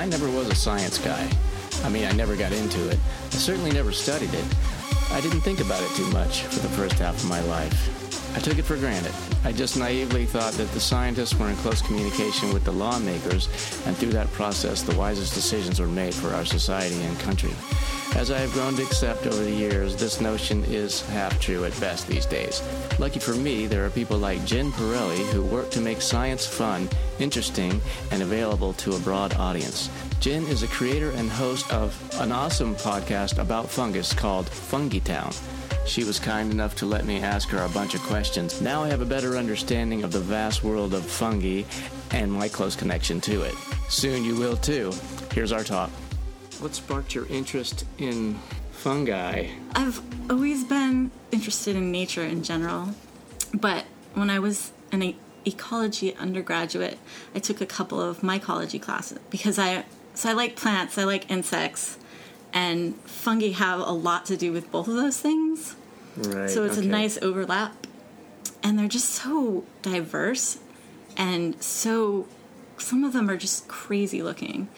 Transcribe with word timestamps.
I 0.00 0.06
never 0.06 0.30
was 0.30 0.48
a 0.48 0.54
science 0.54 0.96
guy. 0.96 1.30
I 1.84 1.90
mean, 1.90 2.06
I 2.06 2.12
never 2.12 2.34
got 2.34 2.52
into 2.52 2.88
it. 2.88 2.98
I 3.26 3.34
certainly 3.34 3.70
never 3.70 3.92
studied 3.92 4.32
it. 4.32 4.44
I 5.10 5.20
didn't 5.20 5.42
think 5.42 5.60
about 5.60 5.82
it 5.82 5.90
too 5.90 6.06
much 6.06 6.40
for 6.44 6.60
the 6.60 6.70
first 6.70 6.94
half 6.94 7.22
of 7.22 7.28
my 7.28 7.40
life. 7.40 8.34
I 8.34 8.38
took 8.38 8.56
it 8.56 8.62
for 8.62 8.78
granted. 8.78 9.12
I 9.44 9.52
just 9.52 9.76
naively 9.76 10.24
thought 10.24 10.54
that 10.54 10.72
the 10.72 10.80
scientists 10.80 11.34
were 11.34 11.50
in 11.50 11.56
close 11.56 11.82
communication 11.82 12.54
with 12.54 12.64
the 12.64 12.72
lawmakers, 12.72 13.48
and 13.84 13.94
through 13.94 14.12
that 14.12 14.32
process, 14.32 14.80
the 14.80 14.96
wisest 14.96 15.34
decisions 15.34 15.78
were 15.78 15.86
made 15.86 16.14
for 16.14 16.28
our 16.28 16.46
society 16.46 17.02
and 17.02 17.20
country. 17.20 17.52
As 18.16 18.30
I 18.30 18.38
have 18.38 18.52
grown 18.52 18.74
to 18.74 18.82
accept 18.82 19.26
over 19.26 19.42
the 19.42 19.50
years, 19.50 19.96
this 19.96 20.20
notion 20.20 20.64
is 20.64 21.00
half 21.08 21.40
true 21.40 21.64
at 21.64 21.80
best 21.80 22.06
these 22.06 22.26
days. 22.26 22.62
Lucky 22.98 23.18
for 23.18 23.34
me, 23.34 23.66
there 23.66 23.86
are 23.86 23.90
people 23.90 24.18
like 24.18 24.44
Jen 24.44 24.72
Pirelli 24.72 25.24
who 25.32 25.42
work 25.42 25.70
to 25.70 25.80
make 25.80 26.02
science 26.02 26.46
fun, 26.46 26.88
interesting, 27.18 27.80
and 28.10 28.22
available 28.22 28.72
to 28.74 28.94
a 28.94 28.98
broad 28.98 29.34
audience. 29.34 29.88
Jen 30.20 30.44
is 30.48 30.62
a 30.62 30.66
creator 30.66 31.10
and 31.12 31.30
host 31.30 31.72
of 31.72 31.96
an 32.20 32.30
awesome 32.30 32.74
podcast 32.74 33.38
about 33.38 33.70
fungus 33.70 34.12
called 34.12 34.48
Fungi 34.48 34.98
Town. 34.98 35.32
She 35.86 36.04
was 36.04 36.18
kind 36.18 36.52
enough 36.52 36.74
to 36.76 36.86
let 36.86 37.06
me 37.06 37.22
ask 37.22 37.48
her 37.48 37.64
a 37.64 37.68
bunch 37.70 37.94
of 37.94 38.02
questions. 38.02 38.60
Now 38.60 38.82
I 38.82 38.88
have 38.88 39.00
a 39.00 39.06
better 39.06 39.38
understanding 39.38 40.04
of 40.04 40.12
the 40.12 40.20
vast 40.20 40.62
world 40.62 40.92
of 40.92 41.06
fungi 41.06 41.62
and 42.10 42.30
my 42.30 42.48
close 42.48 42.76
connection 42.76 43.20
to 43.22 43.42
it. 43.42 43.54
Soon 43.88 44.24
you 44.24 44.36
will 44.36 44.56
too. 44.56 44.92
Here's 45.32 45.52
our 45.52 45.64
talk. 45.64 45.90
What 46.60 46.74
sparked 46.74 47.14
your 47.14 47.26
interest 47.26 47.86
in 47.96 48.34
fungi? 48.70 49.48
I've 49.74 50.02
always 50.30 50.62
been 50.62 51.10
interested 51.32 51.74
in 51.74 51.90
nature 51.90 52.22
in 52.22 52.42
general, 52.42 52.90
but 53.54 53.86
when 54.12 54.28
I 54.28 54.38
was 54.40 54.72
an 54.92 55.14
ecology 55.46 56.14
undergraduate, 56.16 56.98
I 57.34 57.38
took 57.38 57.62
a 57.62 57.66
couple 57.66 58.00
of 58.00 58.20
mycology 58.20 58.80
classes 58.80 59.18
because 59.30 59.58
I 59.58 59.84
so 60.12 60.28
I 60.28 60.32
like 60.34 60.54
plants, 60.54 60.98
I 60.98 61.04
like 61.04 61.30
insects, 61.30 61.96
and 62.52 62.94
fungi 63.06 63.52
have 63.52 63.80
a 63.80 63.92
lot 63.92 64.26
to 64.26 64.36
do 64.36 64.52
with 64.52 64.70
both 64.70 64.86
of 64.86 64.96
those 64.96 65.18
things. 65.18 65.76
Right. 66.16 66.50
So 66.50 66.64
it's 66.64 66.76
okay. 66.76 66.86
a 66.86 66.90
nice 66.90 67.16
overlap. 67.22 67.86
And 68.62 68.78
they're 68.78 68.88
just 68.88 69.08
so 69.08 69.64
diverse 69.80 70.58
and 71.16 71.62
so 71.62 72.26
some 72.76 73.04
of 73.04 73.12
them 73.12 73.30
are 73.30 73.36
just 73.36 73.68
crazy 73.68 74.22
looking. 74.22 74.68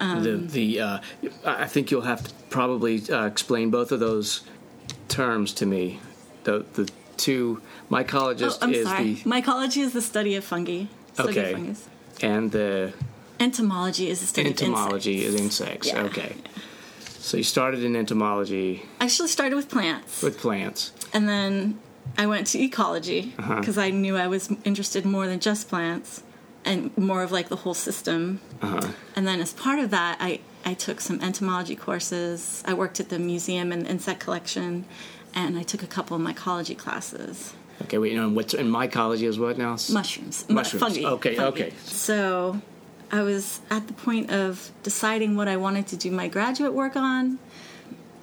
Um, 0.00 0.22
the 0.22 0.36
the 0.36 0.80
uh, 0.80 0.98
I 1.44 1.66
think 1.66 1.90
you'll 1.90 2.02
have 2.02 2.26
to 2.26 2.34
probably 2.48 3.02
uh, 3.10 3.26
explain 3.26 3.70
both 3.70 3.92
of 3.92 4.00
those 4.00 4.42
terms 5.08 5.52
to 5.54 5.66
me. 5.66 6.00
The 6.44 6.64
the 6.72 6.90
two 7.16 7.60
mycologist 7.90 8.58
oh, 8.62 8.66
I'm 8.66 8.74
is 8.74 8.88
sorry. 8.88 9.14
the 9.14 9.24
mycology 9.24 9.82
is 9.82 9.92
the 9.92 10.02
study 10.02 10.34
of 10.36 10.44
fungi. 10.44 10.84
Study 11.12 11.28
okay. 11.30 11.52
Of 11.52 11.58
fungus. 11.58 11.88
And 12.22 12.50
the 12.50 12.92
entomology 13.38 14.08
is 14.08 14.20
the 14.20 14.26
study 14.26 14.48
entomology 14.48 15.26
of 15.26 15.34
insects. 15.34 15.88
Entomology 15.88 16.14
is 16.14 16.14
insects. 16.14 16.22
Yeah. 16.22 16.34
Okay. 16.34 16.36
So 17.18 17.36
you 17.36 17.42
started 17.42 17.84
in 17.84 17.94
entomology. 17.94 18.86
I 19.00 19.04
actually 19.04 19.28
started 19.28 19.54
with 19.54 19.68
plants. 19.68 20.22
With 20.22 20.38
plants. 20.38 20.92
And 21.12 21.28
then 21.28 21.78
I 22.16 22.26
went 22.26 22.46
to 22.48 22.58
ecology 22.58 23.34
because 23.36 23.76
uh-huh. 23.76 23.88
I 23.88 23.90
knew 23.90 24.16
I 24.16 24.26
was 24.26 24.50
interested 24.64 25.04
more 25.04 25.26
than 25.26 25.38
just 25.40 25.68
plants 25.68 26.22
and 26.64 26.96
more 26.96 27.22
of 27.22 27.32
like 27.32 27.48
the 27.48 27.56
whole 27.56 27.74
system. 27.74 28.40
Uh-huh. 28.62 28.92
And 29.16 29.26
then 29.26 29.40
as 29.40 29.52
part 29.52 29.78
of 29.78 29.90
that, 29.90 30.18
I 30.20 30.40
I 30.64 30.74
took 30.74 31.00
some 31.00 31.20
entomology 31.20 31.76
courses. 31.76 32.62
I 32.66 32.74
worked 32.74 33.00
at 33.00 33.08
the 33.08 33.18
museum 33.18 33.72
and 33.72 33.86
insect 33.86 34.20
collection, 34.20 34.84
and 35.34 35.58
I 35.58 35.62
took 35.62 35.82
a 35.82 35.86
couple 35.86 36.16
of 36.16 36.22
mycology 36.22 36.76
classes. 36.76 37.54
Okay, 37.82 37.96
wait, 37.96 38.12
you 38.12 38.20
know, 38.20 38.28
what's 38.28 38.52
in 38.52 38.66
mycology 38.66 39.22
is 39.22 39.38
what 39.38 39.56
now? 39.56 39.72
Mushrooms. 39.90 40.48
Mushrooms. 40.50 40.82
Fungi. 40.82 41.04
Okay, 41.04 41.34
fungi. 41.34 41.48
okay. 41.48 41.72
So 41.84 42.60
I 43.10 43.22
was 43.22 43.60
at 43.70 43.86
the 43.86 43.94
point 43.94 44.30
of 44.30 44.70
deciding 44.82 45.34
what 45.34 45.48
I 45.48 45.56
wanted 45.56 45.86
to 45.88 45.96
do 45.96 46.10
my 46.10 46.28
graduate 46.28 46.74
work 46.74 46.96
on. 46.96 47.38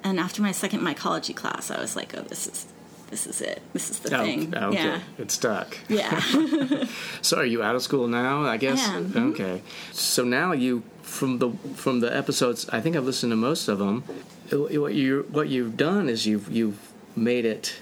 And 0.04 0.20
after 0.20 0.40
my 0.40 0.52
second 0.52 0.80
mycology 0.80 1.34
class, 1.34 1.72
I 1.72 1.80
was 1.80 1.96
like, 1.96 2.16
oh, 2.16 2.22
this 2.22 2.46
is 2.46 2.66
this 3.10 3.26
is 3.26 3.40
it. 3.40 3.62
This 3.72 3.90
is 3.90 3.98
the 4.00 4.18
oh, 4.18 4.24
thing. 4.24 4.54
Okay. 4.54 4.76
Yeah. 4.76 5.00
It 5.18 5.30
stuck. 5.30 5.78
Yeah. 5.88 6.20
so 7.22 7.38
are 7.38 7.44
you 7.44 7.62
out 7.62 7.74
of 7.74 7.82
school 7.82 8.08
now, 8.08 8.44
I 8.44 8.56
guess? 8.56 8.86
I 8.86 8.96
am. 8.96 9.32
Okay. 9.32 9.62
So 9.92 10.24
now 10.24 10.52
you 10.52 10.82
from 11.02 11.38
the 11.38 11.50
from 11.74 12.00
the 12.00 12.14
episodes, 12.14 12.68
I 12.68 12.80
think 12.80 12.96
I've 12.96 13.04
listened 13.04 13.32
to 13.32 13.36
most 13.36 13.68
of 13.68 13.78
them. 13.78 14.02
What 14.50 14.94
you 14.94 15.26
what 15.30 15.48
you've 15.48 15.76
done 15.76 16.08
is 16.08 16.26
you've 16.26 16.50
you've 16.50 16.78
made 17.16 17.44
it 17.44 17.80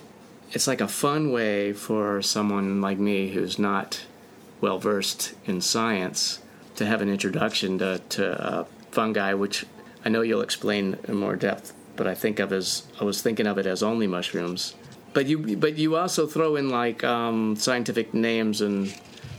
it's 0.53 0.67
like 0.67 0.81
a 0.81 0.89
fun 0.89 1.33
way 1.33 1.73
for 1.73 2.23
someone 2.23 2.81
like 2.81 2.99
me 2.99 3.31
who's 3.31 3.59
not 3.59 4.05
well 4.61 4.79
versed 4.79 5.35
in 5.45 5.61
science 5.61 6.41
to 6.77 6.87
have 6.87 7.03
an 7.03 7.09
introduction 7.09 7.79
to, 7.79 8.01
to 8.11 8.43
uh, 8.43 8.65
fungi, 8.91 9.35
which 9.35 9.67
I 10.05 10.09
know 10.09 10.23
you'll 10.23 10.43
explain 10.43 10.99
in 11.09 11.17
more 11.17 11.37
depth. 11.37 11.73
But 11.97 12.07
I 12.07 12.15
think 12.15 12.39
of 12.39 12.53
as 12.53 12.87
I 13.01 13.05
was 13.05 13.23
thinking 13.23 13.47
of 13.47 13.59
it 13.59 13.67
as 13.67 13.83
only 13.83 14.07
mushrooms. 14.07 14.75
But 15.17 15.29
you 15.29 15.57
but 15.57 15.79
you 15.79 15.97
also 15.97 16.27
throw 16.27 16.57
in 16.57 16.69
like 16.69 17.03
um, 17.03 17.57
scientific 17.57 18.13
names 18.13 18.61
and 18.61 18.95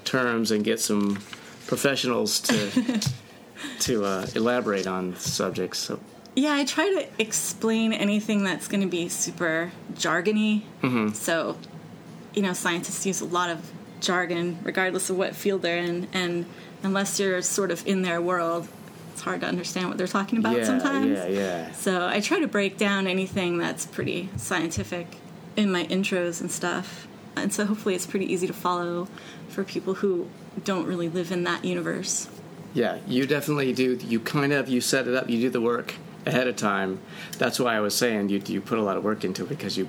terms 0.06 0.50
and 0.50 0.64
get 0.64 0.80
some 0.80 1.20
professionals 1.68 2.40
to 2.40 3.00
to 3.82 4.04
uh, 4.04 4.26
elaborate 4.34 4.88
on 4.88 5.16
subjects. 5.18 5.78
So. 5.78 6.00
Yeah, 6.36 6.56
I 6.56 6.66
try 6.66 6.86
to 6.86 7.22
explain 7.22 7.94
anything 7.94 8.44
that's 8.44 8.68
going 8.68 8.82
to 8.82 8.88
be 8.88 9.08
super 9.08 9.72
jargony. 9.94 10.64
Mm-hmm. 10.82 11.10
So, 11.10 11.56
you 12.34 12.42
know, 12.42 12.54
scientists 12.54 13.06
use 13.06 13.22
a 13.22 13.26
lot 13.26 13.52
of 13.52 13.72
jargon, 14.00 14.58
regardless 14.64 15.12
of 15.12 15.18
what 15.20 15.36
field 15.36 15.62
they're 15.62 15.78
in, 15.78 16.08
and 16.12 16.48
unless 16.82 17.20
you're 17.20 17.44
sort 17.44 17.70
of 17.70 17.86
in 17.86 18.02
their 18.02 18.20
world, 18.20 18.68
it's 19.14 19.22
hard 19.22 19.42
to 19.42 19.48
understand 19.48 19.90
what 19.90 20.00
they're 20.00 20.08
talking 20.08 20.40
about 20.40 20.58
yeah, 20.58 20.64
sometimes. 20.64 21.20
Yeah, 21.20 21.28
yeah. 21.28 21.72
So 21.74 22.08
I 22.08 22.20
try 22.20 22.40
to 22.40 22.48
break 22.48 22.80
down 22.80 23.06
anything 23.06 23.60
that's 23.60 23.86
pretty 23.86 24.30
scientific 24.38 25.06
in 25.58 25.70
my 25.72 25.86
intros 25.88 26.40
and 26.40 26.50
stuff. 26.50 27.08
And 27.36 27.52
so 27.52 27.66
hopefully 27.66 27.94
it's 27.96 28.06
pretty 28.06 28.32
easy 28.32 28.48
to 28.48 28.54
follow 28.54 29.10
for 29.50 29.64
people 29.66 29.96
who 29.96 30.30
don't 30.64 30.88
really 30.88 31.10
live 31.10 31.32
in 31.32 31.44
that 31.44 31.66
universe. 31.66 32.30
Yeah, 32.74 33.00
you 33.08 33.28
definitely 33.28 33.74
do. 33.74 33.96
You 34.08 34.20
kind 34.20 34.54
of 34.54 34.70
you 34.70 34.80
set 34.82 35.08
it 35.08 35.14
up. 35.16 35.30
You 35.30 35.42
do 35.42 35.50
the 35.50 35.62
work 35.62 35.96
ahead 36.26 36.48
of 36.48 36.56
time. 36.56 37.00
That's 37.38 37.60
why 37.60 37.76
I 37.76 37.80
was 37.80 37.96
saying 37.96 38.30
you 38.30 38.42
you 38.48 38.62
put 38.62 38.78
a 38.78 38.82
lot 38.82 38.98
of 38.98 39.04
work 39.04 39.24
into 39.24 39.44
it 39.44 39.50
because 39.50 39.78
you 39.78 39.88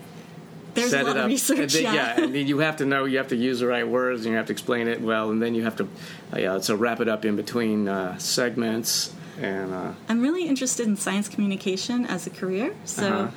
there's 0.74 0.90
set 0.90 1.02
a 1.02 1.04
lot 1.04 1.16
it 1.16 1.18
up. 1.20 1.24
Of 1.24 1.30
research, 1.30 1.72
then, 1.74 1.82
yeah. 1.82 1.94
yeah, 1.94 2.24
and 2.24 2.34
you 2.34 2.58
have 2.58 2.76
to 2.76 2.84
know, 2.86 3.04
you 3.04 3.18
have 3.18 3.28
to 3.28 3.36
use 3.36 3.60
the 3.60 3.66
right 3.66 3.86
words, 3.86 4.24
and 4.24 4.32
you 4.32 4.36
have 4.36 4.46
to 4.46 4.52
explain 4.52 4.88
it 4.88 5.00
well, 5.00 5.30
and 5.30 5.42
then 5.42 5.54
you 5.54 5.64
have 5.64 5.76
to, 5.76 5.84
uh, 6.32 6.38
yeah, 6.38 6.58
so 6.60 6.76
wrap 6.76 7.00
it 7.00 7.08
up 7.08 7.24
in 7.24 7.34
between 7.36 7.88
uh, 7.88 8.16
segments. 8.18 9.12
And 9.40 9.72
uh, 9.72 9.92
I'm 10.08 10.20
really 10.20 10.46
interested 10.46 10.86
in 10.86 10.96
science 10.96 11.28
communication 11.28 12.06
as 12.06 12.26
a 12.26 12.30
career, 12.30 12.74
so 12.84 13.06
Uh-huh. 13.06 13.30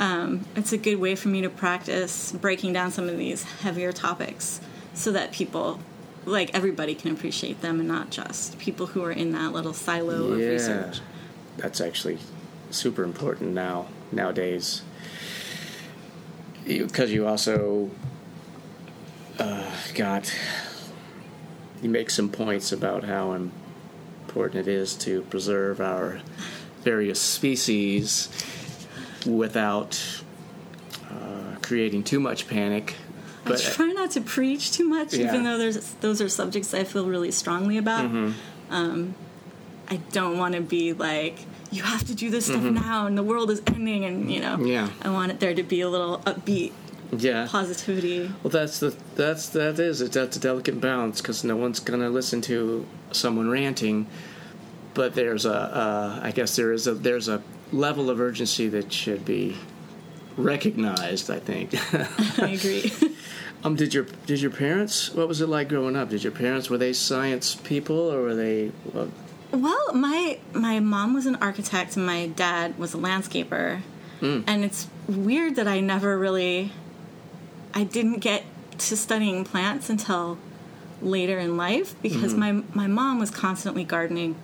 Um, 0.00 0.44
it's 0.56 0.72
a 0.72 0.78
good 0.78 0.96
way 0.96 1.14
for 1.14 1.28
me 1.28 1.42
to 1.42 1.50
practice 1.50 2.32
breaking 2.32 2.72
down 2.72 2.90
some 2.90 3.08
of 3.08 3.16
these 3.16 3.44
heavier 3.60 3.92
topics, 3.92 4.60
so 4.92 5.12
that 5.12 5.32
people, 5.32 5.80
like 6.24 6.54
everybody, 6.54 6.94
can 6.94 7.12
appreciate 7.12 7.60
them, 7.60 7.78
and 7.78 7.88
not 7.88 8.10
just 8.10 8.58
people 8.58 8.86
who 8.86 9.04
are 9.04 9.12
in 9.12 9.32
that 9.32 9.52
little 9.52 9.72
silo 9.72 10.32
of 10.32 10.40
yeah, 10.40 10.46
research. 10.48 11.00
that's 11.56 11.80
actually 11.80 12.18
super 12.70 13.04
important 13.04 13.52
now 13.52 13.86
nowadays. 14.10 14.82
Because 16.64 17.10
you, 17.10 17.22
you, 17.22 17.28
also 17.28 17.90
uh, 19.38 19.70
got 19.94 20.34
you 21.82 21.90
make 21.90 22.08
some 22.08 22.30
points 22.30 22.72
about 22.72 23.04
how 23.04 23.32
important 23.32 24.66
it 24.66 24.68
is 24.68 24.94
to 24.94 25.22
preserve 25.22 25.80
our 25.80 26.20
various 26.82 27.20
species 27.20 28.28
without 29.26 30.22
uh, 31.10 31.56
creating 31.62 32.04
too 32.04 32.20
much 32.20 32.48
panic. 32.48 32.94
But, 33.44 33.60
I 33.60 33.70
try 33.70 33.92
not 33.92 34.12
to 34.12 34.22
preach 34.22 34.72
too 34.72 34.88
much, 34.88 35.12
yeah. 35.12 35.26
even 35.26 35.44
though 35.44 35.58
there's 35.58 35.94
those 35.94 36.22
are 36.22 36.28
subjects 36.28 36.72
I 36.72 36.84
feel 36.84 37.06
really 37.06 37.30
strongly 37.30 37.76
about. 37.76 38.06
Mm-hmm. 38.06 38.72
Um, 38.74 39.14
I 39.88 39.96
don't 40.12 40.38
want 40.38 40.54
to 40.54 40.62
be 40.62 40.94
like 40.94 41.38
you 41.74 41.82
have 41.82 42.04
to 42.06 42.14
do 42.14 42.30
this 42.30 42.46
stuff 42.46 42.62
mm-hmm. 42.62 42.74
now 42.74 43.06
and 43.06 43.18
the 43.18 43.22
world 43.22 43.50
is 43.50 43.60
ending 43.66 44.04
and 44.04 44.32
you 44.32 44.40
know 44.40 44.58
yeah. 44.64 44.88
i 45.02 45.10
want 45.10 45.32
it 45.32 45.40
there 45.40 45.54
to 45.54 45.62
be 45.62 45.80
a 45.80 45.88
little 45.88 46.18
upbeat 46.20 46.72
yeah 47.16 47.46
positivity 47.50 48.30
well 48.42 48.50
that's 48.50 48.78
the 48.80 48.96
that's 49.16 49.48
that 49.50 49.78
is 49.78 50.00
it 50.00 50.12
that's 50.12 50.36
a 50.36 50.40
delicate 50.40 50.80
balance 50.80 51.20
because 51.20 51.42
no 51.44 51.56
one's 51.56 51.80
gonna 51.80 52.08
listen 52.08 52.40
to 52.40 52.86
someone 53.10 53.50
ranting 53.50 54.06
but 54.94 55.14
there's 55.14 55.44
a 55.44 55.54
uh, 55.54 56.20
I 56.22 56.30
guess 56.30 56.56
there 56.56 56.72
is 56.72 56.86
a 56.86 56.94
there's 56.94 57.28
a 57.28 57.42
level 57.72 58.10
of 58.10 58.20
urgency 58.20 58.68
that 58.68 58.92
should 58.92 59.24
be 59.24 59.56
recognized 60.36 61.30
i 61.30 61.38
think 61.38 61.72
i 62.40 62.50
agree 62.50 62.92
um 63.62 63.76
did 63.76 63.94
your 63.94 64.04
did 64.26 64.40
your 64.40 64.50
parents 64.50 65.14
what 65.14 65.28
was 65.28 65.40
it 65.40 65.48
like 65.48 65.68
growing 65.68 65.94
up 65.94 66.10
did 66.10 66.24
your 66.24 66.32
parents 66.32 66.68
were 66.68 66.78
they 66.78 66.92
science 66.92 67.54
people 67.54 67.96
or 67.96 68.20
were 68.20 68.34
they 68.34 68.72
well, 68.92 69.08
well, 69.54 69.92
my 69.94 70.38
my 70.52 70.80
mom 70.80 71.14
was 71.14 71.26
an 71.26 71.36
architect 71.36 71.96
and 71.96 72.04
my 72.04 72.26
dad 72.26 72.78
was 72.78 72.94
a 72.94 72.96
landscaper. 72.96 73.80
Mm. 74.20 74.44
And 74.46 74.64
it's 74.64 74.88
weird 75.08 75.56
that 75.56 75.68
I 75.68 75.80
never 75.80 76.18
really 76.18 76.72
I 77.72 77.84
didn't 77.84 78.18
get 78.18 78.44
to 78.78 78.96
studying 78.96 79.44
plants 79.44 79.88
until 79.88 80.38
later 81.00 81.38
in 81.38 81.56
life 81.56 82.00
because 82.02 82.34
mm-hmm. 82.34 82.62
my 82.74 82.86
my 82.86 82.86
mom 82.86 83.18
was 83.18 83.30
constantly 83.30 83.84
gardening 83.84 84.36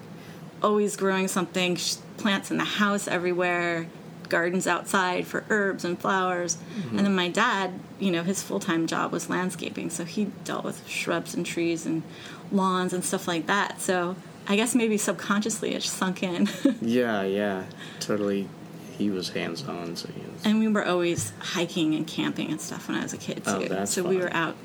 always 0.62 0.97
growing 0.97 1.29
something, 1.29 1.77
plants 2.17 2.51
in 2.51 2.59
the 2.59 2.65
house 2.65 3.09
everywhere, 3.09 3.87
gardens 4.29 4.67
outside 4.67 5.27
for 5.27 5.45
herbs 5.51 5.85
and 5.85 5.99
flowers. 5.99 6.57
Mm-hmm. 6.57 6.97
And 6.97 7.07
then 7.07 7.15
my 7.15 7.29
dad, 7.29 7.73
you 7.99 8.11
know, 8.11 8.23
his 8.23 8.43
full 8.43 8.61
time 8.61 8.87
job 8.87 9.12
was 9.12 9.29
landscaping, 9.29 9.91
so 9.91 10.05
he 10.05 10.27
dealt 10.45 10.65
with 10.65 10.87
shrubs 10.87 11.35
and 11.35 11.45
trees 11.45 11.85
and 11.85 12.03
lawns 12.51 12.93
and 12.93 13.05
stuff 13.05 13.29
like 13.29 13.47
that. 13.47 13.81
So 13.81 14.17
I 14.47 14.57
guess 14.57 14.75
maybe 14.75 14.97
subconsciously 14.97 15.75
it 15.75 15.83
sunk 15.83 16.23
in. 16.23 16.49
Yeah, 16.81 17.23
yeah, 17.23 17.65
totally. 17.99 18.49
He 18.97 19.11
was 19.11 19.31
hands 19.31 19.67
on, 19.67 19.97
so 19.97 20.09
he 20.09 20.21
was. 20.21 20.45
and 20.45 20.59
we 20.59 20.69
were 20.69 20.85
always 20.85 21.33
hiking 21.39 21.95
and 21.95 22.06
camping 22.06 22.51
and 22.51 22.61
stuff 22.61 22.89
when 22.89 22.99
I 22.99 23.03
was 23.03 23.13
a 23.13 23.17
kid 23.17 23.43
oh, 23.47 23.59
too. 23.59 23.67
Oh, 23.67 23.69
that's 23.69 23.93
so 23.93 24.03
we 24.03 24.19
were 24.19 24.33
out 24.33 24.56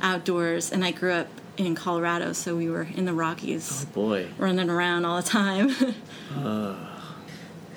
outdoors, 0.00 0.72
and 0.72 0.84
I 0.84 0.90
grew 0.90 1.12
up 1.12 1.28
in 1.66 1.74
Colorado, 1.74 2.32
so 2.32 2.56
we 2.56 2.68
were 2.70 2.82
in 2.94 3.04
the 3.04 3.12
Rockies, 3.12 3.84
Oh 3.88 3.92
Boy, 3.92 4.28
running 4.38 4.70
around 4.70 5.04
all 5.04 5.16
the 5.20 5.28
time. 5.28 5.74
Uh, 6.36 6.76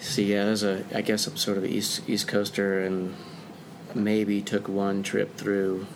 see, 0.02 0.34
yeah, 0.34 0.44
as 0.44 0.62
a, 0.62 0.84
I 0.94 1.02
guess 1.02 1.26
I'm 1.26 1.38
sort 1.38 1.58
of 1.58 1.64
an 1.64 1.70
east 1.70 2.02
East 2.08 2.28
Coaster, 2.28 2.82
and 2.84 3.16
maybe 3.96 4.42
took 4.42 4.68
one 4.68 5.04
trip 5.04 5.38
through, 5.38 5.88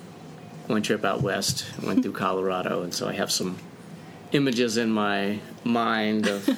one 0.67 0.81
trip 0.81 1.03
out 1.03 1.21
west, 1.21 1.65
went 1.83 2.01
through 2.01 2.13
Colorado, 2.25 2.81
and 2.81 2.93
so 2.93 3.07
I 3.09 3.13
have 3.13 3.29
some 3.29 3.57
images 4.31 4.77
in 4.77 4.89
my 4.89 5.39
mind 5.65 6.27
of 6.27 6.49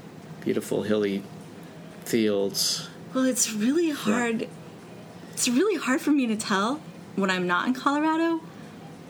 beautiful 0.40 0.82
hilly 0.84 1.22
fields. 2.04 2.88
well, 3.14 3.24
it's 3.24 3.52
really 3.52 3.90
hard. 3.90 4.48
It's 5.32 5.48
really 5.48 5.76
hard 5.76 6.00
for 6.00 6.10
me 6.10 6.26
to 6.26 6.36
tell 6.36 6.80
when 7.14 7.30
I'm 7.30 7.46
not 7.46 7.68
in 7.68 7.74
Colorado 7.74 8.40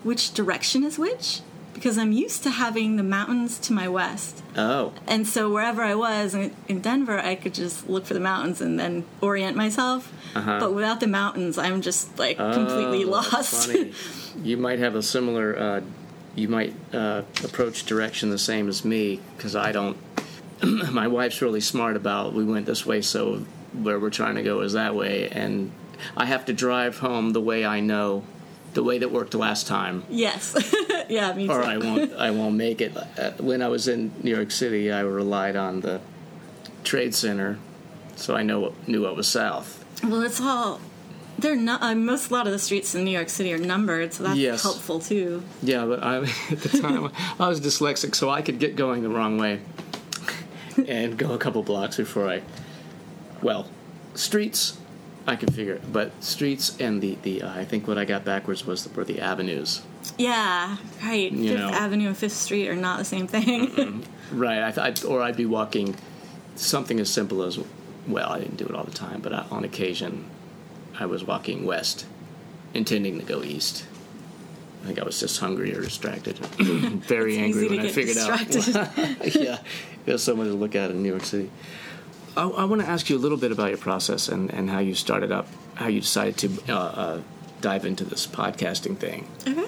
which 0.02 0.34
direction 0.34 0.82
is 0.82 0.98
which 0.98 1.40
because 1.82 1.98
I'm 1.98 2.12
used 2.12 2.44
to 2.44 2.50
having 2.50 2.94
the 2.94 3.02
mountains 3.02 3.58
to 3.58 3.72
my 3.72 3.88
west. 3.88 4.40
Oh, 4.56 4.92
And 5.08 5.26
so 5.26 5.52
wherever 5.52 5.82
I 5.82 5.96
was 5.96 6.32
in, 6.32 6.52
Denver, 6.80 7.18
I 7.18 7.34
could 7.34 7.54
just 7.54 7.88
look 7.88 8.06
for 8.06 8.14
the 8.14 8.20
mountains 8.20 8.60
and 8.60 8.78
then 8.78 9.04
orient 9.20 9.56
myself. 9.56 10.12
Uh-huh. 10.36 10.60
But 10.60 10.74
without 10.74 11.00
the 11.00 11.08
mountains, 11.08 11.58
I'm 11.58 11.82
just 11.82 12.16
like 12.20 12.36
completely 12.36 13.02
Oh, 13.04 13.20
that's 13.20 13.66
lost. 13.66 13.76
you 14.44 14.56
might 14.56 14.78
have 14.78 14.94
a 14.94 15.02
similar. 15.02 15.58
Uh, 15.58 15.80
you 16.36 16.46
might 16.46 16.72
uh, 16.94 17.22
approach 17.42 17.84
direction 17.84 18.30
the 18.30 18.38
same 18.38 18.68
as 18.68 18.84
me 18.84 19.20
because 19.36 19.56
I 19.56 19.72
don't. 19.72 19.96
my 20.62 21.08
wife's 21.08 21.42
really 21.42 21.60
smart 21.60 21.96
about. 21.96 22.32
We 22.32 22.44
went 22.44 22.66
this 22.66 22.86
way, 22.86 23.02
so 23.02 23.44
where 23.72 23.98
we're 23.98 24.10
trying 24.10 24.36
to 24.36 24.44
go 24.44 24.60
is 24.60 24.74
that 24.74 24.94
way, 24.94 25.28
and 25.30 25.72
I 26.16 26.26
have 26.26 26.44
to 26.44 26.52
drive 26.52 26.98
home 26.98 27.30
the 27.30 27.40
way 27.40 27.66
I 27.66 27.80
know, 27.80 28.22
the 28.74 28.82
way 28.82 28.98
that 28.98 29.10
worked 29.12 29.34
last 29.34 29.66
time, 29.66 30.04
yes. 30.08 30.54
yeah, 31.08 31.32
me 31.34 31.46
too. 31.46 31.52
or 31.52 31.62
I 31.62 31.76
won't. 31.78 32.12
I 32.14 32.30
won't 32.30 32.56
make 32.56 32.80
it. 32.80 32.92
When 33.40 33.60
I 33.62 33.68
was 33.68 33.88
in 33.88 34.12
New 34.22 34.34
York 34.34 34.50
City, 34.50 34.90
I 34.90 35.00
relied 35.00 35.56
on 35.56 35.80
the 35.80 36.00
Trade 36.84 37.14
Center, 37.14 37.58
so 38.16 38.34
I 38.34 38.42
know 38.42 38.60
what, 38.60 38.88
knew 38.88 39.02
what 39.02 39.14
was 39.16 39.28
south. 39.28 39.84
Well, 40.02 40.22
it's 40.22 40.40
all. 40.40 40.80
They're 41.38 41.56
not. 41.56 41.82
Uh, 41.82 41.94
most 41.94 42.30
a 42.30 42.34
lot 42.34 42.46
of 42.46 42.52
the 42.52 42.58
streets 42.58 42.94
in 42.94 43.04
New 43.04 43.10
York 43.10 43.28
City 43.28 43.52
are 43.52 43.58
numbered, 43.58 44.12
so 44.14 44.22
that's 44.24 44.38
Yes. 44.38 44.62
helpful 44.62 45.00
too. 45.00 45.42
Yeah, 45.62 45.84
but 45.86 46.02
I, 46.02 46.16
at 46.50 46.60
the 46.60 46.78
time 46.80 47.10
I 47.38 47.48
was 47.48 47.60
dyslexic, 47.60 48.14
so 48.14 48.30
I 48.30 48.42
could 48.42 48.58
get 48.58 48.76
going 48.76 49.02
the 49.02 49.08
wrong 49.10 49.38
way 49.38 49.60
and 50.88 51.18
go 51.18 51.32
a 51.32 51.38
couple 51.38 51.62
blocks 51.62 51.96
before 51.96 52.28
I. 52.28 52.42
Well, 53.42 53.68
streets, 54.14 54.78
I 55.26 55.36
can 55.36 55.52
figure, 55.52 55.74
it, 55.74 55.92
but 55.92 56.10
streets 56.22 56.76
and 56.80 57.00
the 57.00 57.16
the 57.22 57.42
uh, 57.42 57.52
I 57.52 57.64
think 57.64 57.86
what 57.86 57.96
I 57.96 58.04
got 58.04 58.24
backwards 58.24 58.66
was 58.66 58.84
the, 58.84 58.90
were 58.90 59.04
the 59.04 59.20
avenues. 59.20 59.82
Yeah, 60.18 60.76
right. 61.02 61.30
You 61.30 61.50
Fifth 61.50 61.58
know. 61.58 61.68
Avenue 61.70 62.08
and 62.08 62.16
Fifth 62.16 62.32
Street 62.32 62.68
are 62.68 62.76
not 62.76 62.98
the 62.98 63.04
same 63.04 63.26
thing. 63.26 64.04
Right, 64.32 64.62
I, 64.78 64.90
th- 64.90 65.04
or 65.04 65.20
I'd 65.20 65.36
be 65.36 65.44
walking 65.44 65.94
something 66.56 66.98
as 66.98 67.10
simple 67.10 67.42
as 67.42 67.58
well. 68.08 68.30
I 68.30 68.38
didn't 68.38 68.56
do 68.56 68.64
it 68.64 68.74
all 68.74 68.84
the 68.84 68.90
time, 68.90 69.20
but 69.20 69.34
I, 69.34 69.44
on 69.50 69.62
occasion, 69.62 70.24
I 70.98 71.04
was 71.04 71.22
walking 71.22 71.66
west, 71.66 72.06
intending 72.72 73.18
to 73.18 73.26
go 73.26 73.42
east. 73.42 73.84
I 74.82 74.86
think 74.86 74.98
I 74.98 75.04
was 75.04 75.20
just 75.20 75.38
hungry 75.38 75.76
or 75.76 75.82
distracted. 75.82 76.38
Very 76.56 77.36
angry 77.36 77.68
when 77.68 77.80
I 77.80 77.88
figured 77.88 78.16
out. 78.16 78.40
yeah, 79.36 79.58
there's 80.06 80.22
so 80.22 80.34
much 80.34 80.46
to 80.46 80.54
look 80.54 80.74
at 80.74 80.90
in 80.90 81.02
New 81.02 81.10
York 81.10 81.24
City. 81.24 81.50
I, 82.36 82.42
I 82.48 82.64
want 82.64 82.80
to 82.82 82.88
ask 82.88 83.10
you 83.10 83.16
a 83.16 83.18
little 83.20 83.38
bit 83.38 83.52
about 83.52 83.68
your 83.68 83.78
process 83.78 84.28
and, 84.28 84.50
and 84.52 84.70
how 84.70 84.78
you 84.78 84.94
started 84.94 85.30
up, 85.32 85.46
how 85.74 85.88
you 85.88 86.00
decided 86.00 86.36
to 86.38 86.72
uh, 86.72 86.76
uh, 86.76 87.20
dive 87.60 87.84
into 87.84 88.04
this 88.04 88.26
podcasting 88.26 88.96
thing. 88.96 89.28
Okay. 89.46 89.66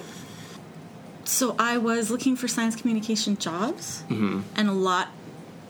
So 1.23 1.55
I 1.57 1.77
was 1.77 2.11
looking 2.11 2.35
for 2.35 2.47
science 2.47 2.75
communication 2.75 3.37
jobs, 3.37 4.03
Mm-hmm. 4.09 4.41
and 4.55 4.69
a 4.69 4.73
lot 4.73 5.09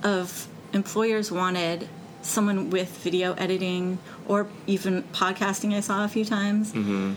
of 0.04 0.48
employers 0.74 1.32
wanted 1.32 1.88
someone 2.22 2.70
with 2.70 2.90
video 3.04 3.34
editing 3.34 4.00
or 4.28 4.48
even 4.68 5.04
podcasting. 5.14 5.74
I 5.74 5.80
saw 5.80 6.04
a 6.04 6.08
few 6.08 6.26
times. 6.26 6.74
Mm-hmm. 6.74 7.14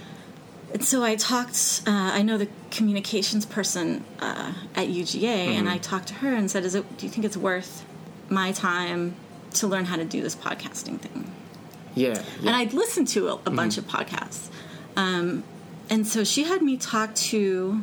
And 0.74 0.84
so 0.84 1.02
I 1.02 1.16
talked. 1.16 1.82
Uh, 1.86 1.90
I 1.90 2.22
know 2.22 2.36
the 2.36 2.48
communications 2.70 3.46
person 3.46 4.04
uh, 4.20 4.52
at 4.76 4.88
UGA, 4.88 5.20
Mm-hmm. 5.22 5.58
and 5.58 5.68
I 5.68 5.78
talked 5.78 6.08
to 6.08 6.14
her 6.14 6.32
and 6.32 6.50
said, 6.50 6.64
"Is 6.64 6.74
it? 6.74 6.84
Do 6.98 7.06
you 7.06 7.10
think 7.12 7.24
it's 7.24 7.36
worth 7.38 7.84
my 8.28 8.52
time 8.52 9.14
to 9.54 9.66
learn 9.66 9.84
how 9.86 9.96
to 9.96 10.04
do 10.04 10.22
this 10.22 10.36
podcasting 10.36 10.98
thing?" 11.00 11.30
Yeah, 11.94 12.22
and 12.40 12.50
I'd 12.50 12.72
listened 12.72 13.08
to 13.08 13.28
a, 13.28 13.34
a 13.46 13.50
bunch 13.50 13.76
of 13.78 13.86
podcasts. 13.86 14.48
Um, 14.96 15.44
and 15.90 16.06
so 16.06 16.22
she 16.24 16.44
had 16.44 16.62
me 16.62 16.76
talk 16.76 17.14
to 17.16 17.80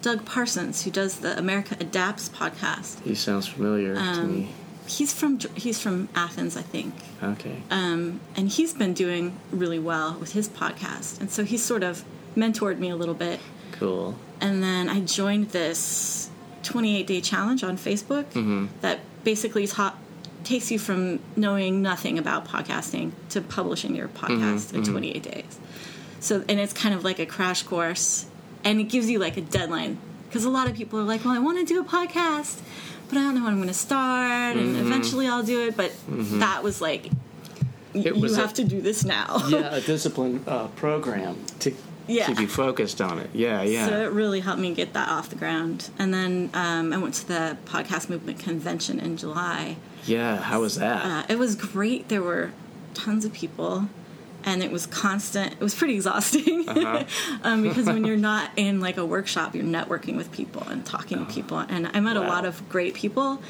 Doug 0.00 0.24
Parsons, 0.24 0.82
who 0.84 0.90
does 0.90 1.18
the 1.18 1.36
America 1.38 1.76
Adapts 1.80 2.28
podcast. 2.28 3.00
he 3.02 3.14
sounds 3.14 3.46
familiar 3.48 3.94
to 3.94 4.00
Um, 4.00 4.32
me. 4.32 4.48
He's 4.86 5.12
from 5.12 5.38
he's 5.54 5.78
from 5.78 6.08
Athens, 6.14 6.56
I 6.56 6.62
think, 6.62 6.94
Okay. 7.22 7.62
um, 7.70 8.20
and 8.36 8.48
he's 8.48 8.72
been 8.72 8.94
doing 8.94 9.36
really 9.50 9.78
well 9.78 10.16
with 10.18 10.32
his 10.32 10.48
podcast. 10.48 11.20
And 11.20 11.30
so 11.30 11.44
he 11.44 11.58
sort 11.58 11.82
of 11.82 12.04
mentored 12.36 12.78
me 12.78 12.88
a 12.88 12.96
little 12.96 13.14
bit. 13.14 13.40
Cool. 13.72 14.14
And 14.40 14.62
then 14.62 14.88
I 14.88 15.00
joined 15.00 15.50
this 15.50 16.30
28 16.62 17.06
day 17.06 17.20
challenge 17.20 17.62
on 17.64 17.76
Facebook 17.76 18.26
that 18.80 19.00
basically 19.24 19.66
taught 19.66 19.98
takes 20.48 20.70
you 20.70 20.78
from 20.78 21.20
knowing 21.36 21.82
nothing 21.82 22.18
about 22.18 22.46
podcasting 22.48 23.12
to 23.28 23.40
publishing 23.40 23.94
your 23.94 24.08
podcast 24.08 24.72
in 24.74 24.82
28 24.82 25.22
days. 25.22 25.58
So, 26.20 26.42
and 26.48 26.58
it's 26.58 26.72
kind 26.72 26.94
of 26.94 27.04
like 27.04 27.18
a 27.18 27.26
crash 27.26 27.62
course, 27.62 28.26
and 28.64 28.80
it 28.80 28.84
gives 28.84 29.08
you 29.10 29.18
like 29.18 29.36
a 29.36 29.40
deadline 29.42 29.98
because 30.26 30.44
a 30.44 30.50
lot 30.50 30.68
of 30.68 30.74
people 30.74 30.98
are 30.98 31.04
like, 31.04 31.24
"Well, 31.24 31.34
I 31.34 31.38
want 31.38 31.58
to 31.58 31.64
do 31.64 31.80
a 31.80 31.84
podcast, 31.84 32.60
but 33.08 33.18
I 33.18 33.22
don't 33.22 33.34
know 33.34 33.44
when 33.44 33.52
I'm 33.52 33.58
going 33.58 33.68
to 33.68 33.74
start, 33.74 34.56
and 34.56 34.76
eventually 34.76 35.26
I'll 35.28 35.42
do 35.44 35.68
it." 35.68 35.76
But 35.76 35.92
that 36.08 36.62
was 36.62 36.80
like, 36.80 37.04
y- 37.94 38.02
It 38.06 38.16
you 38.16 38.34
a- 38.34 38.36
have 38.36 38.54
to 38.54 38.64
do 38.64 38.80
this 38.80 39.04
now. 39.04 39.42
yeah, 39.48 39.74
a 39.76 39.80
discipline 39.80 40.42
uh, 40.46 40.66
program 40.68 41.36
to 41.60 41.72
Yeah. 42.08 42.26
keep 42.26 42.40
you 42.40 42.48
focused 42.48 43.00
on 43.00 43.18
it. 43.18 43.30
Yeah, 43.34 43.62
yeah. 43.62 43.86
So 43.86 44.00
it 44.02 44.10
really 44.12 44.40
helped 44.40 44.60
me 44.60 44.74
get 44.74 44.94
that 44.94 45.08
off 45.08 45.28
the 45.28 45.36
ground. 45.36 45.90
And 46.00 46.12
then 46.12 46.50
um, 46.54 46.92
I 46.92 46.96
went 46.98 47.14
to 47.16 47.28
the 47.28 47.56
podcast 47.66 48.08
movement 48.08 48.38
convention 48.40 48.98
in 48.98 49.16
July. 49.18 49.76
Yeah, 50.04 50.36
how 50.36 50.60
was 50.60 50.76
that? 50.76 51.04
Uh, 51.04 51.32
it 51.32 51.38
was 51.38 51.54
great. 51.56 52.08
There 52.08 52.22
were 52.22 52.50
tons 52.94 53.24
of 53.24 53.32
people, 53.32 53.88
and 54.44 54.62
it 54.62 54.70
was 54.70 54.86
constant. 54.86 55.52
It 55.54 55.60
was 55.60 55.74
pretty 55.74 55.94
exhausting 55.94 56.68
Uh-huh. 56.68 57.04
um, 57.44 57.62
because 57.62 57.86
when 57.86 58.04
you're 58.08 58.16
not 58.16 58.50
in 58.56 58.80
like 58.80 58.96
a 58.96 59.04
workshop, 59.04 59.54
you're 59.54 59.64
networking 59.64 60.16
with 60.16 60.30
people 60.32 60.62
and 60.68 60.84
talking 60.84 61.18
to 61.24 61.32
people. 61.32 61.58
And 61.58 61.90
I 61.94 62.00
met 62.00 62.16
a 62.16 62.20
lot 62.20 62.44
of 62.44 62.66
great 62.68 62.94
people, 62.94 63.40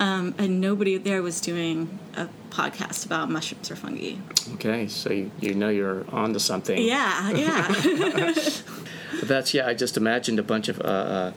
um, 0.00 0.34
and 0.38 0.60
nobody 0.60 0.96
there 0.98 1.22
was 1.22 1.40
doing 1.40 1.98
a 2.16 2.28
podcast 2.50 3.04
about 3.04 3.30
mushrooms 3.30 3.70
or 3.70 3.76
fungi. 3.76 4.14
okay, 4.54 4.88
so 4.88 5.12
you, 5.12 5.30
you 5.40 5.52
know 5.54 5.68
you're 5.68 6.06
onto 6.10 6.38
something. 6.38 6.80
Yeah, 6.80 7.30
yeah. 7.30 8.32
That's 9.22 9.52
yeah. 9.54 9.66
I 9.66 9.74
just 9.74 9.96
imagined 9.96 10.38
a 10.38 10.42
bunch 10.42 10.68
of 10.68 10.80
uh, 10.80 10.84
uh, 10.84 11.32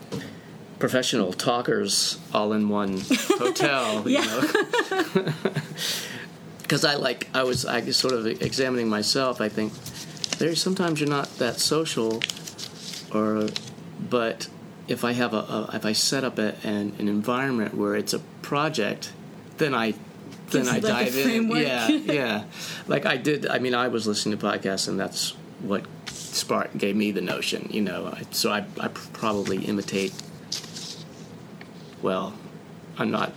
professional 0.79 1.33
talkers 1.33 2.17
all 2.33 2.53
in 2.53 2.69
one 2.69 3.01
hotel. 3.09 4.07
Yeah. 4.09 4.23
You 4.23 5.23
know? 5.23 5.33
Because 6.69 6.85
I 6.85 6.97
like 6.97 7.27
I 7.33 7.41
was 7.41 7.65
I 7.65 7.79
was 7.79 7.97
sort 7.97 8.13
of 8.13 8.27
examining 8.27 8.89
myself. 8.89 9.41
I 9.41 9.49
think 9.49 9.73
there's 10.37 10.61
sometimes 10.61 10.99
you're 10.99 11.09
not 11.09 11.27
that 11.39 11.59
social, 11.59 12.21
or 13.11 13.47
but 13.99 14.47
if 14.87 15.03
I 15.03 15.13
have 15.13 15.33
a, 15.33 15.37
a 15.37 15.69
if 15.73 15.83
I 15.83 15.93
set 15.93 16.23
up 16.23 16.37
a, 16.37 16.53
an, 16.63 16.93
an 16.99 17.07
environment 17.07 17.73
where 17.73 17.95
it's 17.95 18.13
a 18.13 18.19
project, 18.43 19.11
then 19.57 19.73
I 19.73 19.95
then 20.51 20.67
I 20.67 20.73
like, 20.73 20.81
dive 20.83 21.17
in. 21.17 21.49
Yeah, 21.49 21.87
yeah. 21.89 22.43
Like 22.87 23.07
I 23.07 23.17
did. 23.17 23.47
I 23.47 23.57
mean, 23.57 23.73
I 23.73 23.87
was 23.87 24.05
listening 24.05 24.37
to 24.37 24.45
podcasts, 24.45 24.87
and 24.87 24.99
that's 24.99 25.31
what 25.61 25.85
spark 26.07 26.77
gave 26.77 26.95
me 26.95 27.11
the 27.11 27.21
notion. 27.21 27.67
You 27.71 27.81
know, 27.81 28.15
so 28.29 28.51
I 28.51 28.65
I 28.79 28.89
probably 28.89 29.65
imitate. 29.65 30.13
Well, 32.01 32.33
I'm 32.97 33.11
not. 33.11 33.33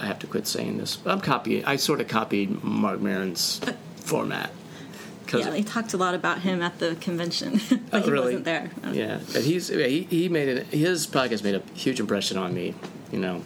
I 0.00 0.06
have 0.06 0.18
to 0.20 0.26
quit 0.26 0.46
saying 0.46 0.78
this. 0.78 0.98
I'm 1.04 1.20
copying. 1.20 1.64
I 1.64 1.76
sort 1.76 2.00
of 2.00 2.08
copied 2.08 2.62
Marc 2.62 3.00
Maron's 3.00 3.60
format. 3.96 4.50
'Cause- 5.26 5.44
yeah, 5.44 5.50
they 5.50 5.62
talked 5.62 5.92
a 5.92 5.96
lot 5.98 6.14
about 6.14 6.40
him 6.40 6.62
at 6.62 6.78
the 6.78 6.94
convention, 7.00 7.60
but 7.90 8.02
Oh, 8.02 8.04
he 8.04 8.10
really? 8.10 8.24
wasn't 8.26 8.44
there. 8.44 8.70
Yeah, 8.92 9.18
but 9.32 9.42
he's 9.42 9.68
he, 9.68 10.04
he 10.08 10.28
made 10.30 10.48
it. 10.48 10.66
His 10.68 11.06
podcast 11.06 11.44
made 11.44 11.54
a 11.54 11.62
huge 11.74 12.00
impression 12.00 12.38
on 12.38 12.54
me. 12.54 12.74
You 13.12 13.18
know, 13.18 13.42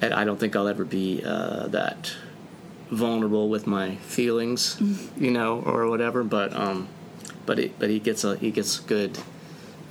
and 0.00 0.12
I 0.14 0.24
don't 0.24 0.40
think 0.40 0.56
I'll 0.56 0.66
ever 0.68 0.84
be 0.84 1.22
uh, 1.24 1.68
that 1.68 2.12
vulnerable 2.90 3.48
with 3.48 3.66
my 3.66 3.96
feelings, 3.96 4.76
you 5.16 5.30
know, 5.30 5.60
or 5.64 5.88
whatever. 5.88 6.24
But 6.24 6.52
um, 6.56 6.88
but 7.46 7.58
it, 7.60 7.78
but 7.78 7.90
he 7.90 8.00
gets 8.00 8.24
a 8.24 8.36
he 8.36 8.50
gets 8.50 8.80
good 8.80 9.18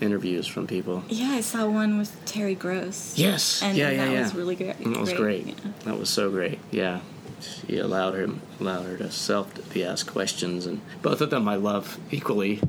interviews 0.03 0.45
from 0.48 0.67
people. 0.67 1.03
Yeah, 1.10 1.31
I 1.31 1.41
saw 1.41 1.65
one 1.69 1.98
with 1.98 2.12
Terry 2.25 2.55
Gross. 2.55 3.17
Yes, 3.17 3.62
And 3.63 3.77
yeah, 3.77 3.89
yeah, 3.91 4.05
that 4.05 4.12
yeah. 4.12 4.22
was 4.24 4.36
really 4.36 4.55
great. 4.55 4.77
That 4.83 5.00
was 5.00 5.13
great. 5.13 5.48
Yeah. 5.48 5.53
That 5.86 5.98
was 5.98 6.10
so 6.10 6.29
great. 6.29 6.60
Yeah, 6.72 7.00
she 7.39 7.77
allowed 7.79 8.13
her 8.15 8.27
allowed 8.60 8.86
her 8.86 8.98
to 8.98 9.10
self 9.12 9.53
to 9.55 9.62
be 9.74 9.83
asked 9.83 10.07
questions, 10.12 10.65
and 10.65 10.81
both 11.01 11.22
of 11.22 11.29
them 11.29 11.48
I 11.48 11.55
love 11.55 11.98
equally. 12.12 12.62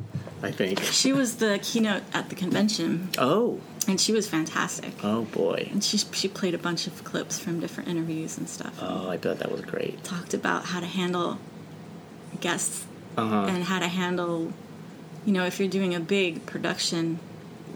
I 0.42 0.50
think. 0.52 0.80
She 1.02 1.12
was 1.12 1.36
the 1.36 1.58
keynote 1.62 2.02
at 2.12 2.28
the 2.28 2.34
convention, 2.34 3.08
Oh, 3.18 3.60
and 3.88 3.98
she 4.00 4.12
was 4.12 4.28
fantastic. 4.28 4.92
oh 5.02 5.22
boy. 5.22 5.68
And 5.72 5.82
she 5.82 5.96
she 5.98 6.28
played 6.28 6.54
a 6.54 6.58
bunch 6.68 6.86
of 6.86 7.02
clips 7.04 7.38
from 7.38 7.60
different 7.60 7.88
interviews 7.88 8.36
and 8.38 8.46
stuff. 8.48 8.74
Oh, 8.80 9.08
I 9.08 9.16
bet 9.16 9.38
that 9.40 9.50
was 9.50 9.62
great. 9.62 10.04
Talked 10.04 10.34
about 10.34 10.66
how 10.66 10.80
to 10.80 10.86
handle 10.86 11.38
guests 12.40 12.84
Uh 13.16 13.26
huh. 13.26 13.46
and 13.48 13.64
how 13.64 13.78
to 13.78 13.88
handle, 13.88 14.52
you 15.24 15.32
know, 15.32 15.44
if 15.44 15.58
you're 15.58 15.68
doing 15.68 15.94
a 15.94 16.00
big 16.00 16.44
production 16.46 17.18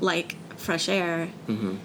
like 0.00 0.36
Fresh 0.56 0.88
Air, 0.88 1.28
Mm-hmm. 1.46 1.76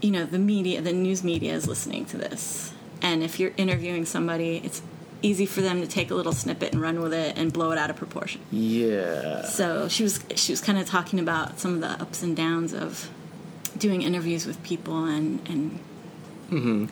you 0.00 0.10
know, 0.10 0.24
the 0.24 0.38
media, 0.38 0.80
the 0.80 0.92
news 0.92 1.24
media 1.24 1.54
is 1.54 1.66
listening 1.66 2.04
to 2.06 2.16
this. 2.18 2.72
And 3.02 3.22
if 3.22 3.38
you're 3.40 3.52
interviewing 3.56 4.04
somebody, 4.06 4.60
it's 4.64 4.82
easy 5.22 5.46
for 5.46 5.60
them 5.60 5.80
to 5.80 5.86
take 5.88 6.10
a 6.10 6.14
little 6.14 6.32
snippet 6.32 6.72
and 6.72 6.80
run 6.80 7.00
with 7.00 7.12
it 7.12 7.36
and 7.36 7.52
blow 7.52 7.72
it 7.72 7.78
out 7.78 7.90
of 7.90 7.96
proportion. 7.96 8.40
Yeah. 8.52 9.42
So 9.42 9.88
she 9.88 10.02
was 10.04 10.20
she 10.36 10.52
was 10.52 10.60
kind 10.60 10.78
of 10.78 10.86
talking 10.86 11.18
about 11.18 11.58
some 11.58 11.74
of 11.74 11.80
the 11.80 11.90
ups 12.02 12.22
and 12.22 12.36
downs 12.36 12.72
of 12.72 13.10
doing 13.76 14.02
interviews 14.02 14.46
with 14.46 14.62
people 14.62 15.04
and 15.04 15.40
and 15.48 15.80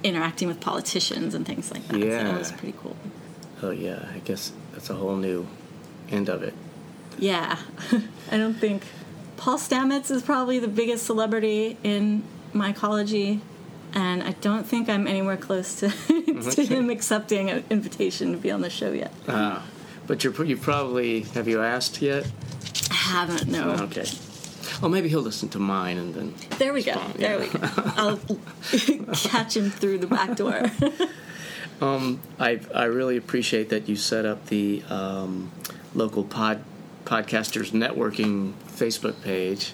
interacting 0.05 0.49
with 0.49 0.61
politicians 0.61 1.35
and 1.35 1.47
things 1.47 1.71
like 1.71 1.87
that. 1.89 1.95
So 1.95 2.07
Yeah. 2.07 2.25
that 2.25 2.39
was 2.39 2.53
pretty 2.53 2.75
cool. 2.81 2.97
Oh 3.63 3.71
yeah. 3.71 4.05
I 4.15 4.19
guess 4.19 4.53
that's 4.73 4.91
a 4.91 4.95
whole 4.95 5.17
new 5.17 5.47
end 6.11 6.29
of 6.29 6.43
it. 6.43 6.55
Yeah, 7.19 7.59
I 8.31 8.37
don't 8.37 8.55
think 8.55 8.83
Paul 9.37 9.59
Stamets 9.59 10.11
is 10.11 10.23
probably 10.23 10.59
the 10.59 10.69
biggest 10.69 11.07
celebrity 11.07 11.77
in 11.83 12.23
mycology, 12.55 13.41
and 13.95 14.23
I 14.23 14.33
don't 14.33 14.65
think 14.65 14.89
I'm 14.89 15.07
anywhere 15.07 15.37
close 15.37 15.77
to, 15.77 15.89
to 16.51 16.67
him 16.67 16.91
accepting 16.91 17.51
an 17.51 17.65
invitation 17.71 18.33
to 18.33 18.39
be 18.39 18.51
on 18.51 18.61
the 18.61 18.71
show 18.71 18.93
yet. 18.93 19.13
Ah. 19.29 19.65
But 20.07 20.23
you're 20.23 20.45
you 20.45 20.57
probably 20.57 21.23
have 21.35 21.49
you 21.49 21.63
asked 21.63 22.01
yet? 22.01 22.31
I 22.91 22.95
haven't. 22.95 23.49
No. 23.49 23.71
Okay. 23.71 24.07
Oh, 24.83 24.89
maybe 24.89 25.09
he'll 25.09 25.21
listen 25.21 25.49
to 25.51 25.59
mine 25.59 25.97
and 25.97 26.15
then. 26.15 26.35
There 26.59 26.73
we 26.73 26.83
go. 26.83 26.93
Spawn, 26.93 27.13
There 27.17 27.39
we 27.39 27.49
go. 27.49 27.61
I'll 27.97 28.21
catch 29.15 29.57
him 29.57 29.71
through 29.71 29.99
the 29.99 30.07
back 30.07 30.37
door. 30.37 30.71
I 31.81 32.61
I 32.75 32.85
really 32.85 33.17
appreciate 33.17 33.69
that 33.71 33.89
you 33.89 33.97
set 33.97 34.25
up 34.27 34.47
the 34.47 34.83
um, 34.89 35.51
local 35.95 36.25
pod 36.25 36.63
podcasters 37.07 37.71
networking 37.71 38.53
Facebook 38.69 39.23
page. 39.23 39.73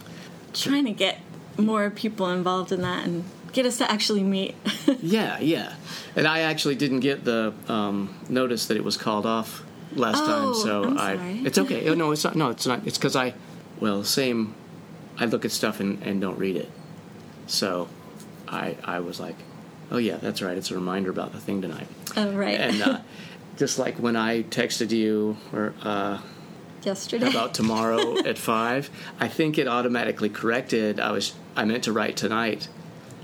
Trying 0.53 0.85
to 0.85 0.93
get 0.93 1.19
more 1.59 1.91
people 1.91 2.29
involved 2.31 2.71
in 2.73 2.83
that 2.83 3.05
and 3.07 3.25
get 3.53 3.67
us 3.67 3.79
to 3.79 3.91
actually 3.91 4.23
meet. 4.23 4.55
Yeah, 5.01 5.39
yeah. 5.41 5.75
And 6.17 6.27
I 6.29 6.41
actually 6.41 6.75
didn't 6.77 7.01
get 7.01 7.25
the 7.25 7.53
um, 7.69 8.15
notice 8.29 8.67
that 8.67 8.77
it 8.77 8.85
was 8.85 8.97
called 8.97 9.27
off 9.27 9.65
last 9.95 10.23
Oh, 10.23 10.27
time, 10.27 10.55
so 10.55 10.85
I'm 10.85 10.99
I. 10.99 11.17
sorry. 11.17 11.43
It's 11.45 11.59
okay. 11.59 11.89
Oh, 11.89 11.95
no, 11.95 12.13
it's 12.13 12.23
not. 12.25 12.37
No, 12.37 12.51
it's 12.51 12.67
not. 12.67 12.87
It's 12.87 12.99
because 12.99 13.17
I. 13.17 13.35
Well, 13.81 14.05
same. 14.05 14.55
I 15.19 15.25
look 15.27 15.45
at 15.45 15.51
stuff 15.53 15.81
and, 15.81 16.03
and 16.03 16.21
don't 16.21 16.39
read 16.39 16.57
it, 16.57 16.71
so 17.47 17.89
I 18.49 18.77
I 18.85 19.01
was 19.01 19.19
like, 19.21 19.37
oh 19.91 19.99
yeah, 19.99 20.17
that's 20.17 20.41
right. 20.43 20.57
It's 20.57 20.71
a 20.71 20.75
reminder 20.75 21.11
about 21.11 21.33
the 21.33 21.41
thing 21.41 21.63
tonight. 21.63 21.89
oh, 22.17 22.33
right. 22.33 22.61
And 22.61 22.81
uh, 22.83 23.01
just 23.57 23.79
like 23.79 23.97
when 23.99 24.15
I 24.17 24.43
texted 24.45 24.91
you 24.91 25.37
or 25.53 25.75
uh, 25.83 26.19
Yesterday. 26.85 27.29
about 27.29 27.55
tomorrow 27.55 28.19
at 28.27 28.39
five, 28.39 28.91
I 29.21 29.29
think 29.29 29.59
it 29.59 29.69
automatically 29.69 30.29
corrected. 30.29 30.99
I 31.01 31.13
was 31.13 31.35
I 31.57 31.65
meant 31.65 31.85
to 31.85 31.93
write 31.93 32.17
tonight, 32.17 32.69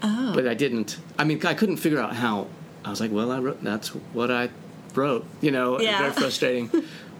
oh. 0.03 0.33
but 0.35 0.47
I 0.47 0.55
didn't. 0.55 0.99
I 1.19 1.25
mean, 1.25 1.45
I 1.47 1.55
couldn't 1.55 1.79
figure 1.79 2.01
out 2.01 2.15
how. 2.17 2.47
I 2.85 2.91
was 2.91 3.01
like, 3.01 3.11
well, 3.11 3.33
I 3.33 3.39
wrote. 3.39 3.63
That's 3.63 3.89
what 3.89 4.31
I 4.31 4.51
wrote. 4.95 5.27
You 5.41 5.51
know, 5.51 5.81
Yeah. 5.81 5.99
very 5.99 6.13
frustrating. 6.23 6.71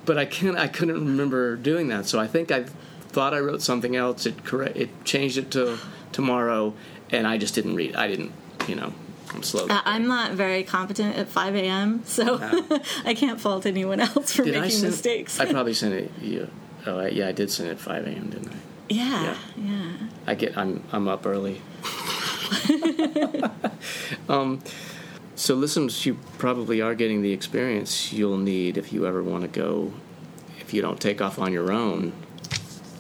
but 0.05 0.17
I 0.19 0.25
can't. 0.25 0.57
I 0.57 0.69
couldn't 0.69 0.95
remember 1.05 1.57
doing 1.57 1.89
that. 1.89 2.07
So 2.07 2.19
I 2.19 2.27
think 2.27 2.51
I 2.51 2.65
thought 3.09 3.35
I 3.35 3.41
wrote 3.41 3.63
something 3.63 3.97
else. 3.97 4.25
It 4.27 4.45
correct. 4.45 4.77
It 4.77 5.05
changed 5.05 5.37
it 5.39 5.51
to 5.53 5.79
tomorrow, 6.13 6.75
and 7.11 7.27
I 7.27 7.37
just 7.39 7.55
didn't 7.55 7.75
read. 7.75 7.97
I 7.97 8.07
didn't. 8.09 8.33
You 8.67 8.75
know, 8.77 8.93
I'm 9.35 9.43
slow. 9.43 9.67
Uh, 9.69 9.81
I'm 9.85 10.07
not 10.07 10.33
very 10.33 10.63
competent 10.65 11.17
at 11.17 11.29
5 11.29 11.55
a.m., 11.57 12.03
so 12.05 12.39
I 13.05 13.15
can't 13.15 13.41
fault 13.41 13.67
anyone 13.67 14.01
else 14.01 14.35
for 14.35 14.45
Did 14.45 14.57
I 14.57 14.61
making 14.61 14.79
send? 14.79 14.93
mistakes. 14.93 15.39
I 15.41 15.51
probably 15.51 15.75
sent 15.75 15.95
it. 15.95 16.11
You. 16.21 16.49
Oh, 16.87 16.99
I, 16.99 17.09
yeah, 17.09 17.29
I 17.29 17.33
did 17.33 17.51
send 17.51 17.69
it 17.69 17.73
at 17.73 17.81
five 17.81 18.07
a.m. 18.07 18.31
Didn't 18.31 18.49
I? 18.49 18.57
yeah, 18.89 19.37
yeah. 19.57 19.93
I 20.27 20.35
get 20.35 20.57
I'm 20.57 20.83
I'm 20.93 21.09
up 21.09 21.27
early. 21.27 21.61
um, 24.29 24.63
so 25.35 25.55
listeners, 25.55 26.07
you 26.07 26.19
probably 26.39 26.81
are 26.81 26.95
getting 26.95 27.23
the 27.23 27.33
experience 27.33 28.13
you'll 28.13 28.39
need 28.39 28.79
if 28.79 28.93
you 28.93 29.07
ever 29.07 29.23
want 29.23 29.43
to 29.43 29.49
go. 29.49 29.93
If 30.61 30.73
you 30.73 30.83
don't 30.83 31.01
take 31.01 31.21
off 31.21 31.39
on 31.39 31.53
your 31.53 31.73
own, 31.73 32.13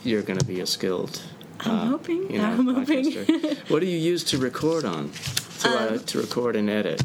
you're 0.04 0.22
going 0.22 0.38
to 0.38 0.44
be 0.44 0.60
a 0.60 0.66
skilled. 0.66 1.22
I'm 1.60 1.70
uh, 1.70 1.86
hoping. 1.86 2.30
you 2.30 2.38
know, 2.38 2.44
I'm 2.44 2.66
hoping. 2.66 3.12
what 3.68 3.80
do 3.80 3.86
you 3.86 3.98
use 3.98 4.22
to 4.24 4.38
record 4.38 4.84
on? 4.84 5.10
To, 5.60 5.68
uh, 5.68 5.88
Um, 5.94 5.98
to 6.00 6.18
record 6.20 6.56
and 6.56 6.68
edit. 6.70 7.02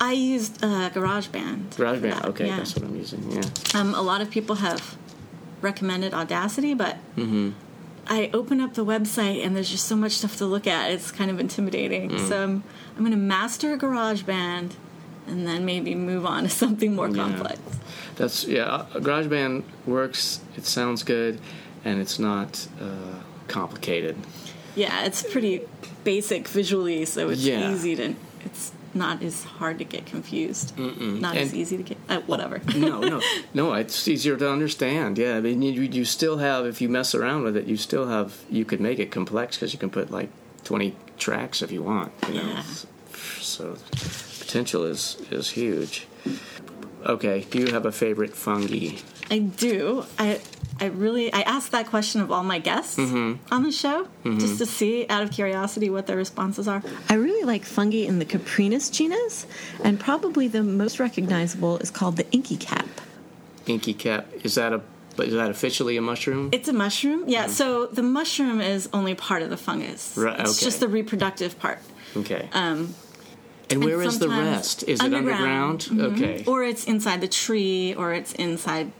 I 0.00 0.12
used 0.12 0.62
uh, 0.64 0.90
GarageBand. 0.90 1.70
GarageBand. 1.76 2.24
Okay, 2.26 2.46
yeah. 2.46 2.56
that's 2.56 2.74
what 2.76 2.84
I'm 2.84 2.96
using. 2.96 3.30
Yeah. 3.30 3.42
Um, 3.80 3.94
a 3.94 4.02
lot 4.02 4.20
of 4.20 4.30
people 4.30 4.56
have 4.56 4.96
recommended 5.60 6.12
Audacity, 6.14 6.74
but 6.74 6.96
Mm-hmm. 7.16 7.50
I 8.06 8.28
open 8.34 8.60
up 8.60 8.74
the 8.74 8.84
website 8.84 9.42
and 9.42 9.56
there's 9.56 9.70
just 9.70 9.86
so 9.86 9.96
much 9.96 10.12
stuff 10.12 10.36
to 10.36 10.44
look 10.44 10.66
at. 10.66 10.90
It's 10.90 11.10
kind 11.10 11.30
of 11.30 11.40
intimidating. 11.40 12.10
Mm. 12.10 12.28
So 12.28 12.42
I'm, 12.42 12.62
I'm 12.96 12.98
going 12.98 13.12
to 13.12 13.16
master 13.16 13.78
GarageBand 13.78 14.72
and 15.26 15.46
then 15.46 15.64
maybe 15.64 15.94
move 15.94 16.26
on 16.26 16.42
to 16.42 16.50
something 16.50 16.94
more 16.94 17.08
Yeah. 17.08 17.22
complex. 17.24 17.58
That's 18.16 18.44
yeah. 18.44 18.64
uh, 18.64 18.86
GarageBand 19.00 19.62
works. 19.86 20.40
It 20.54 20.66
sounds 20.66 21.02
good, 21.02 21.40
and 21.82 21.98
it's 21.98 22.18
not 22.18 22.68
uh, 22.78 23.20
complicated. 23.48 24.16
Yeah, 24.76 25.04
it's 25.06 25.22
pretty 25.22 25.62
basic 26.04 26.46
visually, 26.48 27.04
so 27.04 27.30
it's 27.30 27.42
Yeah. 27.42 27.72
easy 27.72 27.96
to. 27.96 28.14
It's 28.44 28.72
not 28.92 29.22
as 29.22 29.42
hard 29.44 29.78
to 29.78 29.84
get 29.84 30.06
confused. 30.06 30.78
Not 30.78 31.36
as 31.36 31.52
easy 31.54 31.76
to 31.78 31.82
get. 31.82 31.96
Uh, 32.08 32.20
whatever. 32.26 32.60
no, 32.76 33.00
no, 33.00 33.20
no. 33.54 33.72
It's 33.74 34.06
easier 34.06 34.36
to 34.36 34.48
understand. 34.50 35.18
Yeah, 35.18 35.36
I 35.36 35.40
mean, 35.40 35.62
you, 35.62 35.82
you 35.82 36.04
still 36.04 36.36
have 36.38 36.66
if 36.66 36.80
you 36.80 36.88
mess 36.88 37.14
around 37.14 37.42
with 37.44 37.56
it, 37.56 37.66
you 37.66 37.76
still 37.76 38.06
have 38.06 38.44
you 38.50 38.64
could 38.64 38.80
make 38.80 38.98
it 38.98 39.10
complex 39.10 39.56
because 39.56 39.72
you 39.72 39.78
can 39.78 39.90
put 39.90 40.10
like 40.10 40.28
twenty 40.62 40.94
tracks 41.18 41.62
if 41.62 41.72
you 41.72 41.82
want. 41.82 42.12
You 42.28 42.34
know, 42.34 42.42
Yeah. 42.42 42.62
so 43.40 43.76
potential 44.40 44.84
is 44.84 45.16
is 45.30 45.50
huge. 45.50 46.06
Okay, 47.06 47.46
do 47.50 47.58
you 47.58 47.66
have 47.72 47.84
a 47.86 47.92
favorite 47.92 48.34
fungi? 48.36 48.96
I 49.30 49.38
do. 49.38 50.04
I 50.18 50.40
I 50.80 50.86
really 50.86 51.32
I 51.32 51.42
asked 51.42 51.72
that 51.72 51.86
question 51.86 52.20
of 52.20 52.30
all 52.32 52.42
my 52.44 52.58
guests 52.58 52.96
Mm-hmm. 52.96 53.52
on 53.54 53.62
the 53.62 53.72
show 53.72 54.08
just 54.24 54.58
to 54.58 54.66
see, 54.66 55.06
out 55.08 55.22
of 55.22 55.30
curiosity, 55.30 55.90
what 55.90 56.06
their 56.06 56.16
responses 56.16 56.66
are. 56.68 56.82
I 57.08 57.14
really 57.14 57.44
like 57.44 57.64
fungi 57.64 58.04
in 58.06 58.18
the 58.18 58.24
Coprinus 58.24 58.90
genus, 58.92 59.46
and 59.82 59.98
probably 60.00 60.48
the 60.48 60.62
most 60.62 60.98
recognizable 61.00 61.78
is 61.78 61.90
called 61.90 62.16
the 62.16 62.30
inky 62.32 62.56
cap. 62.56 62.86
Inky 63.66 63.94
cap. 63.94 64.26
Is 64.42 64.54
that 64.56 64.72
a 64.72 64.80
but 65.16 65.28
is 65.28 65.34
that 65.34 65.50
officially 65.50 65.96
a 65.96 66.02
mushroom? 66.02 66.48
It's 66.52 66.68
a 66.68 66.72
mushroom. 66.72 67.24
Yeah. 67.28 67.46
So 67.46 67.86
the 67.86 68.02
mushroom 68.02 68.60
is 68.60 68.88
only 68.92 69.14
part 69.14 69.42
of 69.42 69.50
the 69.50 69.56
fungus. 69.56 70.14
Right, 70.16 70.40
It's 70.40 70.58
okay. 70.58 70.64
just 70.66 70.80
the 70.80 70.88
reproductive 70.88 71.56
part. 71.60 71.78
okay. 72.16 72.48
Um, 72.52 72.94
and 73.70 73.82
where 73.84 74.00
and 74.00 74.08
is 74.08 74.18
the 74.18 74.28
rest? 74.28 74.82
Is 74.88 75.00
it 75.00 75.04
underground? 75.14 75.80
Mhm. 75.90 76.12
Okay. 76.14 76.44
Or 76.46 76.64
it's 76.64 76.84
inside 76.84 77.20
the 77.20 77.28
tree, 77.28 77.94
or 77.94 78.12
it's 78.12 78.32
inside 78.34 78.90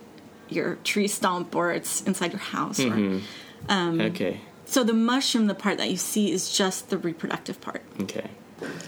your 0.49 0.77
tree 0.85 1.09
stump, 1.09 1.55
or 1.55 1.73
it's 1.73 2.03
inside 2.03 2.33
your 2.33 2.41
house. 2.41 2.81
Or, 2.81 2.91
Mm-hmm. 3.69 4.01
okay. 4.01 4.41
so 4.67 4.85
the 4.85 4.93
mushroom, 4.93 5.47
the 5.47 5.55
part 5.55 5.79
that 5.79 5.91
you 5.91 5.97
see, 5.97 6.31
is 6.31 6.55
just 6.57 6.91
the 6.91 6.99
reproductive 6.99 7.61
part. 7.61 7.83
Okay. 8.01 8.29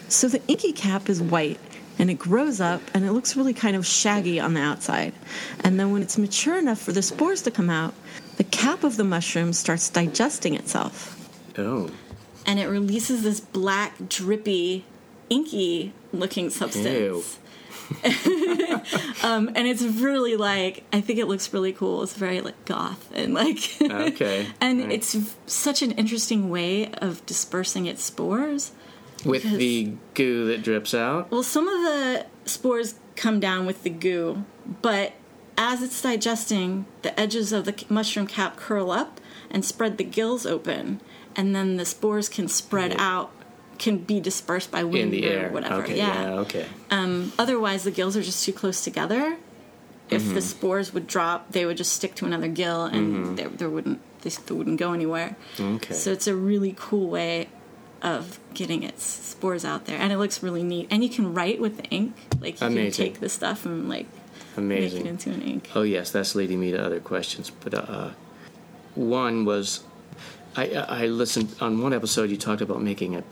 So 0.09 0.29
the 0.29 0.43
inky 0.49 0.73
cap 0.73 1.09
is 1.09 1.21
white 1.23 1.59
and 1.99 2.11
it 2.11 2.19
grows 2.19 2.61
up 2.61 2.83
and 2.95 3.05
it 3.05 3.13
looks 3.13 3.37
really 3.37 3.55
kind 3.55 3.75
of 3.75 3.87
shaggy 3.87 4.39
on 4.39 4.53
the 4.55 4.61
outside. 4.61 5.15
And 5.65 5.81
then 5.81 5.93
when 5.93 6.03
it's 6.03 6.19
mature 6.19 6.59
enough 6.59 6.79
for 6.81 6.93
the 6.93 7.01
spores 7.03 7.41
to 7.43 7.51
come 7.51 7.71
out, 7.71 7.95
the 8.37 8.45
cap 8.45 8.85
of 8.85 8.97
the 8.99 9.05
mushroom 9.05 9.53
starts 9.55 9.89
digesting 9.89 10.55
itself. 10.55 11.15
Oh. 11.59 11.91
and 12.45 12.59
it 12.61 12.67
releases 12.69 13.23
this 13.23 13.41
black, 13.41 13.95
drippy, 14.11 14.85
inky 15.31 15.95
looking 16.13 16.51
substance. 16.51 17.39
um, 19.23 19.51
and 19.55 19.67
it's 19.67 19.83
really 19.83 20.37
like 20.37 20.85
I 20.93 21.01
think 21.01 21.19
it 21.19 21.27
looks 21.27 21.53
really 21.53 21.73
cool. 21.73 22.03
It's 22.03 22.15
very 22.15 22.41
like 22.41 22.65
goth 22.65 23.11
and 23.15 23.35
like 23.35 23.59
Okay. 23.83 24.47
and 24.61 24.81
Right. 24.81 24.93
it's 24.93 25.17
such 25.47 25.83
an 25.83 25.93
interesting 25.93 26.51
way 26.51 26.91
of 26.95 27.25
dispersing 27.27 27.87
its 27.87 28.03
spores 28.03 28.73
With 29.25 29.43
Because- 29.43 29.59
the 29.59 29.93
goo 30.15 30.47
that 30.49 30.63
drips 30.63 30.95
out. 30.95 31.31
Well, 31.31 31.43
some 31.43 31.67
of 31.69 31.81
the 31.83 32.27
spores 32.45 32.95
come 33.17 33.41
down 33.41 33.67
with 33.67 33.83
the 33.83 33.91
goo, 33.91 34.45
but 34.83 35.13
as 35.59 35.83
it's 35.83 36.01
digesting, 36.03 36.85
the 37.03 37.19
edges 37.19 37.51
of 37.53 37.65
the 37.65 37.73
c- 37.77 37.87
mushroom 37.89 38.27
cap 38.27 38.57
curl 38.57 38.91
up 38.91 39.21
and 39.51 39.65
spread 39.65 39.97
the 39.97 40.05
gills 40.05 40.45
open, 40.45 41.01
and 41.35 41.57
then 41.57 41.77
the 41.79 41.87
spores 41.87 42.29
can 42.29 42.47
spread 42.47 42.95
out, 42.99 43.33
can 43.79 43.99
be 43.99 44.21
dispersed 44.21 44.71
by 44.71 44.85
wind 44.85 45.13
In 45.15 45.21
the 45.23 45.29
or 45.29 45.33
air. 45.39 45.49
whatever. 45.51 45.83
Okay. 45.83 45.97
yeah. 45.97 46.33
okay. 46.41 46.67
Um, 46.91 47.33
otherwise, 47.39 47.85
the 47.85 47.91
gills 47.91 48.17
are 48.17 48.23
just 48.23 48.45
too 48.45 48.53
close 48.53 48.83
together. 48.83 49.37
If 50.09 50.23
Mm-hmm. 50.23 50.35
the 50.35 50.43
spores 50.43 50.95
would 50.95 51.07
drop, 51.09 51.51
they 51.53 51.67
would 51.67 51.77
just 51.77 51.93
stick 51.93 52.15
to 52.17 52.27
another 52.27 52.47
gill, 52.49 52.85
and 52.85 53.37
there, 53.37 53.49
there 53.49 53.69
wouldn't 53.69 54.01
they, 54.23 54.31
wouldn't 54.55 54.79
go 54.79 54.93
anywhere. 54.93 55.37
Okay. 55.59 55.95
So 55.95 56.13
it's 56.13 56.27
a 56.29 56.35
really 56.35 56.75
cool 56.77 57.09
way 57.09 57.49
of 58.03 58.39
getting 58.55 58.85
its 58.85 59.03
spores 59.05 59.65
out 59.65 59.87
there, 59.87 59.99
and 59.99 60.13
it 60.13 60.19
looks 60.19 60.43
really 60.45 60.63
neat. 60.63 60.87
And 60.93 61.03
you 61.03 61.11
can 61.11 61.35
write 61.35 61.61
with 61.61 61.79
the 61.79 61.85
ink, 61.91 62.15
like 62.41 62.61
you 62.61 62.67
Amazing. 62.69 63.07
can 63.07 63.13
take 63.13 63.21
the 63.21 63.29
stuff 63.29 63.67
and 63.67 63.89
like 63.89 64.07
make 64.57 64.79
Amazing. 64.79 65.07
it 65.07 65.11
into 65.11 65.31
an 65.31 65.43
ink. 65.43 65.71
Oh 65.75 65.83
yes, 65.83 66.13
that's 66.13 66.37
leading 66.37 66.61
me 66.61 66.71
to 66.71 66.79
other 66.85 67.01
questions. 67.01 67.51
But 67.51 67.75
uh, 67.75 68.11
one 68.95 69.45
was, 69.45 69.83
I 70.57 70.71
I 70.73 71.07
listened 71.07 71.55
on 71.61 71.83
one 71.83 71.93
episode. 71.93 72.31
You 72.31 72.37
talked 72.37 72.61
about 72.63 72.81
making 72.81 73.17
a 73.17 73.25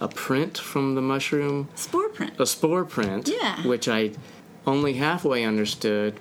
a 0.00 0.08
print 0.08 0.58
from 0.58 0.94
the 0.94 1.00
mushroom, 1.02 1.68
Spore 1.74 2.08
print. 2.10 2.38
a 2.38 2.46
spore 2.46 2.84
print. 2.84 3.28
Yeah. 3.28 3.66
Which 3.66 3.88
I 3.88 4.12
only 4.66 4.94
halfway 4.94 5.44
understood 5.44 6.18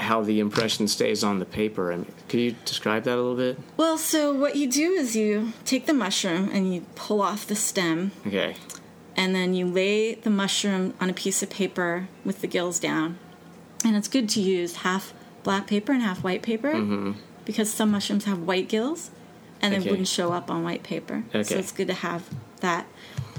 how 0.00 0.22
the 0.22 0.40
impression 0.40 0.88
stays 0.88 1.22
on 1.22 1.38
the 1.38 1.44
paper. 1.44 1.92
I 1.92 1.96
mean, 1.96 2.12
could 2.28 2.40
you 2.40 2.56
describe 2.64 3.04
that 3.04 3.14
a 3.14 3.20
little 3.22 3.36
bit? 3.36 3.58
Well, 3.76 3.96
so 3.98 4.32
what 4.34 4.56
you 4.56 4.68
do 4.68 4.92
is 4.92 5.14
you 5.14 5.52
take 5.64 5.86
the 5.86 5.94
mushroom 5.94 6.50
and 6.52 6.72
you 6.74 6.84
pull 6.94 7.20
off 7.22 7.46
the 7.46 7.54
stem, 7.54 8.10
Okay. 8.26 8.56
and 9.16 9.34
then 9.34 9.54
you 9.54 9.66
lay 9.66 10.14
the 10.14 10.30
mushroom 10.30 10.94
on 11.00 11.10
a 11.10 11.12
piece 11.12 11.42
of 11.42 11.50
paper 11.50 12.08
with 12.24 12.40
the 12.40 12.46
gills 12.48 12.80
down. 12.80 13.18
And 13.84 13.94
it's 13.96 14.08
good 14.08 14.28
to 14.30 14.40
use 14.40 14.76
half 14.76 15.12
black 15.42 15.66
paper 15.66 15.92
and 15.92 16.02
half 16.02 16.24
white 16.24 16.42
paper 16.42 17.14
because 17.44 17.70
some 17.70 17.90
mushrooms 17.90 18.24
have 18.24 18.38
white 18.40 18.68
gills 18.68 19.10
and 19.60 19.72
Mm-hmm. 19.72 19.74
Okay. 19.80 19.84
they 19.84 19.90
wouldn't 19.90 20.08
show 20.08 20.32
up 20.32 20.50
on 20.50 20.64
white 20.64 20.82
paper. 20.82 21.22
Okay. 21.28 21.42
So 21.44 21.56
it's 21.56 21.70
good 21.72 21.86
to 21.88 21.94
have 21.94 22.28
that. 22.64 22.86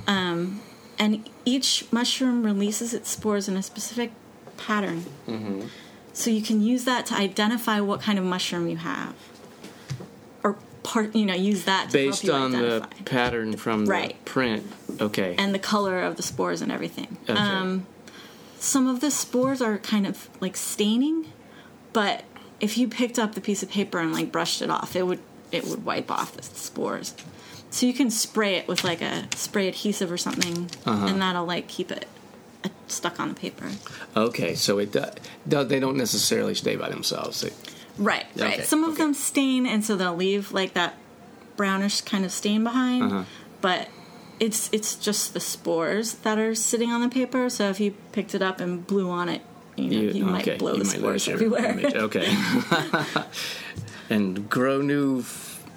Um, 0.08 0.62
and 0.98 1.28
each 1.44 1.86
mushroom 1.92 2.44
releases 2.44 2.94
its 2.94 3.10
spores 3.10 3.48
in 3.50 3.58
a 3.58 3.64
specific 3.64 4.12
pattern. 4.58 5.06
Mm-hmm. 5.28 5.68
So 6.14 6.30
you 6.30 6.42
can 6.42 6.62
use 6.62 6.86
that 6.86 7.06
to 7.08 7.16
identify 7.16 7.82
what 7.82 8.00
kind 8.02 8.18
of 8.18 8.24
mushroom 8.24 8.68
you 8.70 8.78
have. 8.78 9.14
Or 10.44 10.58
part, 10.84 11.14
you 11.14 11.26
know, 11.26 11.34
use 11.34 11.66
that 11.66 11.88
to 11.90 11.94
Based 11.94 12.30
on 12.30 12.56
identify 12.56 12.88
the 12.98 13.04
pattern 13.04 13.58
from 13.58 13.86
Right. 13.86 14.16
the 14.24 14.32
print. 14.32 14.64
Okay. 15.02 15.36
and 15.38 15.54
the 15.54 15.60
color 15.60 16.02
of 16.02 16.16
the 16.16 16.24
spores 16.24 16.62
and 16.62 16.72
everything. 16.72 17.18
Okay. 17.28 17.38
Um, 17.38 17.86
some 18.60 18.88
of 18.88 19.02
the 19.02 19.12
spores 19.12 19.62
are 19.62 19.78
kind 19.80 20.08
of 20.08 20.30
like 20.40 20.56
staining, 20.56 21.34
but 21.92 22.24
if 22.62 22.78
you 22.78 22.88
picked 22.88 23.20
up 23.20 23.36
the 23.36 23.42
piece 23.42 23.62
of 23.62 23.70
paper 23.70 24.00
and 24.00 24.14
like 24.14 24.32
brushed 24.32 24.62
it 24.62 24.70
off, 24.70 24.96
it 24.96 25.04
would 25.06 25.20
it 25.52 25.66
would 25.66 25.84
wipe 25.86 26.10
off 26.10 26.32
the 26.38 26.44
spores. 26.44 27.14
So 27.76 27.86
you 27.86 27.94
can 27.94 28.10
spray 28.10 28.56
it 28.56 28.70
with 28.70 28.86
like 28.86 29.02
a 29.02 29.28
spray 29.36 29.68
adhesive 29.68 30.10
or 30.10 30.16
something, 30.18 30.70
Uh-huh. 30.86 31.08
and 31.08 31.22
that'll 31.22 31.46
like 31.46 31.68
keep 31.68 31.92
it 31.92 32.08
uh, 32.64 32.70
stuck 32.88 33.20
on 33.20 33.28
the 33.28 33.36
paper. 33.36 33.70
okay. 34.16 34.56
So 34.56 34.80
it 34.80 34.94
do, 34.94 35.64
they 35.66 35.82
don't 35.82 35.98
necessarily 35.98 36.56
stay 36.56 36.78
by 36.78 36.90
themselves. 36.90 37.42
They, 37.42 37.52
Right, 37.98 38.26
right. 38.38 38.54
Okay, 38.54 38.64
Some 38.64 38.86
of 38.86 38.92
okay. 38.94 39.04
them 39.04 39.14
stain, 39.14 39.66
and 39.66 39.84
so 39.84 39.98
they'll 39.98 40.16
leave 40.16 40.54
like 40.54 40.74
that 40.74 40.94
brownish 41.58 42.00
kind 42.00 42.24
of 42.24 42.32
stain 42.32 42.64
behind. 42.64 43.04
Uh-huh. 43.04 43.24
But 43.60 43.90
it's 44.40 44.70
it's 44.72 44.96
just 44.96 45.34
the 45.34 45.42
spores 45.42 46.14
that 46.24 46.38
are 46.38 46.56
sitting 46.56 46.92
on 46.92 47.02
the 47.02 47.10
paper. 47.10 47.50
So 47.50 47.70
if 47.70 47.82
you 47.82 47.92
picked 48.14 48.34
it 48.34 48.42
up 48.42 48.62
and 48.62 48.88
blew 48.88 49.10
on 49.10 49.28
it, 49.28 49.42
you 49.76 49.90
know, 49.90 50.14
you, 50.14 50.26
might 50.26 50.48
okay, 50.48 50.58
blow 50.58 50.76
you 50.76 50.84
the 50.84 50.86
might 50.86 50.98
spores 51.00 51.28
everywhere. 51.28 51.72
image. 51.78 51.94
Okay. 51.94 52.34
and 54.10 54.50
grow 54.50 54.82
new 54.82 55.24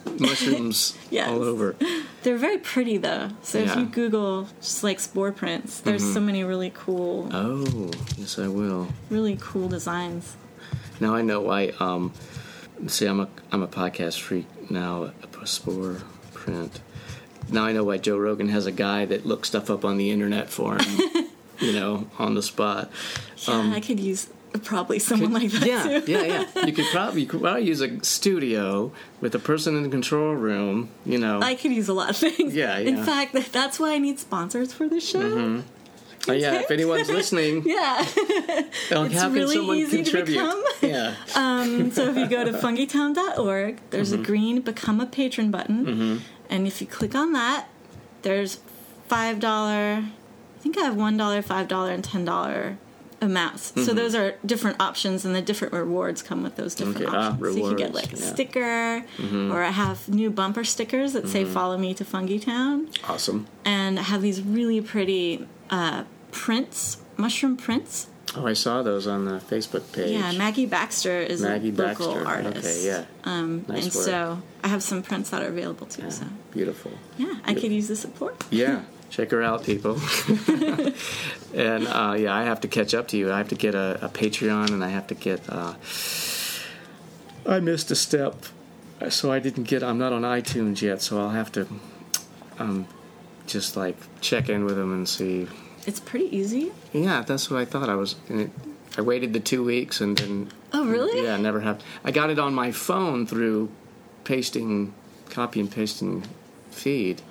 mushrooms 0.19 0.97
Yes. 1.11 1.29
all 1.29 1.43
over. 1.43 1.77
They're 2.23 2.37
very 2.39 2.59
pretty 2.59 2.97
though. 2.99 3.31
So 3.43 3.59
if 3.59 3.67
Yeah. 3.67 3.71
Mm-hmm. 3.73 3.81
you 3.81 3.87
Google 3.87 4.49
just 4.61 4.83
like 4.85 5.01
spore 5.01 5.33
prints, 5.33 5.81
there's 5.81 6.03
so 6.13 6.21
many 6.21 6.45
really 6.45 6.73
cool, 6.75 7.29
Oh, 7.33 7.91
yes, 8.17 8.39
I 8.39 8.49
will. 8.49 8.89
really 9.11 9.39
cool 9.41 9.69
designs. 9.69 10.37
Now 11.01 11.15
I 11.15 11.23
know 11.23 11.41
why. 11.41 11.73
Um, 11.81 12.13
see, 12.87 13.07
I'm 13.07 13.21
a 13.21 13.29
I'm 13.53 13.63
a 13.63 13.69
podcast 13.69 14.21
freak 14.21 14.47
now. 14.71 15.13
A 15.41 15.47
spore 15.47 15.99
print. 16.35 16.81
Now 17.51 17.65
I 17.65 17.73
know 17.73 17.85
why 17.85 17.99
Joe 17.99 18.19
Rogan 18.19 18.49
has 18.49 18.67
a 18.67 18.73
guy 18.73 19.05
that 19.07 19.25
looks 19.25 19.49
stuff 19.49 19.71
up 19.71 19.85
on 19.85 19.97
the 19.97 20.11
internet 20.11 20.51
for 20.51 20.77
him. 20.83 21.27
you 21.61 21.73
know, 21.73 22.09
on 22.19 22.35
the 22.35 22.43
spot. 22.43 22.91
Yeah, 23.47 23.73
I 23.75 23.81
could 23.81 24.01
use 24.01 24.27
probably 24.65 24.99
someone 24.99 25.33
like 25.33 25.51
that 25.53 25.67
yeah, 25.67 25.83
too. 26.01 26.11
yeah, 26.13 26.23
yeah. 26.55 26.67
You 26.67 26.73
could 26.73 26.87
probably 26.93 27.23
you 27.23 27.27
could 27.27 27.41
probably 27.41 27.65
use 27.65 27.81
a 27.81 28.03
studio 28.05 28.93
with 29.21 29.35
a 29.35 29.39
person 29.39 29.77
in 29.77 29.83
the 29.83 29.89
control 29.89 30.35
room. 30.35 30.89
You 31.05 31.19
know, 31.19 31.41
I 31.41 31.55
could 31.55 31.73
use 31.73 31.89
a 31.89 31.93
lot 31.95 32.11
of 32.11 32.17
things. 32.17 32.55
Yeah, 32.55 32.79
yeah. 32.79 32.89
In 32.89 33.05
fact, 33.05 33.35
that's 33.53 33.79
why 33.79 33.93
I 33.95 33.99
need 33.99 34.19
sponsors 34.19 34.73
for 34.73 34.89
this 34.89 35.09
show. 35.09 35.63
Oh, 36.27 36.33
yeah. 36.33 36.61
If 36.61 36.71
anyone's 36.71 37.09
listening, 37.09 37.63
Yeah. 37.67 38.05
oh, 38.91 39.05
It's 39.05 39.15
how 39.15 39.29
can 39.29 39.33
really 39.33 39.55
someone 39.57 39.77
easy 39.79 40.03
to 40.03 40.11
contribute? 40.11 40.35
become. 40.43 40.65
Yeah. 40.83 41.15
Um, 41.37 41.91
so 41.91 42.09
if 42.09 42.17
you 42.17 42.27
go 42.27 42.45
to 42.45 42.53
fungitown.org, 42.53 43.79
there's 43.91 44.13
Mm-hmm. 44.13 44.23
a 44.23 44.27
green 44.27 44.61
become 44.61 45.01
a 45.01 45.07
patron 45.07 45.51
button. 45.51 46.23
And 46.51 46.67
if 46.67 46.81
you 46.83 46.87
click 46.87 47.15
on 47.15 47.33
that, 47.33 47.69
there's 48.23 48.59
$5, 49.09 49.43
I 49.43 50.03
think 50.61 50.77
I 50.77 50.83
have 50.83 50.95
$1, 50.97 51.17
$5, 51.43 51.95
and 51.95 52.05
$10 52.05 52.77
amounts. 53.21 53.73
So 53.85 53.93
those 53.95 54.15
are 54.15 54.35
different 54.47 54.81
options, 54.81 55.25
and 55.25 55.35
the 55.35 55.43
different 55.43 55.75
rewards 55.75 56.23
come 56.23 56.43
with 56.43 56.57
those 56.57 56.75
different 56.75 56.99
Mm-hmm. 56.99 57.07
Okay, 57.09 57.17
ah, 57.17 57.31
options. 57.33 57.55
so 57.55 57.59
you 57.61 57.69
can 57.69 57.77
get 57.77 57.95
like 57.95 58.13
a 58.13 58.17
yeah. 58.17 58.33
sticker, 58.33 59.05
or 59.53 59.63
I 59.63 59.71
have 59.71 60.09
new 60.09 60.31
bumper 60.31 60.65
stickers 60.65 61.13
that 61.15 61.29
say 61.29 61.45
follow 61.45 61.77
me 61.79 61.95
to 61.95 62.05
Fungi 62.05 62.39
Town 62.39 62.89
Awesome. 63.09 63.47
and 63.65 63.99
I 63.99 64.03
have 64.03 64.23
these 64.23 64.41
really 64.43 64.81
pretty 64.81 65.47
uh, 65.71 66.05
prints, 66.31 66.99
mushroom 67.17 67.57
prints. 67.57 68.07
Oh, 68.37 68.47
I 68.47 68.53
saw 68.53 68.83
those 68.83 69.07
on 69.07 69.25
the 69.25 69.39
Facebook 69.39 69.91
page. 69.93 70.11
Yeah, 70.13 70.33
Maggie 70.33 70.67
Baxter 70.67 71.19
is 71.19 71.41
Maggie 71.43 71.71
a 71.71 71.73
local 71.73 72.15
Baxter. 72.15 72.27
artist. 72.29 72.59
Okay, 72.59 72.87
yeah. 72.87 73.05
Um, 73.25 73.65
Nice 73.67 73.87
and 73.87 73.95
work. 73.95 74.05
so 74.05 74.43
I 74.63 74.69
have 74.69 74.83
some 74.83 75.03
prints 75.03 75.31
that 75.31 75.43
are 75.43 75.49
available 75.49 75.87
too. 75.87 76.03
Yeah, 76.03 76.09
So 76.11 76.27
Beautiful. 76.53 76.93
yeah, 77.17 77.35
I 77.45 77.55
could 77.55 77.73
use 77.73 77.89
the 77.89 77.97
support. 77.97 78.45
Yeah, 78.51 78.83
check 79.11 79.31
her 79.31 79.43
out, 79.43 79.65
people. 79.65 79.95
and 81.55 81.87
uh, 81.89 82.15
yeah, 82.19 82.35
I 82.35 82.45
have 82.45 82.61
to 82.63 82.69
catch 82.69 82.95
up 82.95 83.09
to 83.09 83.17
you. 83.17 83.33
I 83.33 83.39
have 83.39 83.49
to 83.49 83.55
get 83.55 83.75
a, 83.75 83.99
a 84.03 84.09
Patreon, 84.09 84.71
and 84.73 84.85
I 84.85 84.89
have 84.89 85.07
to 85.09 85.15
get. 85.15 85.41
Uh, 85.49 85.75
I 87.47 87.61
missed 87.61 87.91
a 87.91 87.95
step, 87.97 88.35
so 89.09 89.33
I 89.33 89.39
didn't 89.39 89.65
get. 89.65 89.83
I'm 89.83 89.99
not 89.99 90.13
on 90.13 90.23
iTunes 90.23 90.83
yet, 90.83 91.01
so 91.03 91.19
I'll 91.21 91.31
have 91.31 91.51
to 91.53 91.67
um, 92.59 92.87
just 93.47 93.77
like 93.77 93.97
check 94.21 94.49
in 94.49 94.65
with 94.65 94.77
them 94.77 94.93
and 94.93 95.09
see. 95.09 95.47
It's 95.87 96.01
pretty 96.01 96.35
easy. 96.37 96.73
Yeah, 96.93 97.23
that's 97.27 97.51
what 97.51 97.61
I 97.61 97.65
thought. 97.65 97.89
I 97.89 97.95
was. 97.95 98.17
And 98.29 98.41
it, 98.43 98.51
I 98.97 99.01
waited 99.01 99.33
the 99.33 99.41
two 99.41 99.65
weeks, 99.65 100.01
and 100.01 100.17
then 100.19 100.51
Oh, 100.73 100.85
really? 100.87 101.23
yeah, 101.23 101.37
never 101.37 101.61
have. 101.61 101.83
I 102.05 102.11
got 102.11 102.31
it 102.31 102.39
on 102.39 102.53
my 102.53 102.73
phone 102.73 103.27
through 103.27 103.71
pasting, 104.25 104.93
copy 105.31 105.61
and 105.61 105.71
pasting 105.71 106.25
feed. 106.71 107.23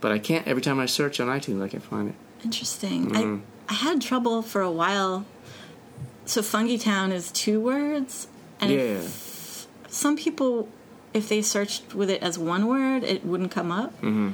But 0.00 0.12
I 0.12 0.18
can't. 0.18 0.46
Every 0.46 0.62
time 0.62 0.78
I 0.80 0.86
search 0.86 1.18
on 1.20 1.26
iTunes, 1.28 1.62
I 1.62 1.68
can't 1.68 1.82
find 1.82 2.10
it. 2.10 2.14
Interesting. 2.44 3.10
Mm. 3.10 3.40
I 3.68 3.72
I 3.72 3.74
had 3.74 4.00
trouble 4.00 4.42
for 4.42 4.60
a 4.62 4.70
while. 4.70 5.24
So 6.24 6.42
Fungi 6.42 6.76
Town 6.76 7.10
is 7.12 7.30
two 7.32 7.60
words, 7.60 8.28
and 8.60 8.70
yeah. 8.70 8.78
if 8.78 9.66
some 9.88 10.16
people, 10.16 10.68
if 11.14 11.28
they 11.28 11.40
searched 11.42 11.94
with 11.94 12.10
it 12.10 12.22
as 12.22 12.38
one 12.38 12.66
word, 12.66 13.02
it 13.02 13.24
wouldn't 13.24 13.50
come 13.50 13.72
up. 13.72 13.92
Mm-hmm. 14.02 14.32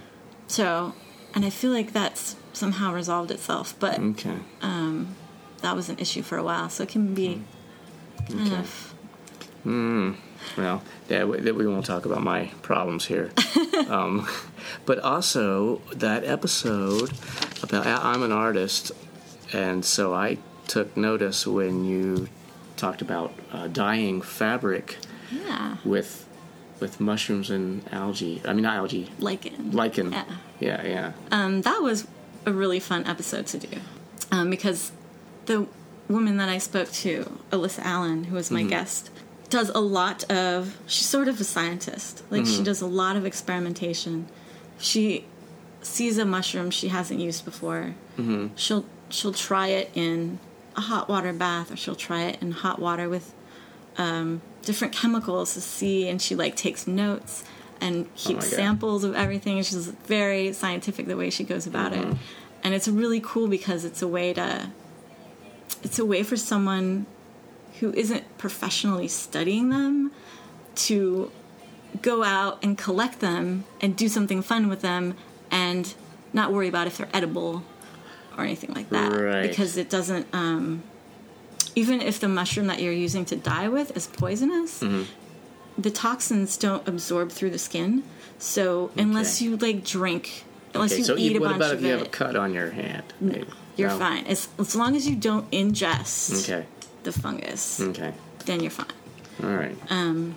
So, 0.49 0.93
and 1.35 1.45
I 1.45 1.51
feel 1.51 1.71
like 1.71 1.93
that's 1.93 2.35
somehow 2.53 2.93
resolved 2.93 3.31
itself, 3.31 3.75
but 3.79 3.99
Okay. 4.01 4.39
that 4.61 5.77
was 5.77 5.89
an 5.89 5.99
issue 5.99 6.23
for 6.23 6.37
a 6.37 6.43
while. 6.43 6.69
So 6.69 6.83
it 6.83 6.89
can 6.91 7.15
be 7.15 7.43
kind 8.29 8.53
Okay. 8.53 8.57
of 8.61 8.95
Well, 10.57 10.83
yeah, 11.09 11.25
we, 11.25 11.41
that 11.41 11.55
we 11.55 11.67
won't 11.67 11.87
talk 11.87 12.07
about 12.07 12.23
my 12.23 12.51
problems 12.63 13.07
here. 13.07 13.33
um, 13.89 14.29
but 14.87 14.99
also 14.99 15.81
that 15.93 16.25
episode 16.25 17.13
about 17.63 17.87
I'm 17.87 18.23
an 18.23 18.33
artist, 18.33 18.93
and 19.53 19.85
so 19.85 20.15
I 20.15 20.39
took 20.67 20.97
notice 20.97 21.47
when 21.47 21.85
you 21.85 22.29
talked 22.77 23.03
about 23.03 23.33
uh, 23.53 23.69
dyeing 23.69 24.23
fabric 24.23 24.99
yeah, 25.31 25.77
with 25.85 26.29
with 26.81 27.01
mushrooms 27.01 27.51
and 27.51 27.83
algae. 27.93 28.43
I 28.45 28.53
mean, 28.53 28.63
not 28.63 28.77
algae, 28.77 29.11
lichen. 29.19 29.73
lichen. 29.73 30.13
Yeah. 30.13 30.25
yeah, 30.61 30.87
yeah. 30.87 31.13
Um, 31.31 31.63
that 31.63 31.81
was 31.83 32.07
a 32.47 32.53
really 32.53 32.81
fun 32.81 33.07
episode 33.07 33.47
to 33.47 33.59
do 33.59 33.81
um, 34.31 34.51
because 34.51 34.93
the 35.47 35.67
woman 36.09 36.37
that 36.37 36.49
I 36.49 36.59
spoke 36.59 36.91
to, 36.93 37.39
Alissa 37.51 37.81
Allen, 37.85 38.25
who 38.25 38.35
was 38.35 38.51
my 38.51 38.63
guest, 38.63 39.11
does 39.59 39.71
a 39.71 39.81
lot 39.81 40.25
of. 40.31 40.77
She's 40.87 41.07
sort 41.07 41.29
of 41.29 41.41
a 41.41 41.45
scientist. 41.45 42.23
Like 42.31 42.45
she 42.47 42.63
does 42.63 42.81
a 42.83 42.87
lot 43.03 43.15
of 43.17 43.25
experimentation. 43.25 44.27
She 44.79 45.25
sees 45.83 46.19
a 46.19 46.25
mushroom 46.25 46.71
she 46.71 46.89
hasn't 46.89 47.21
used 47.21 47.45
before, 47.45 47.95
Mm-hmm. 48.19 48.55
she'll 48.57 48.85
she'll 49.11 49.33
try 49.49 49.69
it 49.81 49.91
in 49.95 50.39
a 50.77 50.81
hot 50.81 51.09
water 51.09 51.33
bath, 51.33 51.71
or 51.73 51.77
she'll 51.77 51.95
try 52.09 52.23
it 52.31 52.43
in 52.43 52.51
hot 52.53 52.79
water 52.79 53.09
with 53.09 53.27
um, 53.99 54.41
different 54.63 54.93
chemicals 54.95 55.55
to 55.55 55.61
see, 55.61 56.09
and 56.09 56.21
she 56.21 56.35
like 56.35 56.55
takes 56.57 56.87
notes 56.87 57.45
and 57.81 57.95
keeps 58.15 58.47
Oh 58.53 58.57
samples 58.57 59.05
of 59.05 59.15
everything. 59.15 59.63
She's 59.63 59.87
very 60.07 60.53
scientific 60.53 61.07
the 61.07 61.17
way 61.17 61.31
she 61.31 61.45
goes 61.45 61.67
about 61.67 61.93
Mm-hmm. 61.93 62.13
it, 62.13 62.17
and 62.65 62.75
it's 62.75 62.89
really 62.89 63.21
cool 63.21 63.47
because 63.49 63.85
it's 63.85 64.03
a 64.03 64.09
way 64.09 64.33
to 64.35 64.71
it's 65.83 65.99
a 65.99 66.05
way 66.05 66.23
for 66.23 66.37
someone 66.37 67.07
who 67.81 67.93
isn't 67.95 68.25
professionally 68.39 69.09
studying 69.09 69.69
them 69.71 70.11
to 70.75 71.31
go 72.03 72.23
out 72.25 72.63
and 72.63 72.77
collect 72.77 73.21
them 73.21 73.65
and 73.81 73.97
do 73.97 74.09
something 74.09 74.43
fun 74.43 74.69
with 74.69 74.81
them 74.81 75.15
and 75.51 75.95
not 76.33 76.53
worry 76.53 76.69
about 76.69 76.87
if 76.87 76.97
they're 76.99 77.09
edible 77.15 77.63
or 78.37 78.43
anything 78.45 78.73
like 78.75 78.91
that 78.91 79.13
Right. 79.13 79.49
because 79.49 79.77
it 79.77 79.89
doesn't 79.89 80.27
um, 80.33 80.83
even 81.77 82.01
if 82.01 82.19
the 82.21 82.29
mushroom 82.29 82.67
that 82.67 82.81
you're 82.81 82.93
using 82.93 83.25
to 83.27 83.37
dye 83.37 83.69
with 83.69 83.97
is 83.97 84.07
poisonous 84.09 84.81
Mm-hmm. 84.81 85.05
the 85.81 85.91
toxins 85.91 86.57
don't 86.57 86.87
absorb 86.89 87.31
through 87.31 87.51
the 87.51 87.59
skin 87.59 88.03
so 88.39 88.91
unless 88.97 89.39
Okay. 89.41 89.51
you 89.51 89.57
like 89.57 89.85
drink 89.85 90.45
unless 90.75 90.91
Okay, 90.93 90.99
you 90.99 91.05
so 91.05 91.17
eat 91.17 91.33
you- 91.33 91.39
a 91.39 91.41
what 91.41 91.47
bunch 91.51 91.57
about 91.57 91.73
of 91.75 91.79
if 91.79 91.85
you 91.85 91.91
have 91.93 92.01
a 92.01 92.05
it 92.07 92.13
cut 92.13 92.35
on 92.35 92.53
your 92.53 92.71
hand? 92.71 93.05
Maybe. 93.21 93.47
you're 93.77 93.91
No? 93.91 93.99
fine 93.99 94.27
as, 94.27 94.49
as 94.59 94.75
long 94.75 94.97
as 94.97 95.07
you 95.09 95.15
don't 95.15 95.49
ingest 95.53 96.43
Okay. 96.49 96.67
The 97.05 97.13
fungus 97.13 97.81
Okay. 97.81 98.13
then 98.47 98.61
you're 98.61 98.71
fine 98.71 98.87
All 99.43 99.51
right. 99.51 99.77
Um, 99.91 100.37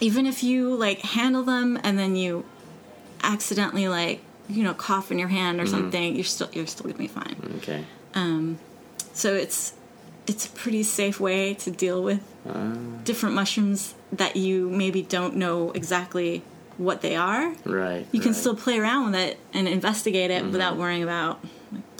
even 0.00 0.26
if 0.26 0.42
you 0.42 0.74
like 0.74 0.98
handle 1.00 1.42
them 1.42 1.78
and 1.82 1.98
then 1.98 2.16
you 2.16 2.44
accidentally 3.22 3.88
like 3.88 4.20
you 4.48 4.62
know 4.62 4.74
cough 4.74 5.10
in 5.10 5.18
your 5.18 5.28
hand 5.28 5.60
or 5.60 5.64
Mm-hmm. 5.64 5.72
something 5.72 6.14
you're 6.14 6.24
still 6.24 6.48
you're 6.52 6.66
still 6.66 6.84
gonna 6.86 6.98
be 6.98 7.08
fine 7.08 7.36
Okay. 7.58 7.84
Um, 8.14 8.58
so 9.12 9.34
it's 9.34 9.72
it's 10.26 10.46
a 10.46 10.50
pretty 10.50 10.82
safe 10.82 11.18
way 11.20 11.54
to 11.54 11.70
deal 11.70 12.02
with 12.02 12.20
Ah. 12.48 12.72
different 13.04 13.34
mushrooms 13.34 13.94
that 14.12 14.36
you 14.36 14.70
maybe 14.70 15.02
don't 15.02 15.34
know 15.34 15.72
exactly 15.72 16.42
what 16.78 17.00
they 17.00 17.16
are 17.16 17.54
Right. 17.64 18.06
you 18.12 18.20
can 18.20 18.20
right. 18.20 18.22
Mm-hmm. 18.22 18.32
still 18.32 18.54
play 18.54 18.78
around 18.78 19.06
with 19.06 19.14
it 19.16 19.38
and 19.52 19.66
investigate 19.66 20.30
it 20.30 20.44
without 20.44 20.76
worrying 20.76 21.02
about 21.02 21.44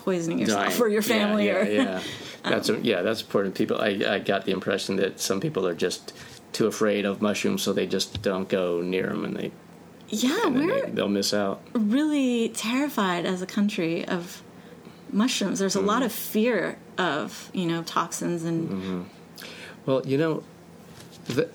poisoning 0.07 0.39
yourself 0.39 0.69
Dying. 0.69 0.83
or 0.83 0.89
your 0.89 1.03
family 1.03 1.47
yeah, 1.47 1.57
or 1.57 1.65
yeah, 1.65 1.83
yeah. 1.83 2.03
that's 2.45 2.69
yeah 2.69 3.03
that's 3.03 3.23
important 3.23 3.57
people 3.57 3.81
I, 3.81 4.01
I 4.09 4.19
got 4.21 4.45
the 4.45 4.53
impression 4.53 4.97
that 4.97 5.19
some 5.19 5.41
people 5.41 5.67
are 5.67 5.75
just 5.75 6.13
too 6.53 6.69
afraid 6.69 7.05
of 7.05 7.21
mushrooms 7.21 7.63
so 7.63 7.73
they 7.73 7.89
just 7.89 8.23
don't 8.23 8.49
go 8.49 8.81
near 8.81 9.09
them 9.09 9.25
and 9.25 9.37
they 9.37 9.51
yeah 10.09 10.47
and 10.47 10.55
we're 10.55 10.87
they, 10.87 10.91
they'll 10.93 11.09
miss 11.09 11.35
out 11.35 11.61
really 11.75 12.51
terrified 12.51 13.27
as 13.27 13.43
a 13.43 13.47
country 13.47 14.07
of 14.07 14.43
mushrooms. 15.11 15.59
There's 15.59 15.75
a 15.75 15.81
lot 15.81 15.97
mm-hmm. 15.97 16.07
of 16.07 16.13
fear 16.13 16.79
of 16.99 17.51
you 17.53 17.67
know 17.67 17.83
toxins 17.83 18.45
and 18.45 18.69
mm-hmm. 18.69 19.03
well 19.85 20.07
you 20.07 20.17
know 20.17 20.43
the, 21.27 21.51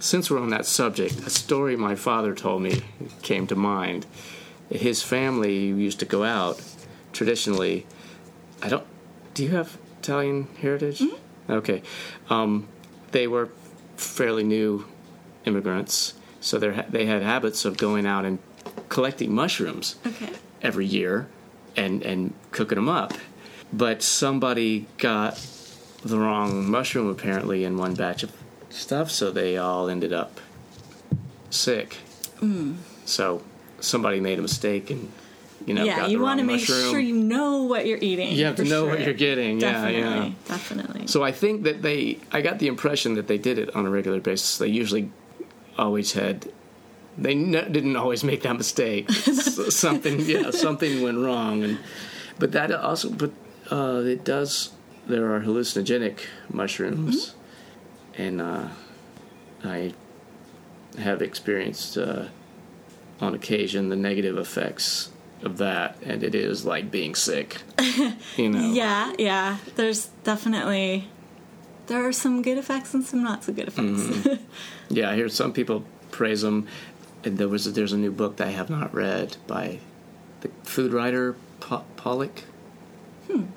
since 0.00 0.30
we're 0.30 0.38
on 0.38 0.50
that 0.50 0.66
subject 0.66 1.14
a 1.26 1.30
story 1.30 1.76
my 1.76 1.94
father 1.94 2.34
told 2.34 2.62
me 2.62 2.82
came 3.22 3.46
to 3.46 3.56
mind 3.56 4.06
his 4.70 5.02
family 5.02 5.66
used 5.66 5.98
to 5.98 6.04
go 6.04 6.22
out 6.22 6.60
traditionally 7.16 7.86
i 8.62 8.68
don't 8.68 8.86
do 9.34 9.42
you 9.42 9.50
have 9.50 9.78
italian 9.98 10.46
heritage 10.60 11.02
okay 11.48 11.82
um, 12.30 12.68
they 13.12 13.26
were 13.26 13.48
fairly 13.96 14.44
new 14.44 14.84
immigrants 15.44 16.14
so 16.40 16.58
they 16.58 16.84
they 16.88 17.06
had 17.06 17.22
habits 17.22 17.64
of 17.64 17.76
going 17.76 18.06
out 18.06 18.24
and 18.24 18.38
collecting 18.88 19.34
mushrooms 19.34 19.96
okay. 20.06 20.32
every 20.62 20.86
year 20.86 21.28
and 21.76 22.02
and 22.02 22.32
cooking 22.50 22.76
them 22.76 22.88
up. 22.88 23.12
But 23.72 24.02
somebody 24.02 24.86
got 24.98 25.44
the 26.04 26.18
wrong 26.18 26.70
mushroom 26.70 27.08
apparently 27.08 27.64
in 27.64 27.76
one 27.76 27.94
batch 27.94 28.22
of 28.22 28.32
stuff, 28.70 29.10
so 29.10 29.30
they 29.30 29.56
all 29.56 29.88
ended 29.88 30.12
up 30.12 30.40
sick. 31.50 31.96
Mm. 32.40 32.76
So 33.04 33.42
somebody 33.80 34.20
made 34.20 34.38
a 34.38 34.42
mistake 34.42 34.90
and 34.90 35.10
you 35.66 35.74
know 35.74 35.84
yeah, 35.84 36.06
you 36.06 36.20
want 36.20 36.38
to 36.40 36.44
make 36.46 36.60
mushroom. 36.60 36.90
sure 36.92 37.00
you 37.00 37.14
know 37.16 37.64
what 37.64 37.86
you're 37.86 37.98
eating. 38.00 38.32
You 38.32 38.44
have 38.46 38.56
to 38.56 38.64
know 38.64 38.86
what 38.86 39.00
you're 39.00 39.14
getting. 39.14 39.60
Yeah, 39.60 39.72
Definitely, 39.72 40.00
yeah. 40.28 40.30
definitely. 40.48 41.06
So 41.08 41.22
I 41.24 41.32
think 41.32 41.64
that 41.64 41.82
they, 41.82 42.18
I 42.32 42.40
got 42.40 42.58
the 42.60 42.68
impression 42.68 43.14
that 43.14 43.26
they 43.26 43.36
did 43.38 43.58
it 43.58 43.74
on 43.74 43.84
a 43.84 43.90
regular 43.90 44.20
basis. 44.20 44.58
They 44.58 44.68
usually 44.68 45.10
always 45.76 46.12
had, 46.12 46.46
they 47.18 47.32
n- 47.32 47.50
didn't 47.72 47.96
always 47.96 48.22
make 48.22 48.42
that 48.42 48.54
mistake. 48.56 49.10
Something, 49.10 50.20
yeah, 50.20 50.50
something 50.52 51.02
went 51.02 51.18
wrong, 51.18 51.64
and 51.64 51.78
but 52.38 52.52
that 52.52 52.70
also, 52.72 53.10
but 53.10 53.32
uh, 53.70 54.02
it 54.04 54.24
does. 54.24 54.70
There 55.08 55.34
are 55.34 55.40
hallucinogenic 55.40 56.20
mushrooms, 56.48 57.34
and 58.16 58.40
uh, 58.40 58.68
I 59.64 59.94
have 60.98 61.22
experienced 61.22 61.98
uh, 61.98 62.26
on 63.20 63.34
occasion 63.34 63.88
the 63.88 63.96
negative 63.96 64.38
effects 64.38 65.10
of 65.46 65.56
that, 65.58 65.96
and 66.02 66.22
it 66.22 66.34
is 66.34 66.64
like 66.66 66.90
being 66.90 67.14
sick. 67.14 67.62
You 68.36 68.50
know. 68.50 68.72
yeah, 68.72 69.14
yeah. 69.18 69.56
There's 69.76 70.08
definitely 70.24 71.08
there 71.86 72.06
are 72.06 72.12
some 72.12 72.42
good 72.42 72.58
effects 72.58 72.92
and 72.92 73.02
some 73.02 73.22
not 73.24 73.44
so 73.44 73.52
good 73.54 73.68
effects. 73.68 74.02
Mm-hmm. 74.02 74.44
Yeah, 74.94 75.10
I 75.10 75.14
hear 75.16 75.28
some 75.30 75.52
people 75.52 75.84
praise 76.10 76.42
them. 76.42 76.66
And 77.24 77.38
there 77.38 77.48
was 77.48 77.72
there's 77.72 77.92
a 77.92 77.96
new 77.96 78.12
book 78.12 78.36
that 78.36 78.48
I 78.48 78.50
have 78.50 78.68
not 78.70 78.94
read 78.94 79.36
by 79.46 79.78
the 80.42 80.50
food 80.64 80.92
writer 80.92 81.34
po- 81.60 81.84
Pollock. 81.96 82.42
I'm 83.28 83.52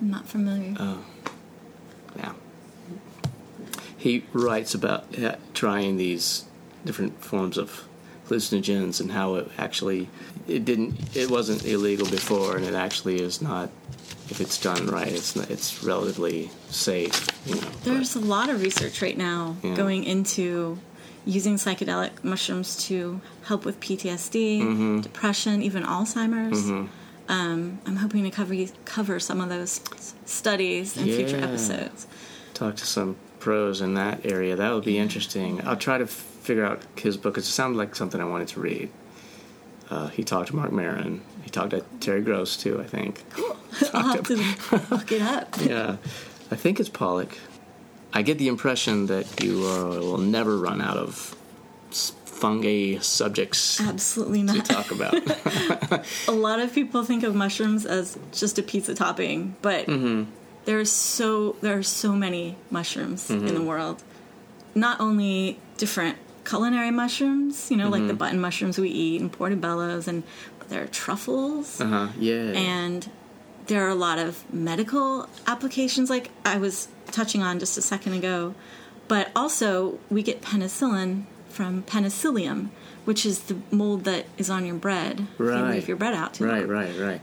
not 0.00 0.26
familiar. 0.26 0.74
Oh. 0.80 1.04
Yeah, 2.16 2.32
he 3.96 4.24
writes 4.32 4.74
about 4.74 5.16
uh, 5.16 5.36
trying 5.54 5.96
these 5.96 6.44
different 6.84 7.22
forms 7.22 7.56
of 7.56 7.86
hallucinogens 8.28 9.00
and 9.00 9.10
how 9.12 9.34
it 9.34 9.48
actually 9.58 10.08
it 10.48 10.64
didn't 10.64 10.94
it 11.16 11.30
wasn't 11.30 11.64
illegal 11.64 12.08
before 12.08 12.56
and 12.56 12.64
it 12.64 12.74
actually 12.74 13.20
is 13.20 13.42
not 13.42 13.68
if 14.30 14.40
it's 14.40 14.58
done 14.60 14.86
right 14.86 15.08
it's 15.12 15.34
not, 15.36 15.50
it's 15.50 15.82
relatively 15.84 16.50
safe 16.70 17.26
you 17.46 17.54
know 17.56 17.60
but- 17.60 17.84
There's 17.84 18.14
a 18.16 18.20
lot 18.20 18.48
of 18.48 18.62
research 18.62 19.02
right 19.02 19.16
now 19.18 19.56
Yeah. 19.62 19.74
going 19.74 20.04
into 20.04 20.78
using 21.24 21.54
psychedelic 21.56 22.24
mushrooms 22.24 22.84
to 22.88 23.20
help 23.44 23.64
with 23.64 23.78
PTSD, 23.80 24.60
Mm-hmm. 24.60 25.00
depression, 25.02 25.62
even 25.62 25.84
Alzheimer's. 25.84 26.68
Um, 27.28 27.78
I'm 27.86 27.96
hoping 27.96 28.24
to 28.24 28.30
cover 28.30 28.54
cover 28.84 29.20
some 29.20 29.40
of 29.40 29.48
those 29.48 29.80
studies 30.26 30.96
in 30.96 31.04
future 31.04 31.36
episodes. 31.38 32.08
talk 32.54 32.74
to 32.76 32.86
some 32.86 33.14
pros 33.38 33.80
in 33.80 33.94
that 33.94 34.26
area. 34.26 34.56
That 34.56 34.72
would 34.74 34.84
be 34.84 34.98
interesting. 34.98 35.60
I'll 35.66 35.76
try 35.76 35.98
to 35.98 36.06
figure 36.42 36.64
out 36.64 36.82
his 36.96 37.16
book. 37.16 37.34
because 37.34 37.48
It 37.48 37.52
sounded 37.52 37.78
like 37.78 37.94
something 37.96 38.20
I 38.20 38.24
wanted 38.24 38.48
to 38.48 38.60
read. 38.60 38.90
Uh, 39.90 40.08
he 40.08 40.22
talked 40.24 40.48
to 40.48 40.56
Marc 40.56 40.72
Maron. 40.72 41.20
He 41.42 41.50
talked 41.50 41.70
to 41.70 41.84
Terry 42.00 42.22
Gross 42.22 42.56
too. 42.56 42.80
I 42.80 42.84
think. 42.84 43.22
I'll 43.94 44.14
have 44.16 44.24
to 44.24 44.36
look 44.94 45.12
it 45.12 45.22
up. 45.22 45.56
Yeah, 45.60 45.96
I 46.50 46.56
think 46.56 46.80
it's 46.80 46.88
Pollock. 46.88 47.36
I 48.12 48.22
get 48.22 48.38
the 48.38 48.48
impression 48.48 49.06
that 49.06 49.42
you 49.42 49.64
uh, 49.66 49.98
will 50.00 50.18
never 50.18 50.56
run 50.58 50.80
out 50.82 50.96
of 50.98 51.34
fungi 51.90 52.98
subjects 52.98 53.80
Absolutely 53.80 54.40
to 54.46 54.54
not. 54.54 54.64
talk 54.66 54.90
about. 54.90 55.14
A 56.28 56.32
lot 56.32 56.58
of 56.60 56.72
people 56.74 57.04
think 57.04 57.22
of 57.22 57.34
mushrooms 57.34 57.86
as 57.86 58.18
just 58.32 58.58
a 58.58 58.62
pizza 58.62 58.94
topping, 58.94 59.54
but 59.62 59.86
Mm-hmm. 59.86 60.30
there's 60.64 60.90
so 60.90 61.56
there 61.60 61.78
are 61.78 61.82
so 61.82 62.12
many 62.12 62.56
mushrooms 62.70 63.30
in 63.30 63.42
Mm-hmm. 63.42 63.54
the 63.54 63.62
world. 63.62 64.02
Not 64.74 65.00
only 65.00 65.58
different 65.76 66.16
culinary 66.44 66.90
mushrooms, 66.90 67.70
you 67.70 67.76
know, 67.76 67.88
like 67.88 68.00
Mm-hmm. 68.00 68.08
the 68.08 68.14
button 68.14 68.40
mushrooms 68.40 68.78
we 68.78 68.88
eat 68.90 69.20
and 69.20 69.32
portobellos, 69.32 70.06
and 70.08 70.22
there 70.68 70.82
are 70.82 70.86
truffles, 70.86 71.80
uh 71.80 71.86
huh. 71.86 72.08
Yeah. 72.18 72.52
and 72.54 73.08
there 73.66 73.84
are 73.86 73.90
a 73.90 73.94
lot 73.94 74.18
of 74.18 74.42
medical 74.52 75.28
applications, 75.46 76.10
like 76.10 76.30
I 76.44 76.56
was 76.58 76.88
touching 77.12 77.42
on 77.42 77.58
just 77.58 77.76
a 77.78 77.82
second 77.82 78.14
ago. 78.14 78.54
But 79.08 79.30
also, 79.36 79.98
we 80.10 80.22
get 80.22 80.40
penicillin 80.42 81.24
from 81.50 81.82
penicillium, 81.82 82.70
which 83.04 83.26
is 83.26 83.40
the 83.40 83.56
mold 83.70 84.04
that 84.04 84.24
is 84.38 84.48
on 84.48 84.64
your 84.64 84.76
bread 84.76 85.20
if 85.34 85.38
you 85.40 85.44
Right. 85.46 85.74
leave 85.74 85.88
your 85.88 85.96
bread 85.98 86.14
out 86.14 86.34
too 86.34 86.46
right. 86.46 86.60
long. 86.66 86.68
Right. 86.70 86.98
Right. 86.98 87.20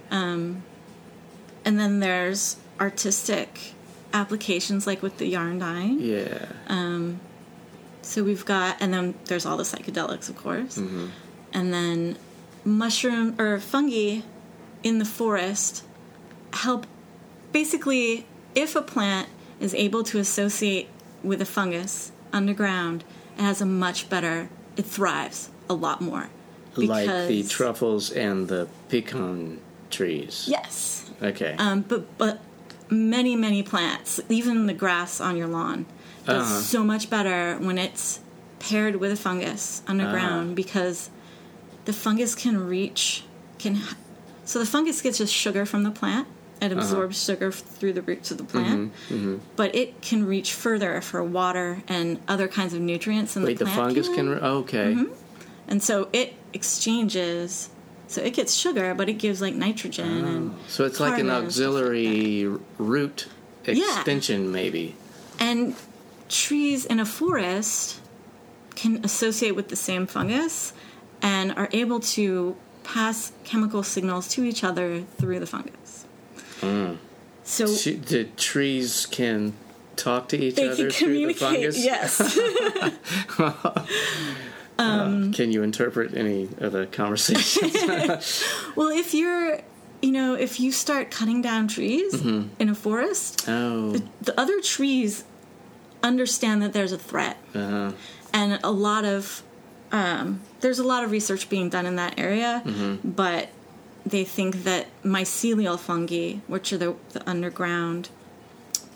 And 1.66 1.80
then 1.80 2.00
there's 2.00 2.58
artistic 2.80 3.74
applications, 4.14 4.88
like 4.88 5.02
with 5.02 5.18
the 5.18 5.28
yarn 5.28 5.60
dyeing. 5.60 6.00
yeah. 6.00 6.46
So 8.10 8.24
we've 8.24 8.44
got, 8.44 8.78
and 8.80 8.92
then 8.92 9.14
there's 9.26 9.46
all 9.46 9.56
the 9.56 9.64
psychedelics, 9.64 10.30
of 10.30 10.36
course. 10.36 10.80
Mm-hmm. 10.80 11.08
And 11.54 11.74
then 11.74 12.18
mushroom 12.66 13.40
or 13.40 13.60
fungi 13.60 14.22
in 14.84 14.98
the 14.98 15.06
forest 15.06 15.84
help 16.54 16.88
basically, 17.52 18.26
if 18.56 18.76
a 18.76 18.82
plant 18.82 19.30
is 19.60 19.76
able 19.76 20.04
to 20.04 20.18
associate 20.18 20.90
with 21.24 21.42
a 21.42 21.46
fungus 21.46 22.12
underground, 22.34 23.04
it 23.38 23.42
has 23.42 23.62
a 23.62 23.66
much 23.66 24.10
better, 24.10 24.50
it 24.76 24.86
thrives 24.86 25.52
a 25.70 25.74
lot 25.74 26.02
more 26.02 26.30
like 26.76 27.28
the 27.28 27.44
truffles 27.44 28.12
and 28.12 28.48
the 28.48 28.68
pecan 28.90 29.60
trees. 29.90 30.46
Yes. 30.48 31.10
Okay. 31.22 31.56
Um, 31.58 31.82
but 31.82 32.18
but 32.18 32.40
many 32.90 33.36
many 33.36 33.64
plants, 33.64 34.20
even 34.30 34.66
the 34.66 34.74
grass 34.74 35.20
on 35.22 35.38
your 35.38 35.48
lawn, 35.48 35.86
Uh-huh. 36.36 36.60
so 36.62 36.84
much 36.84 37.10
better 37.10 37.58
when 37.60 37.78
it's 37.78 38.20
paired 38.60 38.98
with 38.98 39.12
a 39.12 39.16
fungus 39.16 39.82
underground 39.88 40.52
Ah. 40.52 40.56
because 40.56 41.10
the 41.86 41.94
fungus 41.94 42.36
can 42.36 42.58
reach 42.68 43.24
can. 43.58 43.80
So 44.46 44.60
the 44.60 44.66
fungus 44.66 45.02
gets 45.02 45.18
just 45.20 45.34
sugar 45.34 45.66
from 45.66 45.84
the 45.84 45.92
plant. 45.92 46.28
Uh-huh. 46.28 46.66
It 46.66 46.72
absorbs 46.74 47.24
sugar 47.24 47.52
through 47.54 47.94
the 47.94 48.02
roots 48.02 48.32
of 48.32 48.38
the 48.38 48.44
plant, 48.44 48.92
Mm-hmm, 49.10 49.38
but 49.56 49.74
it 49.74 50.02
can 50.02 50.26
reach 50.26 50.54
further 50.54 51.00
for 51.00 51.24
water 51.24 51.84
and 51.88 52.20
other 52.28 52.50
kinds 52.50 52.74
of 52.74 52.82
nutrients 52.82 53.38
in 53.38 53.44
Wait, 53.44 53.58
the 53.60 53.64
the 53.66 53.72
fungus 53.72 54.10
can. 54.10 54.28
Re- 54.30 54.40
okay. 54.40 54.98
and 55.70 55.82
so 55.82 56.10
it 56.12 56.34
exchanges. 56.54 57.70
So 58.08 58.22
it 58.22 58.34
gets 58.34 58.54
sugar, 58.56 58.94
but 58.96 59.08
it 59.08 59.14
gives 59.20 59.40
like 59.40 59.54
nitrogen 59.54 60.26
and 60.26 60.56
So 60.68 60.84
it's 60.84 61.00
like 61.00 61.20
an 61.20 61.28
stuff 61.28 61.38
like 61.38 61.46
auxiliary 61.46 62.48
root 62.80 63.28
Yeah. 63.66 63.74
extension, 63.98 64.52
maybe. 64.52 64.96
And 65.40 65.76
trees 66.30 66.86
in 66.86 67.00
a 67.00 67.06
forest 67.06 68.00
can 68.76 69.04
associate 69.04 69.56
with 69.56 69.68
the 69.68 69.76
same 69.76 70.08
fungus 70.08 70.74
and 71.22 71.52
are 71.58 71.68
able 71.74 72.00
to 72.00 72.56
pass 72.84 73.34
chemical 73.44 73.84
signals 73.84 74.28
to 74.30 74.44
each 74.44 74.64
other 74.64 75.02
through 75.18 75.40
the 75.40 75.46
fungus. 75.46 76.06
Mm. 76.62 76.98
So 77.44 77.68
T- 77.76 77.96
the 77.96 78.26
trees 78.38 79.06
can 79.06 79.54
talk 79.96 80.30
to 80.30 80.38
each 80.38 80.56
they 80.56 80.70
other 80.70 80.90
can 80.90 81.08
through 81.08 81.28
the 81.28 81.34
fungus. 81.34 81.84
Yes. 81.84 82.40
Uh, 84.80 84.82
um, 84.82 85.34
can 85.34 85.52
you 85.52 85.62
interpret 85.62 86.16
any 86.16 86.48
of 86.60 86.72
the 86.72 86.88
conversations? 86.88 88.44
well, 88.78 88.88
if 88.88 89.14
you're, 89.14 89.60
you 90.02 90.12
know, 90.14 90.36
if 90.36 90.58
you 90.58 90.72
start 90.72 91.12
cutting 91.12 91.42
down 91.42 91.68
trees 91.68 92.14
mm-hmm. 92.14 92.48
in 92.60 92.70
a 92.70 92.76
forest, 92.76 93.44
oh. 93.50 93.92
the 94.22 94.40
other 94.40 94.62
trees 94.62 95.26
understand 96.04 96.62
that 96.62 96.74
there's 96.74 96.92
a 96.92 96.98
threat. 96.98 97.38
Uh-huh. 97.56 97.92
and 98.34 98.60
a 98.64 98.72
lot 98.72 99.06
of 99.06 99.44
um, 99.92 100.42
there's 100.60 100.78
a 100.80 100.84
lot 100.84 101.04
of 101.04 101.10
research 101.12 101.50
being 101.50 101.70
done 101.70 101.86
in 101.88 101.96
that 101.96 102.20
area, 102.20 102.62
but 103.04 103.50
they 104.06 104.24
think 104.24 104.64
that 104.64 104.86
mycelial 105.04 105.80
fungi, 105.80 106.38
which 106.48 106.72
are 106.72 106.78
the, 106.78 106.96
the 107.14 107.28
underground 107.30 108.10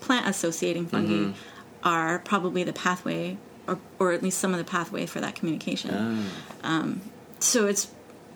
plant 0.01 0.27
associating 0.27 0.85
fungi, 0.85 1.31
are 1.83 2.19
probably 2.19 2.63
the 2.63 2.73
pathway, 2.73 3.37
or, 3.67 3.79
or 3.99 4.11
at 4.11 4.21
least 4.21 4.37
some 4.39 4.51
of 4.53 4.59
the 4.59 4.63
pathway 4.63 5.05
for 5.07 5.19
that 5.19 5.33
communication. 5.35 6.27
Um, 6.63 7.01
so 7.39 7.65
it's, 7.67 7.87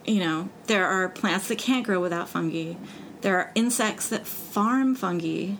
you 0.06 0.20
know, 0.20 0.50
there 0.66 0.88
are 0.88 1.08
plants 1.10 1.48
that 1.50 1.58
can't 1.60 1.86
grow 1.86 2.00
without 2.02 2.28
fungi. 2.28 2.74
There 3.22 3.38
are 3.38 3.52
insects 3.56 4.10
that 4.10 4.26
farm 4.26 4.96
fungi. 4.96 5.54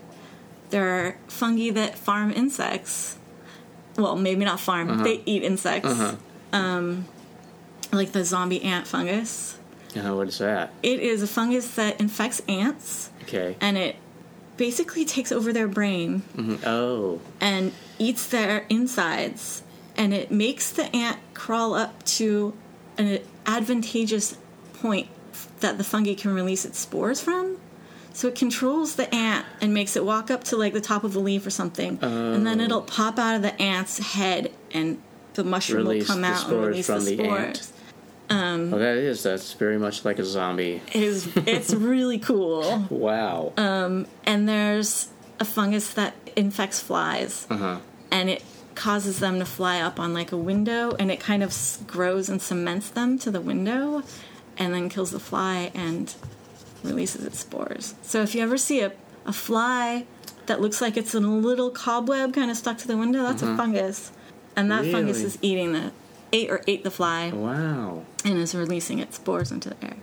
There 0.70 0.88
are 1.08 1.18
fungi 1.28 1.70
that 1.72 1.98
farm 1.98 2.32
insects. 2.32 3.18
Well, 3.98 4.16
maybe 4.16 4.46
not 4.46 4.60
farm. 4.60 5.04
They 5.04 5.22
eat 5.26 5.44
insects. 5.44 5.90
Um, 6.54 7.06
like 7.92 8.12
the 8.12 8.24
zombie 8.24 8.62
ant 8.64 8.86
fungus. 8.88 9.58
Uh, 9.96 10.14
what 10.16 10.28
is 10.28 10.38
that? 10.40 10.72
It 10.84 11.00
is 11.00 11.24
a 11.24 11.28
fungus 11.28 11.74
that 11.76 12.00
infects 12.00 12.42
ants, 12.48 13.10
Okay. 13.24 13.56
and 13.60 13.78
it 13.78 13.96
basically 14.58 15.06
takes 15.06 15.32
over 15.32 15.52
their 15.54 15.68
brain 15.68 16.22
Mhm. 16.36 16.66
Oh. 16.66 17.20
and 17.42 17.72
eats 17.98 18.28
their 18.28 18.66
insides, 18.70 19.64
and 19.96 20.14
it 20.14 20.30
makes 20.32 20.70
the 20.70 20.94
ant 20.96 21.18
crawl 21.34 21.74
up 21.74 22.04
to 22.06 22.54
an 22.98 23.20
advantageous 23.46 24.36
point 24.74 25.08
that 25.62 25.78
the 25.78 25.84
fungi 25.84 26.14
can 26.14 26.34
release 26.34 26.66
its 26.66 26.80
spores 26.80 27.20
from. 27.22 27.58
So 28.18 28.28
it 28.28 28.34
controls 28.34 28.96
the 28.96 29.14
ant 29.14 29.46
and 29.62 29.76
makes 29.76 29.96
it 29.96 30.04
walk 30.04 30.32
up 30.32 30.44
to 30.46 30.58
like 30.58 30.74
the 30.74 30.82
top 30.82 31.04
of 31.04 31.16
a 31.16 31.20
leaf 31.20 31.46
or 31.46 31.52
something, 31.52 32.00
and 32.02 32.48
then 32.48 32.60
it'll 32.60 32.82
pop 32.82 33.20
out 33.20 33.36
of 33.36 33.44
the 33.44 33.62
ant's 33.62 34.00
head, 34.00 34.52
and 34.72 35.00
the 35.36 35.44
mushroom 35.44 35.86
will 35.86 36.04
come 36.04 36.24
out 36.24 36.50
and 36.50 36.66
release 36.66 36.88
from 36.88 37.06
the 37.06 37.16
the 37.16 37.24
spores. 37.24 37.74
ant. 38.32 38.74
Oh, 38.74 38.80
that 38.80 38.98
is. 38.98 39.22
That's 39.22 39.54
very 39.54 39.78
much 39.78 40.04
like 40.04 40.18
a 40.18 40.26
zombie. 40.26 40.82
It 40.88 41.04
is 41.04 41.30
it's 41.46 41.72
really 41.76 42.18
cool. 42.18 42.88
Wow. 42.90 43.54
Um, 43.56 44.08
and 44.26 44.50
there's 44.50 45.10
a 45.40 45.46
fungus 45.46 45.94
that 45.94 46.16
infects 46.36 46.80
flies 46.80 47.46
uh-huh. 47.52 47.78
and 48.10 48.32
it 48.32 48.44
causes 48.74 49.20
them 49.20 49.38
to 49.38 49.46
fly 49.46 49.80
up 49.80 50.00
on 50.00 50.16
like 50.16 50.32
a 50.32 50.38
window 50.38 50.96
and 50.98 51.12
it 51.12 51.20
kind 51.20 51.44
of 51.44 51.56
grows 51.86 52.30
and 52.30 52.42
cements 52.42 52.90
them 52.90 53.20
to 53.20 53.30
the 53.30 53.42
window 53.42 54.02
and 54.58 54.74
then 54.74 54.90
kills 54.90 55.12
the 55.12 55.20
fly 55.20 55.72
and 55.76 56.16
releases 56.88 57.24
its 57.26 57.40
spores 57.40 57.96
so 58.02 58.22
if 58.22 58.34
you 58.36 58.42
ever 58.42 58.58
see 58.58 58.82
a, 58.82 58.92
a 59.26 59.34
fly 59.34 60.06
that 60.48 60.62
looks 60.62 60.82
like 60.82 60.96
it's 60.98 61.14
in 61.14 61.24
a 61.24 61.38
little 61.38 61.70
cobweb 61.70 62.34
kind 62.34 62.50
of 62.50 62.58
stuck 62.58 62.78
to 62.78 62.88
the 62.88 62.98
window 62.98 63.22
that's 63.24 63.42
a 63.44 63.56
fungus 63.58 64.12
and 64.56 64.72
that 64.72 64.86
fungus 64.92 65.18
is 65.22 65.38
eating 65.42 65.74
the 65.74 65.92
ate 66.34 66.50
or 66.50 66.62
ate 66.68 66.84
the 66.84 66.92
fly 66.92 67.30
Wow. 67.32 68.04
and 68.26 68.38
is 68.38 68.54
releasing 68.56 69.00
its 69.00 69.16
spores 69.18 69.52
into 69.52 69.70
the 69.70 69.86
air. 69.86 69.96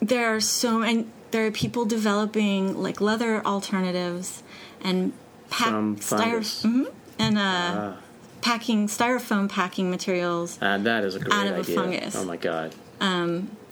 There 0.00 0.34
are 0.34 0.40
so 0.40 0.82
and 0.82 1.10
there 1.30 1.46
are 1.46 1.50
people 1.50 1.84
developing 1.86 2.76
like 2.82 3.00
leather 3.00 3.44
alternatives 3.46 4.42
and 4.82 5.12
pack 5.50 5.68
fungus. 6.00 6.62
Mhm. 6.62 6.86
and 7.18 7.38
uh, 7.38 7.40
Ah. 7.42 7.96
packing 8.42 8.86
styrofoam 8.88 9.48
packing 9.48 9.90
materials. 9.90 10.58
Uh, 10.60 10.76
that 10.78 11.02
is 11.04 11.14
a 11.16 11.18
great 11.20 11.32
Out 11.32 11.46
of 11.46 11.56
a 11.56 11.60
idea. 11.60 11.74
fungus. 11.80 12.16
Oh 12.16 12.24
my 12.24 12.36
god. 12.36 12.74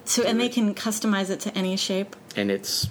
So 0.05 0.23
and 0.23 0.39
they 0.39 0.49
can 0.49 0.73
customize 0.75 1.29
it 1.29 1.39
to 1.41 1.57
any 1.57 1.75
shape. 1.77 2.15
And 2.35 2.51
it's 2.51 2.89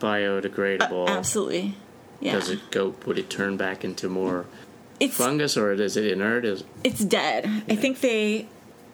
biodegradable. 0.00 1.08
Absolutely, 1.08 1.74
yeah. 2.20 2.32
Does 2.32 2.50
it 2.50 2.70
go? 2.70 2.94
Would 3.06 3.18
it 3.18 3.30
turn 3.30 3.56
back 3.56 3.84
into 3.84 4.08
more 4.08 4.46
it's 5.00 5.16
fungus, 5.16 5.56
or 5.56 5.72
is 5.72 5.96
it 5.96 6.06
inert? 6.06 6.44
Is 6.44 6.64
it's 6.84 7.04
dead. 7.04 7.46
I 7.68 7.76
think 7.76 8.00
they. 8.00 8.48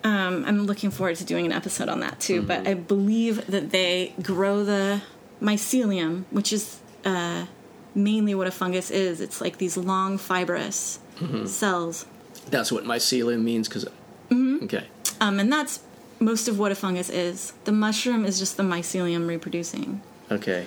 Um, 0.04 0.44
I'm 0.46 0.64
looking 0.66 0.90
forward 0.90 1.14
to 1.16 1.24
doing 1.24 1.46
an 1.46 1.52
episode 1.52 1.88
on 1.88 2.00
that 2.00 2.18
too. 2.20 2.42
But 2.42 2.66
I 2.66 2.74
believe 2.74 3.46
that 3.46 3.70
they 3.70 4.14
grow 4.20 4.64
the 4.64 5.00
mycelium, 5.40 6.24
which 6.30 6.52
is 6.52 6.80
uh, 7.04 7.46
mainly 7.94 8.34
what 8.34 8.48
a 8.48 8.50
fungus 8.50 8.90
is. 8.90 9.20
It's 9.20 9.40
like 9.40 9.58
these 9.58 9.76
long 9.76 10.18
fibrous 10.18 10.98
cells, 11.46 12.04
that's 12.50 12.72
what 12.72 12.84
mycelium 12.84 13.42
means? 13.42 13.68
Because 13.68 13.86
Mm-hmm. 14.30 14.64
okay, 14.64 14.86
um, 15.20 15.38
and 15.38 15.52
that's 15.52 15.80
most 16.22 16.48
of 16.48 16.58
what 16.58 16.70
a 16.72 16.74
fungus 16.74 17.10
is. 17.10 17.52
The 17.64 17.72
mushroom 17.72 18.24
is 18.24 18.38
just 18.38 18.56
the 18.56 18.62
mycelium 18.62 19.26
reproducing. 19.28 20.00
okay, 20.30 20.66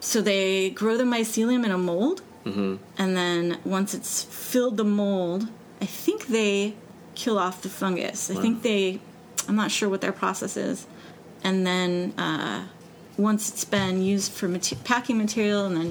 So 0.00 0.20
they 0.22 0.70
grow 0.70 0.96
the 0.96 1.04
mycelium 1.16 1.64
in 1.64 1.70
a 1.70 1.78
mold, 1.78 2.22
and 2.46 3.16
then 3.16 3.58
once 3.64 3.94
it's 3.94 4.22
filled 4.24 4.76
the 4.76 4.84
mold, 4.84 5.48
I 5.80 5.86
think 5.86 6.26
they 6.28 6.74
kill 7.14 7.38
off 7.38 7.62
the 7.62 7.68
fungus. 7.70 8.30
I 8.30 8.34
think 8.42 8.62
they, 8.62 9.00
I'm 9.48 9.56
not 9.56 9.70
sure 9.70 9.88
what 9.88 10.00
their 10.00 10.12
process 10.12 10.56
is, 10.56 10.86
and 11.42 11.66
then 11.66 12.12
uh, 12.18 12.64
once 13.16 13.48
it's 13.50 13.64
been 13.64 14.02
used 14.02 14.30
for 14.32 14.46
mate- 14.48 14.76
packing 14.84 15.16
material, 15.18 15.64
and 15.66 15.76
then 15.76 15.90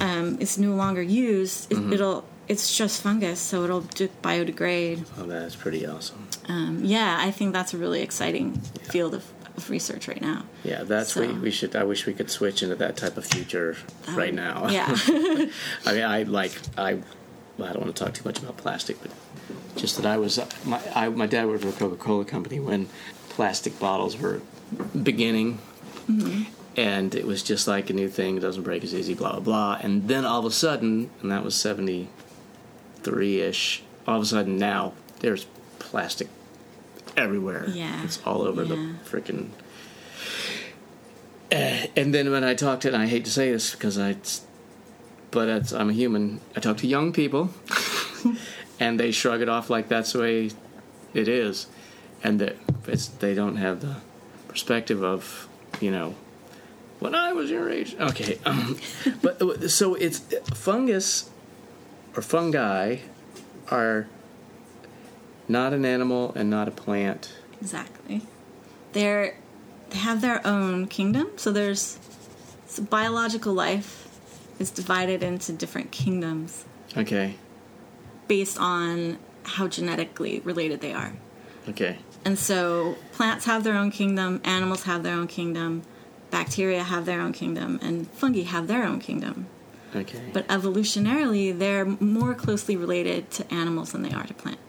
um, 0.00 0.26
it's 0.40 0.56
no 0.58 0.74
longer 0.74 1.02
used, 1.02 1.70
it, 1.72 1.78
it'll. 1.92 2.24
It's 2.48 2.76
just 2.76 3.02
fungus, 3.02 3.40
so 3.40 3.64
it'll 3.64 3.80
de- 3.80 4.08
biodegrade. 4.22 5.06
oh, 5.18 5.24
that's 5.24 5.56
pretty 5.56 5.86
awesome. 5.86 6.28
Um, 6.48 6.80
yeah, 6.84 7.16
I 7.18 7.30
think 7.30 7.52
that's 7.54 7.72
a 7.72 7.78
really 7.78 8.02
exciting 8.02 8.52
field 8.90 9.14
of, 9.14 9.24
of 9.56 9.70
research 9.70 10.08
right 10.08 10.20
now. 10.20 10.44
Yeah, 10.62 10.82
that's 10.84 11.14
So- 11.14 11.22
we, 11.26 11.32
we 11.32 11.50
should. 11.50 11.74
I 11.74 11.84
wish 11.84 12.04
we 12.06 12.12
could 12.12 12.30
switch 12.30 12.62
into 12.62 12.74
that 12.76 12.96
type 12.96 13.16
of 13.16 13.24
future 13.24 13.76
right 14.10 14.34
now. 14.34 14.64
Um, 14.64 14.72
Yeah. 14.72 14.88
I 15.86 15.92
mean, 15.92 16.04
I 16.04 16.22
like 16.24 16.52
I. 16.76 16.98
I 17.56 17.72
don't 17.72 17.82
want 17.84 17.94
to 17.96 18.04
talk 18.04 18.12
too 18.14 18.24
much 18.24 18.40
about 18.40 18.56
plastic, 18.56 19.00
but 19.00 19.12
just 19.76 19.96
that 19.96 20.04
I 20.06 20.16
was 20.18 20.38
my 20.66 20.80
I, 20.94 21.08
my 21.08 21.26
dad 21.26 21.46
worked 21.46 21.62
for 21.62 21.68
a 21.68 21.72
Coca 21.72 21.96
Cola 21.96 22.24
company 22.24 22.58
when 22.60 22.88
plastic 23.28 23.78
bottles 23.78 24.18
were 24.18 24.40
beginning, 25.02 25.58
Mm-hmm. 26.10 26.42
and 26.76 27.14
it 27.14 27.26
was 27.26 27.42
just 27.42 27.66
like 27.66 27.88
a 27.88 27.92
new 27.94 28.08
thing. 28.08 28.36
It 28.36 28.40
doesn't 28.40 28.64
break 28.64 28.84
as 28.84 28.92
easy. 28.94 29.14
Blah 29.14 29.32
blah 29.32 29.40
blah. 29.40 29.78
And 29.80 30.08
then 30.08 30.24
all 30.26 30.40
of 30.40 30.44
a 30.44 30.50
sudden, 30.50 31.10
and 31.22 31.30
that 31.30 31.42
was 31.44 31.54
seventy 31.54 32.08
three 33.04 33.40
ish. 33.40 33.82
All 34.06 34.16
of 34.16 34.22
a 34.22 34.26
sudden 34.26 34.58
now 34.58 34.92
there's 35.20 35.46
plastic 35.78 36.28
everywhere. 37.16 37.66
Yeah. 37.68 38.02
it's 38.04 38.20
all 38.26 38.42
over 38.42 38.64
the 38.64 38.76
freaking. 39.04 39.50
Eh, 41.50 41.86
And 41.96 42.12
then 42.14 42.30
when 42.30 42.42
I 42.44 42.54
talk 42.54 42.80
to, 42.80 42.88
and 42.92 42.96
I 42.96 43.06
hate 43.06 43.24
to 43.26 43.30
say 43.30 43.50
this 43.52 43.72
because 43.72 43.98
I, 43.98 44.16
but 45.30 45.48
it's, 45.48 45.72
I'm 45.72 45.90
a 45.90 45.92
human. 45.92 46.40
I 46.56 46.60
talk 46.60 46.78
to 46.78 46.86
young 46.86 47.12
people, 47.12 47.50
and 48.80 48.98
they 48.98 49.10
shrug 49.12 49.40
it 49.42 49.48
off 49.48 49.70
like 49.70 49.88
that's 49.88 50.12
the 50.12 50.20
way 50.20 50.50
it 51.12 51.28
is, 51.28 51.66
and 52.22 52.40
that 52.40 52.56
it's 52.86 53.06
they 53.08 53.34
don't 53.34 53.56
have 53.56 53.80
the 53.80 53.96
perspective 54.48 55.02
of 55.04 55.48
you 55.80 55.90
know 55.90 56.14
when 57.00 57.14
I 57.14 57.32
was 57.32 57.50
your 57.50 57.70
age. 57.70 57.94
Okay, 58.00 58.38
um, 58.46 58.78
but 59.22 59.70
so 59.70 59.94
it's 59.94 60.20
fungus 60.54 61.30
or 62.16 62.22
fungi 62.22 62.98
are 63.70 64.06
not 65.48 65.72
an 65.72 65.84
animal 65.84 66.32
and 66.34 66.48
not 66.50 66.68
a 66.68 66.70
plant. 66.70 67.32
exactly. 67.60 68.22
they're 68.92 69.36
they 69.90 69.98
have 69.98 70.20
their 70.22 70.44
own 70.46 70.86
kingdom. 70.88 71.28
So 71.36 71.52
there's 71.52 71.98
so 72.66 72.82
biological 72.82 73.52
life 73.54 74.08
is 74.58 74.70
divided 74.70 75.22
into 75.22 75.52
different 75.52 75.90
kingdoms 75.92 76.64
Okay. 76.96 77.36
based 78.26 78.58
on 78.58 79.18
how 79.44 79.68
genetically 79.68 80.40
related 80.40 80.80
they 80.80 80.92
are. 80.92 81.12
Okay. 81.68 81.98
And 82.24 82.38
so 82.38 82.96
plants 83.12 83.44
have 83.44 83.62
their 83.62 83.74
own 83.76 83.90
kingdom, 83.90 84.40
animals 84.44 84.84
have 84.84 85.02
their 85.02 85.14
own 85.14 85.26
kingdom, 85.28 85.82
bacteria 86.30 86.82
have 86.82 87.04
their 87.04 87.20
own 87.20 87.32
kingdom, 87.32 87.78
and 87.82 88.10
fungi 88.10 88.42
have 88.42 88.66
their 88.66 88.84
own 88.84 88.98
kingdom. 89.00 89.46
Okay. 89.94 90.20
But 90.32 90.46
evolutionarily, 90.48 91.56
they're 91.56 91.84
more 91.84 92.34
closely 92.34 92.76
related 92.76 93.30
to 93.32 93.54
animals 93.54 93.92
than 93.92 94.02
they 94.02 94.12
are 94.12 94.24
to 94.24 94.34
plants. 94.34 94.60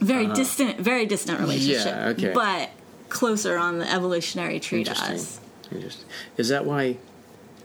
Very 0.00 0.26
distant, 0.26 0.78
very 0.80 1.06
distant 1.06 1.38
relationship. 1.40 1.86
Uh-huh. 1.86 2.00
Yeah, 2.00 2.08
okay. 2.08 2.32
But 2.34 2.70
closer 3.08 3.56
on 3.56 3.78
the 3.78 3.90
evolutionary 3.90 4.58
tree 4.60 4.84
to 4.84 4.90
us. 4.92 5.40
Interesting. 5.70 6.06
Is 6.36 6.48
that 6.48 6.64
why 6.66 6.98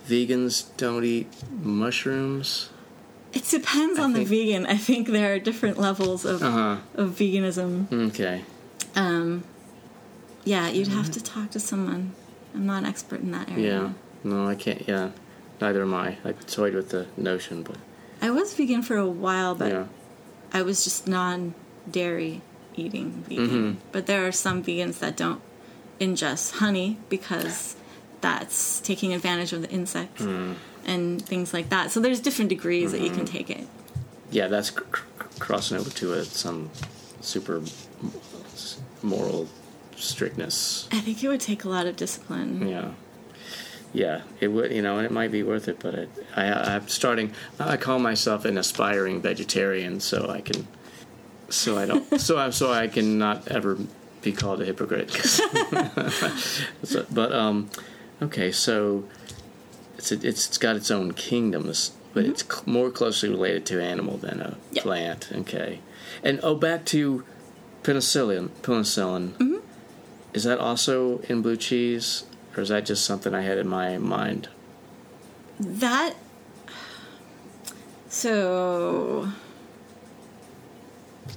vegans 0.08 0.66
don't 0.78 1.04
eat 1.04 1.28
mushrooms? 1.62 2.70
It 3.34 3.44
depends 3.50 4.00
on 4.00 4.14
think- 4.14 4.30
the 4.30 4.46
vegan. 4.46 4.66
I 4.66 4.78
think 4.78 5.08
there 5.10 5.34
are 5.34 5.40
different 5.40 5.78
levels 5.78 6.26
of 6.26 6.42
Uh 6.44 6.52
huh. 6.52 6.78
of 6.96 7.12
veganism. 7.12 7.92
Okay. 8.10 8.44
Um, 8.96 9.44
yeah, 10.46 10.70
you'd 10.70 10.88
have 10.88 11.12
to 11.12 11.22
talk 11.22 11.52
to 11.52 11.60
someone. 11.60 12.14
I'm 12.56 12.66
not 12.66 12.80
an 12.80 12.86
expert 12.86 13.20
in 13.22 13.32
that 13.32 13.50
area. 13.50 13.82
Yeah. 13.82 13.90
No, 14.24 14.48
I 14.48 14.56
can't. 14.56 14.88
Yeah. 14.88 15.10
Neither 15.62 15.82
am 15.82 15.94
I. 15.94 16.18
I 16.24 16.32
toyed 16.34 16.74
with 16.76 16.90
the 16.90 17.08
notion, 17.18 17.64
but 17.64 17.78
I 18.22 18.30
was 18.32 18.54
vegan 18.54 18.82
for 18.84 18.98
a 18.98 19.08
while, 19.08 19.56
but 19.56 19.72
yeah. 19.72 19.86
I 20.54 20.62
was 20.62 20.84
just 20.84 21.08
non 21.08 21.54
dairy 21.90 22.42
eating 22.76 23.24
vegan. 23.28 23.48
Mm-hmm. 23.48 23.80
But 23.92 24.06
there 24.06 24.28
are 24.28 24.32
some 24.32 24.64
vegans 24.64 25.00
that 25.00 25.18
don't 25.18 25.42
ingest 26.00 26.58
honey 26.58 26.98
because 27.10 27.76
that's 28.22 28.80
taking 28.82 29.14
advantage 29.14 29.52
of 29.54 29.62
the 29.64 29.70
insects 29.70 30.22
Mm. 30.24 30.56
and 30.86 31.22
things 31.26 31.54
like 31.54 31.70
that. 31.70 31.92
So 31.92 32.00
there's 32.00 32.20
different 32.20 32.50
degrees 32.50 32.92
that 32.92 33.02
you 33.02 33.08
Mm-hmm. 33.10 33.18
can 33.18 33.26
take 33.26 33.50
it. 33.50 33.68
Yeah, 34.32 34.48
that's 34.48 34.70
cr- 34.72 34.84
cr- 34.92 35.28
crossing 35.40 35.78
over 35.78 35.90
to 35.90 36.14
a, 36.14 36.24
some 36.26 36.70
super 37.22 37.62
moral 39.02 39.48
strictness. 39.96 40.88
I 40.92 41.00
think 41.00 41.24
it 41.24 41.28
would 41.30 41.40
take 41.42 41.64
a 41.64 41.70
lot 41.70 41.86
of 41.88 41.96
discipline. 41.96 42.68
Yeah. 42.68 42.92
Yeah, 43.98 44.22
it 44.40 44.50
would, 44.50 44.72
you 44.72 44.84
know, 44.84 44.98
and 44.98 45.06
it 45.08 45.12
might 45.12 45.32
be 45.32 45.42
worth 45.42 45.68
it, 45.68 45.80
but 45.80 45.96
it, 45.96 46.10
I, 46.36 46.52
I'm 46.76 46.88
starting. 46.88 47.34
I 47.60 47.78
call 47.78 47.98
myself 47.98 48.46
an 48.46 48.56
aspiring 48.58 49.22
vegetarian, 49.22 50.00
so 50.00 50.30
I 50.30 50.42
can, 50.42 50.68
so 51.50 51.80
I 51.80 51.88
don't, 51.88 52.22
so 52.22 52.38
I, 52.38 52.52
so 52.52 52.72
I 52.72 52.88
can 52.90 53.18
not 53.18 53.48
ever 53.48 53.76
be 54.22 54.32
called 54.34 54.62
a 54.62 54.66
hypocrite. 54.66 55.10
so, 56.84 57.06
but 57.12 57.32
um, 57.32 57.70
okay, 58.22 58.52
so 58.52 59.06
it's 59.98 60.12
a, 60.12 60.28
it's 60.28 60.60
got 60.60 60.76
its 60.76 60.92
own 60.92 61.14
kingdoms, 61.14 61.94
but 62.14 62.24
it's 62.26 62.44
cl- 62.44 62.64
more 62.68 62.92
closely 62.92 63.30
related 63.30 63.66
to 63.66 63.82
animal 63.82 64.18
than 64.18 64.42
a 64.42 64.58
Yep. 64.74 64.84
plant. 64.84 65.30
Okay, 65.34 65.80
and 66.24 66.40
oh, 66.44 66.54
back 66.54 66.86
to 66.86 67.24
penicillin. 67.82 68.50
Penicillin. 68.62 69.62
Is 70.36 70.44
that 70.44 70.60
also 70.60 71.18
in 71.30 71.42
blue 71.42 71.58
cheese, 71.58 72.26
or 72.58 72.62
is 72.62 72.70
that 72.70 72.86
just 72.86 73.06
something 73.06 73.34
I 73.34 73.42
had 73.42 73.58
in 73.58 73.68
my 73.68 73.98
mind? 73.98 74.50
That. 75.60 76.16
So. 78.10 79.30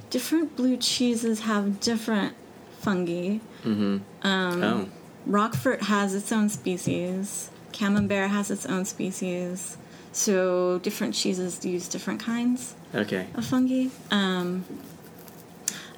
Different 0.09 0.55
blue 0.57 0.75
cheeses 0.75 1.41
have 1.41 1.79
different 1.79 2.35
fungi. 2.79 3.37
Um, 3.63 4.03
oh, 4.23 4.89
Roquefort 5.25 5.83
has 5.83 6.13
its 6.13 6.31
own 6.31 6.49
species. 6.49 7.49
Camembert 7.71 8.29
has 8.29 8.51
its 8.51 8.65
own 8.65 8.85
species. 8.85 9.77
So 10.11 10.79
different 10.79 11.13
cheeses 11.13 11.63
use 11.63 11.87
different 11.87 12.19
kinds 12.19 12.75
okay. 12.93 13.27
of 13.35 13.45
fungi. 13.45 13.87
Um, 14.09 14.65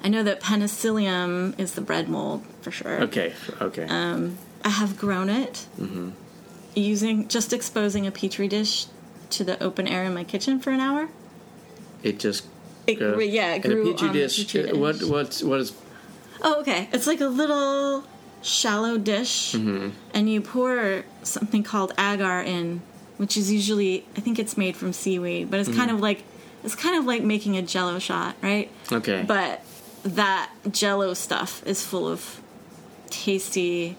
I 0.02 0.08
know 0.08 0.22
that 0.22 0.40
penicillium 0.40 1.54
is 1.58 1.72
the 1.72 1.80
bread 1.80 2.08
mold 2.08 2.44
for 2.60 2.70
sure. 2.70 3.02
Okay. 3.02 3.32
Okay. 3.60 3.86
I 4.64 4.70
have 4.70 4.96
grown 4.98 5.28
it 5.28 5.66
using 6.74 7.28
just 7.28 7.52
exposing 7.52 8.06
a 8.06 8.10
petri 8.10 8.48
dish 8.48 8.86
to 9.30 9.44
the 9.44 9.62
open 9.62 9.86
air 9.86 10.04
in 10.04 10.14
my 10.14 10.24
kitchen 10.24 10.58
for 10.60 10.70
an 10.70 10.80
hour. 10.80 11.08
it 12.02 12.18
just. 12.18 12.46
It 12.86 12.96
grew, 12.96 13.20
yeah, 13.20 13.54
it 13.54 13.60
grew 13.62 13.92
petri 13.92 14.08
on 14.08 14.14
the 14.14 14.20
dish. 14.20 14.36
petri 14.46 14.70
uh, 14.70 14.76
What 14.76 14.98
dish. 14.98 15.08
what's 15.08 15.42
what 15.42 15.60
is? 15.60 15.72
Oh, 16.42 16.60
okay. 16.60 16.88
It's 16.92 17.06
like 17.06 17.20
a 17.20 17.26
little 17.28 18.04
shallow 18.42 18.98
dish, 18.98 19.52
Mm-hmm. 19.52 19.88
and 20.12 20.28
you 20.30 20.40
pour 20.42 21.04
something 21.22 21.62
called 21.62 21.92
agar 21.98 22.40
in, 22.42 22.82
which 23.16 23.36
is 23.38 23.50
usually 23.50 24.04
I 24.16 24.20
think 24.20 24.38
it's 24.38 24.56
made 24.58 24.76
from 24.76 24.92
seaweed, 24.92 25.50
but 25.50 25.60
it's 25.60 25.68
kind 25.70 25.88
Mm-hmm. 25.88 25.94
of 25.96 26.00
like 26.00 26.24
it's 26.62 26.74
kind 26.74 26.96
of 26.98 27.04
like 27.06 27.22
making 27.22 27.56
a 27.56 27.62
Jello 27.62 27.98
shot, 27.98 28.36
right? 28.42 28.70
Okay. 28.92 29.24
But 29.26 29.62
that 30.02 30.50
Jello 30.70 31.14
stuff 31.14 31.62
is 31.66 31.82
full 31.84 32.06
of 32.08 32.40
tasty 33.10 33.96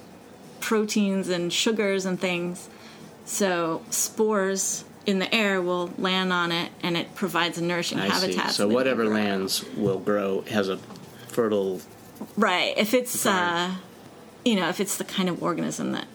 proteins 0.66 1.30
and 1.30 1.54
sugars 1.54 2.06
and 2.06 2.20
things. 2.20 2.70
So 3.26 3.84
spores 3.92 4.84
in 5.06 5.20
the 5.20 5.34
air 5.34 5.62
will 5.62 5.92
land 6.00 6.34
on 6.34 6.52
it, 6.52 6.72
and 6.82 6.98
it 6.98 7.14
provides 7.14 7.60
a 7.60 7.64
nourishing 7.64 8.00
I 8.00 8.08
habitat. 8.08 8.52
So 8.52 8.68
whatever 8.68 9.06
lands 9.06 9.64
will 9.78 10.00
grow 10.00 10.42
has 10.42 10.68
a 10.68 10.78
fertile 11.28 11.82
Right. 12.36 12.76
If 12.78 12.94
it's, 12.94 13.26
uh, 13.26 13.76
you 14.44 14.56
know, 14.56 14.70
if 14.70 14.80
it's 14.80 14.98
the 14.98 15.04
kind 15.04 15.30
of 15.30 15.44
organism 15.44 15.92
that. 15.92 16.08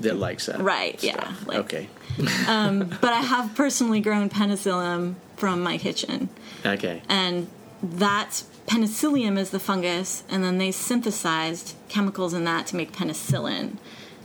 that 0.00 0.16
likes 0.16 0.46
that. 0.46 0.60
Right, 0.60 1.02
yeah, 1.02 1.34
like- 1.46 1.58
okay. 1.58 1.88
Um, 2.48 2.88
but 3.00 3.12
I 3.12 3.20
have 3.20 3.54
personally 3.54 4.00
grown 4.00 4.28
penicillium 4.28 5.16
from 5.36 5.62
my 5.62 5.78
kitchen. 5.78 6.28
Okay. 6.66 7.02
And 7.08 7.48
that 7.82 8.42
penicillium 8.66 9.38
is 9.38 9.50
the 9.50 9.60
fungus, 9.60 10.24
and 10.28 10.42
then 10.42 10.58
they 10.58 10.72
synthesized 10.72 11.74
chemicals 11.88 12.34
in 12.34 12.44
that 12.44 12.66
to 12.68 12.76
make 12.76 12.92
penicillin 12.92 13.76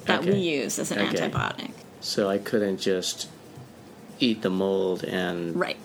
that 0.06 0.24
we 0.26 0.36
use 0.36 0.80
as 0.80 0.92
an 0.92 1.00
Okay. 1.00 1.18
antibiotic. 1.30 1.72
So 2.02 2.30
I 2.30 2.38
couldn't 2.38 2.80
just 2.80 3.28
eat 4.20 4.42
the 4.42 4.50
mold 4.50 5.04
and. 5.04 5.56
Right. 5.56 5.78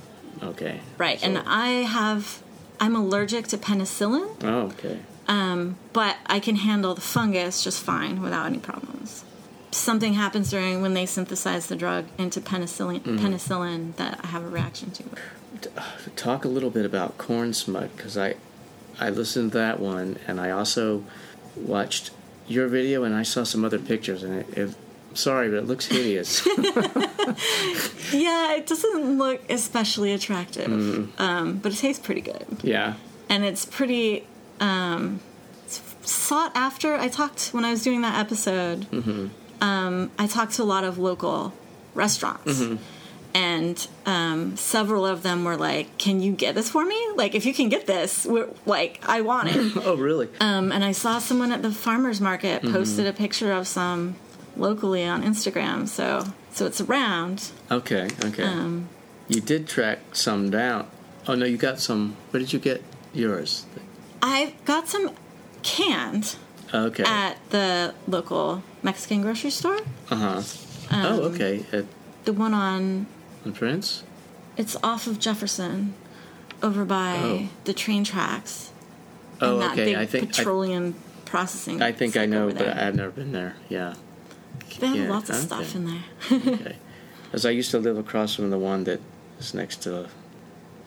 Okay. 0.42 0.80
Right. 0.98 1.20
So- 1.20 1.26
and 1.26 1.38
I 1.46 1.68
have. 1.84 2.42
I'm 2.80 2.94
allergic 2.94 3.48
to 3.48 3.58
penicillin, 3.58 4.28
Oh, 4.44 4.66
okay. 4.66 5.00
Um, 5.26 5.76
but 5.92 6.16
I 6.26 6.38
can 6.38 6.54
handle 6.54 6.94
the 6.94 7.00
fungus 7.00 7.64
just 7.64 7.82
fine 7.82 8.22
without 8.22 8.46
any 8.46 8.58
problems. 8.58 9.24
Something 9.72 10.14
happens 10.14 10.50
during 10.50 10.80
when 10.80 10.94
they 10.94 11.04
synthesize 11.04 11.66
the 11.66 11.74
drug 11.74 12.04
into 12.18 12.40
penicillin, 12.40 13.00
Mm-hmm. 13.00 13.26
penicillin 13.26 13.96
that 13.96 14.20
I 14.22 14.28
have 14.28 14.44
a 14.44 14.48
reaction 14.48 14.92
to. 14.92 15.04
talk 16.14 16.44
a 16.44 16.48
little 16.48 16.70
bit 16.70 16.86
about 16.86 17.18
corn 17.18 17.52
smut 17.52 17.94
because 17.96 18.16
I 18.16 18.36
I 19.00 19.10
listened 19.10 19.50
to 19.52 19.58
that 19.58 19.80
one 19.80 20.18
and 20.28 20.40
I 20.40 20.50
also 20.50 21.02
watched 21.56 22.10
your 22.48 22.66
video 22.68 23.04
and 23.04 23.14
I 23.14 23.22
saw 23.22 23.44
some 23.44 23.64
other 23.64 23.78
pictures 23.78 24.22
and 24.22 24.40
it, 24.40 24.58
it 24.58 24.74
sorry 25.14 25.48
but 25.50 25.56
it 25.58 25.66
looks 25.66 25.86
hideous. 25.86 26.46
Yeah, 28.12 28.54
it 28.56 28.66
doesn't 28.66 29.18
look 29.18 29.40
especially 29.50 30.12
attractive, 30.12 30.68
Mm-hmm. 30.68 31.20
um, 31.22 31.58
but 31.58 31.72
it 31.72 31.76
tastes 31.76 32.04
pretty 32.04 32.22
good, 32.22 32.46
yeah. 32.62 32.94
and 33.28 33.44
it's 33.44 33.66
pretty 33.66 34.26
um, 34.60 35.20
it's 35.64 35.80
sought 36.02 36.52
after. 36.56 36.94
I 36.94 37.08
talked 37.08 37.48
when 37.52 37.64
I 37.66 37.70
was 37.70 37.82
doing 37.82 38.00
that 38.02 38.18
episode. 38.18 38.86
Mm-hmm. 38.90 39.26
Um, 39.62 40.10
I 40.18 40.26
talked 40.26 40.52
to 40.54 40.62
a 40.62 40.64
lot 40.64 40.84
of 40.84 40.96
local 40.98 41.52
restaurants. 41.94 42.60
Mm-hmm. 42.60 42.76
And 43.38 43.76
um, 44.04 44.56
several 44.56 45.06
of 45.06 45.22
them 45.22 45.44
were 45.44 45.56
like, 45.56 45.86
"Can 45.96 46.20
you 46.20 46.32
get 46.32 46.54
this 46.56 46.68
for 46.74 46.84
me? 46.84 46.98
Like, 47.14 47.34
if 47.36 47.46
you 47.46 47.54
can 47.54 47.68
get 47.68 47.86
this, 47.86 48.26
we're, 48.26 48.48
like, 48.66 49.00
I 49.06 49.20
want 49.20 49.48
it." 49.50 49.76
Oh 49.88 49.96
really? 49.96 50.28
Um, 50.40 50.72
and 50.72 50.82
I 50.82 50.92
saw 50.92 51.18
someone 51.20 51.52
at 51.52 51.62
the 51.62 51.70
farmers 51.70 52.20
market 52.20 52.62
Mm-hmm. 52.62 52.74
posted 52.74 53.06
a 53.06 53.12
picture 53.12 53.52
of 53.52 53.66
some 53.68 54.16
locally 54.56 55.04
on 55.04 55.22
Instagram. 55.22 55.86
So, 55.86 56.24
so 56.52 56.66
it's 56.66 56.80
around. 56.80 57.52
Okay. 57.70 58.08
Okay. 58.24 58.42
Um, 58.42 58.88
you 59.28 59.40
did 59.40 59.68
track 59.68 59.98
some 60.12 60.50
down. 60.50 60.86
Oh 61.28 61.34
no, 61.36 61.44
you 61.46 61.56
got 61.58 61.78
some. 61.78 62.16
Where 62.30 62.40
did 62.40 62.52
you 62.52 62.58
get 62.58 62.82
yours? 63.14 63.66
I 64.20 64.54
got 64.64 64.88
some 64.88 65.12
canned 65.62 66.36
Okay. 66.74 67.04
at 67.04 67.36
the 67.50 67.94
local 68.08 68.62
Mexican 68.82 69.22
grocery 69.22 69.50
store. 69.50 69.78
Uh 70.10 70.16
huh. 70.16 70.42
um, 70.90 71.06
oh 71.06 71.20
okay. 71.30 71.64
The 72.24 72.32
one 72.32 72.52
on 72.54 73.06
on 73.48 73.54
Prince. 73.54 74.02
it's 74.56 74.76
off 74.82 75.06
of 75.06 75.18
Jefferson, 75.18 75.94
over 76.62 76.84
by 76.84 77.16
Oh. 77.16 77.48
the 77.64 77.72
train 77.72 78.04
tracks. 78.04 78.70
Oh 79.40 79.54
and 79.54 79.62
that 79.62 79.72
okay. 79.72 79.84
big 79.84 79.94
I 79.96 80.06
think 80.06 80.24
I, 80.24 80.26
petroleum 80.26 80.94
processing. 81.24 81.80
I 81.80 81.92
think 81.92 82.16
I 82.16 82.26
know, 82.26 82.50
but. 82.52 82.66
I've 82.66 82.94
never 82.94 83.10
been 83.10 83.32
there. 83.32 83.54
Yeah. 83.68 83.94
they 84.80 84.88
have 84.88 84.96
yeah, 84.96 85.10
lots 85.10 85.30
of 85.30 85.36
okay. 85.36 85.46
stuff 85.46 85.74
in 85.74 85.86
there. 85.86 86.04
Okay. 86.32 86.76
As 87.32 87.46
I 87.46 87.50
used 87.50 87.70
to 87.72 87.78
live 87.78 87.98
across 87.98 88.34
from 88.34 88.50
the 88.50 88.58
one 88.58 88.84
that 88.84 89.00
is 89.38 89.54
next 89.54 89.82
to 89.82 90.08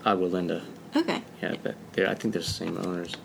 Agua 0.05 0.25
Linda. 0.25 0.63
okay. 0.95 1.21
Yeah, 1.41 1.55
but 1.63 1.75
they're, 1.93 2.09
I 2.09 2.15
think 2.15 2.33
they're 2.33 2.41
the 2.41 2.47
same 2.47 2.77
owners. 2.77 3.15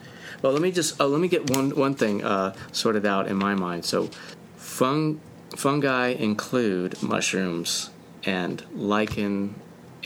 Well, 0.42 0.52
let 0.52 0.62
me 0.62 0.70
just 0.70 1.00
oh, 1.00 1.08
let 1.08 1.20
me 1.20 1.28
get 1.28 1.50
one 1.50 1.70
one 1.74 1.94
thing 1.94 2.22
uh, 2.22 2.54
sorted 2.72 3.06
out 3.06 3.26
in 3.26 3.36
my 3.36 3.54
mind. 3.54 3.84
So, 3.84 4.10
fung 4.56 5.20
fungi 5.56 6.08
include 6.08 7.02
mushrooms 7.02 7.90
and 8.26 8.62
lichen 8.74 9.54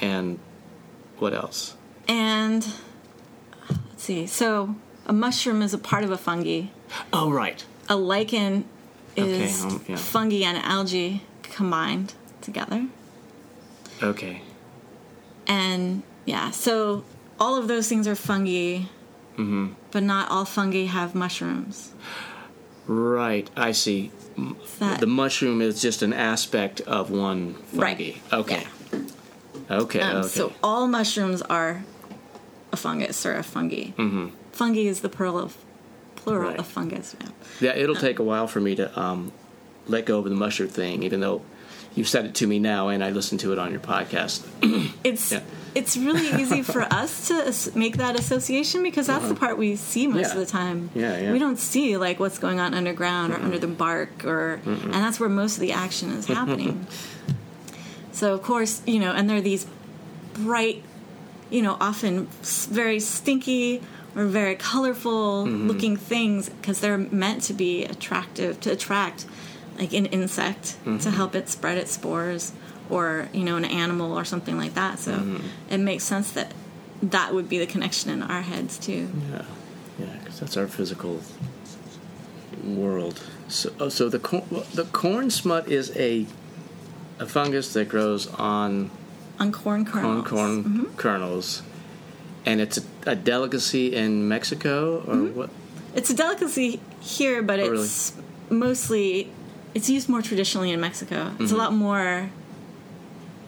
and 0.00 0.38
what 1.18 1.32
else? 1.34 1.74
And 2.06 2.66
let's 3.68 4.04
see. 4.04 4.26
So 4.26 4.74
a 5.06 5.12
mushroom 5.12 5.62
is 5.62 5.74
a 5.74 5.78
part 5.78 6.04
of 6.04 6.10
a 6.10 6.18
fungi. 6.18 6.66
Oh, 7.12 7.30
right. 7.30 7.64
A 7.88 7.96
lichen 7.96 8.64
is 9.16 9.64
Okay, 9.64 9.74
um, 9.74 9.84
yeah. 9.88 9.96
fungi 9.96 10.44
and 10.44 10.58
algae 10.58 11.22
combined 11.42 12.14
together. 12.40 12.86
Okay. 14.02 14.42
And 15.46 16.02
yeah, 16.26 16.50
so 16.52 17.04
all 17.38 17.56
of 17.56 17.66
those 17.68 17.88
things 17.88 18.06
are 18.06 18.14
fungi, 18.14 18.82
Mm-hmm. 19.36 19.72
but 19.90 20.02
not 20.02 20.30
all 20.30 20.44
fungi 20.44 20.84
have 20.84 21.14
mushrooms. 21.14 21.92
Right. 22.86 23.48
I 23.56 23.72
see. 23.72 24.10
That- 24.78 25.00
The 25.00 25.06
mushroom 25.06 25.60
is 25.60 25.80
just 25.82 26.02
an 26.02 26.12
aspect 26.12 26.80
of 26.82 27.10
one 27.10 27.54
fungi. 27.72 27.82
Right. 27.82 28.22
Okay. 28.32 28.66
Okay. 29.70 30.00
Um, 30.00 30.16
okay. 30.16 30.28
So 30.28 30.52
all 30.62 30.86
mushrooms 30.88 31.42
are 31.42 31.84
a 32.72 32.76
fungus 32.76 33.24
or 33.26 33.34
a 33.36 33.42
fungi. 33.42 33.90
Mm-hmm. 33.96 34.28
Fungi 34.52 34.80
is 34.80 35.00
the 35.00 35.08
plural 35.08 35.38
of 35.38 35.56
plural 36.16 36.50
Right. 36.50 36.58
of 36.58 36.66
fungus. 36.66 37.14
Yeah. 37.20 37.28
Yeah, 37.60 37.76
it'll 37.76 37.94
take 37.96 38.18
a 38.18 38.22
while 38.24 38.46
for 38.46 38.60
me 38.60 38.74
to 38.76 38.98
um, 38.98 39.32
let 39.86 40.06
go 40.06 40.18
of 40.18 40.24
the 40.24 40.30
mushroom 40.34 40.68
thing, 40.68 41.02
even 41.02 41.20
though 41.20 41.42
you've 41.94 42.08
said 42.08 42.24
it 42.24 42.34
to 42.36 42.46
me 42.46 42.58
now 42.58 42.88
and 42.88 43.02
I 43.02 43.10
listened 43.10 43.40
to 43.40 43.52
it 43.52 43.58
on 43.58 43.70
your 43.70 43.80
podcast. 43.80 44.46
It's 45.04 45.32
Yeah. 45.32 45.40
it's 45.74 45.96
really 45.96 46.28
easy 46.40 46.62
for 46.74 46.82
us 46.82 47.28
to 47.28 47.78
make 47.78 47.96
that 47.98 48.18
association 48.18 48.82
because 48.82 49.06
that's 49.06 49.26
the 49.28 49.34
part 49.34 49.56
we 49.58 49.76
see 49.76 50.06
most 50.06 50.16
Uh-huh. 50.16 50.34
Yeah. 50.36 50.40
of 50.40 50.46
the 50.46 50.52
time. 50.52 50.90
Yeah, 50.94 51.18
yeah. 51.20 51.32
We 51.32 51.38
don't 51.38 51.58
see 51.58 51.96
like 51.96 52.18
what's 52.20 52.38
going 52.38 52.60
on 52.60 52.74
underground 52.74 53.32
or 53.32 53.36
under 53.36 53.58
the 53.58 53.66
bark 53.84 54.24
or 54.24 54.60
and 54.66 54.94
that's 54.94 55.18
where 55.20 55.28
most 55.28 55.54
of 55.54 55.60
the 55.60 55.72
action 55.72 56.10
is 56.12 56.26
happening. 56.26 56.86
so 58.12 58.34
of 58.34 58.42
course, 58.42 58.82
you 58.86 58.98
know, 58.98 59.12
and 59.12 59.28
there 59.28 59.36
are 59.38 59.40
these 59.40 59.66
bright, 60.34 60.82
you 61.50 61.62
know, 61.62 61.76
often 61.80 62.26
very 62.70 63.00
stinky 63.00 63.80
or 64.16 64.24
very 64.26 64.54
colorful 64.56 65.46
Mm-hmm. 65.46 65.68
looking 65.68 65.96
things 65.96 66.48
because 66.48 66.80
they're 66.80 66.98
meant 66.98 67.42
to 67.44 67.54
be 67.54 67.84
attractive 67.84 68.60
to 68.60 68.70
attract 68.72 69.24
like 69.78 69.92
an 69.92 70.06
insect 70.06 70.76
Mm-hmm. 70.84 70.98
to 70.98 71.10
help 71.10 71.34
it 71.34 71.48
spread 71.48 71.78
its 71.78 71.92
spores 71.92 72.52
or 72.88 73.28
you 73.32 73.44
know 73.44 73.56
an 73.56 73.64
animal 73.64 74.18
or 74.18 74.24
something 74.24 74.56
like 74.58 74.74
that 74.74 74.98
so 74.98 75.12
Mm-hmm. 75.12 75.46
it 75.70 75.78
makes 75.78 76.04
sense 76.04 76.32
that 76.32 76.52
that 77.02 77.32
would 77.34 77.48
be 77.48 77.58
the 77.58 77.66
connection 77.66 78.10
in 78.10 78.22
our 78.22 78.42
heads 78.42 78.78
too 78.78 79.08
Yeah, 79.32 79.42
yeah, 79.98 80.06
because 80.18 80.40
that's 80.40 80.56
our 80.56 80.66
physical 80.66 81.20
world. 82.64 83.22
So, 83.48 83.72
oh, 83.80 83.88
so 83.88 84.08
the 84.08 84.18
corn, 84.18 84.44
the 84.74 84.84
corn 84.92 85.30
smut 85.30 85.68
is 85.68 85.94
a 85.96 86.26
a 87.18 87.26
fungus 87.26 87.72
that 87.74 87.88
grows 87.88 88.26
on 88.34 88.90
on 89.38 89.52
corn 89.52 89.84
corn 89.84 90.22
kernels 90.22 90.28
corn 90.28 90.90
kernels, 90.96 91.62
and 92.46 92.60
it's 92.60 92.78
a, 92.78 92.82
a 93.06 93.14
delicacy 93.16 93.94
in 93.94 94.28
Mexico 94.28 95.02
or 95.06 95.16
what? 95.32 95.50
it's 95.94 96.10
a 96.10 96.14
delicacy 96.14 96.80
here 97.00 97.42
but 97.42 97.58
Oh, 97.60 97.72
it's 97.74 98.12
mostly 98.50 99.30
it's 99.74 99.88
used 99.88 100.08
more 100.08 100.22
traditionally 100.22 100.70
in 100.70 100.80
mexico. 100.80 101.32
It's 101.38 101.50
a 101.50 101.54
mm-hmm. 101.54 101.56
lot 101.56 101.72
more 101.72 102.30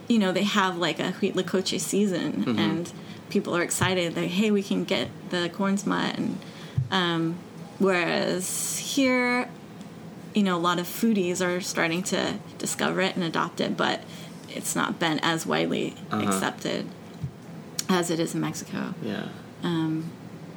you 0.08 0.18
know 0.18 0.32
they 0.32 0.42
have 0.42 0.76
like 0.76 0.98
a 0.98 1.12
huitlacoche 1.12 1.80
season 1.80 2.44
mm-hmm. 2.44 2.58
and 2.58 2.92
people 3.30 3.56
are 3.56 3.62
excited. 3.62 4.14
That 4.14 4.26
hey 4.26 4.50
we 4.50 4.62
can 4.62 4.84
get 4.84 5.08
the 5.30 5.48
corn 5.48 5.78
smut 5.78 6.18
and 6.18 6.38
um, 6.90 7.36
whereas 7.78 8.78
here 8.78 9.48
you 10.34 10.42
know 10.42 10.56
a 10.56 10.58
lot 10.58 10.78
of 10.78 10.86
foodies 10.86 11.44
are 11.44 11.60
starting 11.60 12.02
to 12.04 12.38
discover 12.58 13.00
it 13.00 13.14
and 13.16 13.24
adopt 13.24 13.60
it 13.60 13.76
but 13.76 14.00
it's 14.48 14.74
not 14.74 14.98
been 14.98 15.18
as 15.20 15.46
widely 15.46 15.94
uh-huh. 16.10 16.26
accepted 16.26 16.86
as 17.88 18.10
it 18.10 18.20
is 18.20 18.34
in 18.34 18.40
mexico. 18.40 18.94
Yeah. 19.02 19.28
Um, 19.62 20.10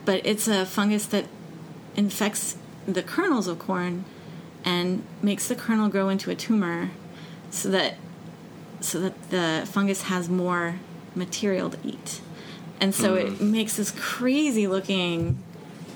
but 0.05 0.25
it's 0.25 0.47
a 0.47 0.65
fungus 0.65 1.05
that 1.07 1.25
infects 1.95 2.57
the 2.87 3.01
kernels 3.01 3.47
of 3.47 3.59
corn 3.59 4.05
and 4.65 5.03
makes 5.21 5.47
the 5.47 5.55
kernel 5.55 5.87
grow 5.87 6.09
into 6.09 6.29
a 6.31 6.35
tumor 6.35 6.89
so 7.51 7.69
that 7.69 7.95
so 8.81 8.99
that 8.99 9.29
the 9.29 9.67
fungus 9.71 10.03
has 10.03 10.27
more 10.27 10.75
material 11.15 11.69
to 11.69 11.77
eat. 11.83 12.19
And 12.81 12.93
so 12.93 13.15
it 13.15 13.39
makes 13.39 13.77
this 13.77 13.91
crazy 13.91 14.67
looking 14.67 15.41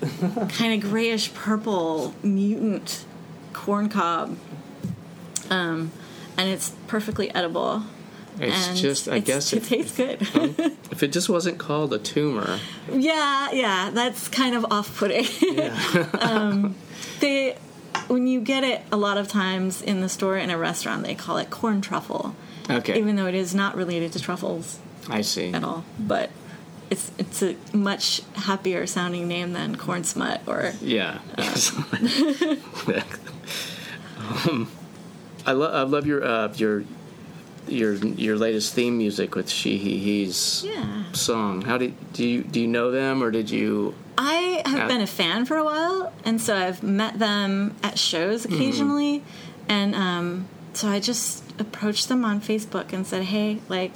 kind 0.49 0.81
of 0.81 0.89
grayish 0.89 1.33
purple 1.33 2.13
mutant 2.23 3.03
corn 3.51 3.89
cob 3.89 4.37
um, 5.49 5.91
and 6.37 6.49
it's 6.49 6.71
perfectly 6.87 7.33
edible. 7.35 7.83
It's 8.39 8.67
and 8.69 8.77
just, 8.77 9.09
I 9.09 9.17
it's- 9.17 9.51
guess, 9.51 9.53
it 9.53 9.57
if, 9.57 9.69
tastes 9.69 9.97
good. 9.97 10.21
if 10.91 11.03
it 11.03 11.11
just 11.11 11.27
wasn't 11.27 11.57
called 11.57 11.93
a 11.93 11.99
tumor, 11.99 12.59
Yeah, 12.91 13.51
yeah, 13.51 13.89
that's 13.93 14.29
kind 14.29 14.55
of 14.55 14.65
off-putting. 14.71 15.25
um, 16.21 16.75
they, 17.19 17.57
when 18.09 18.27
you 18.27 18.41
get 18.41 18.63
it, 18.63 18.81
a 18.91 18.97
lot 18.97 19.17
of 19.17 19.27
times 19.27 19.81
in 19.81 20.01
the 20.01 20.09
store 20.09 20.37
in 20.37 20.49
a 20.49 20.57
restaurant, 20.57 21.03
they 21.03 21.15
call 21.15 21.37
it 21.37 21.49
corn 21.49 21.79
truffle, 21.81 22.35
okay, 22.69 22.97
even 22.99 23.15
though 23.15 23.27
it 23.27 23.35
is 23.35 23.55
not 23.55 23.75
related 23.75 24.11
to 24.13 24.19
truffles 24.19 24.79
I 25.09 25.21
see. 25.21 25.53
at 25.53 25.63
all. 25.63 25.85
But 25.97 26.29
it's 26.89 27.11
it's 27.17 27.41
a 27.43 27.55
much 27.73 28.21
happier 28.35 28.85
sounding 28.87 29.27
name 29.27 29.53
than 29.53 29.75
corn 29.77 30.03
smut 30.03 30.41
or 30.47 30.73
Yeah. 30.81 31.19
um, 34.17 34.69
I 35.45 35.51
love 35.53 35.73
I 35.73 35.83
love 35.83 36.05
your 36.05 36.23
uh, 36.23 36.53
your 36.55 36.83
your 37.67 37.93
your 37.95 38.37
latest 38.37 38.73
theme 38.73 38.97
music 38.97 39.35
with 39.35 39.49
She 39.49 39.77
He 39.77 39.97
He's 39.99 40.63
yeah. 40.65 41.11
song. 41.13 41.61
How 41.61 41.77
did 41.77 41.93
do 42.13 42.27
you 42.27 42.43
do 42.43 42.59
you 42.59 42.67
know 42.67 42.91
them 42.91 43.23
or 43.23 43.31
did 43.31 43.49
you? 43.49 43.93
I 44.21 44.61
have 44.65 44.89
been 44.89 44.99
a 44.99 45.07
fan 45.07 45.45
for 45.45 45.55
a 45.55 45.63
while, 45.63 46.11
and 46.25 46.41
so 46.41 46.53
I've 46.53 46.83
met 46.83 47.19
them 47.19 47.73
at 47.81 47.97
shows 47.97 48.43
occasionally, 48.43 49.23
and 49.69 49.95
um, 49.95 50.47
so 50.73 50.89
I 50.89 50.99
just 50.99 51.41
approached 51.57 52.09
them 52.09 52.25
on 52.25 52.41
Facebook 52.41 52.91
and 52.91 53.07
said, 53.07 53.23
"Hey, 53.23 53.61
like, 53.69 53.93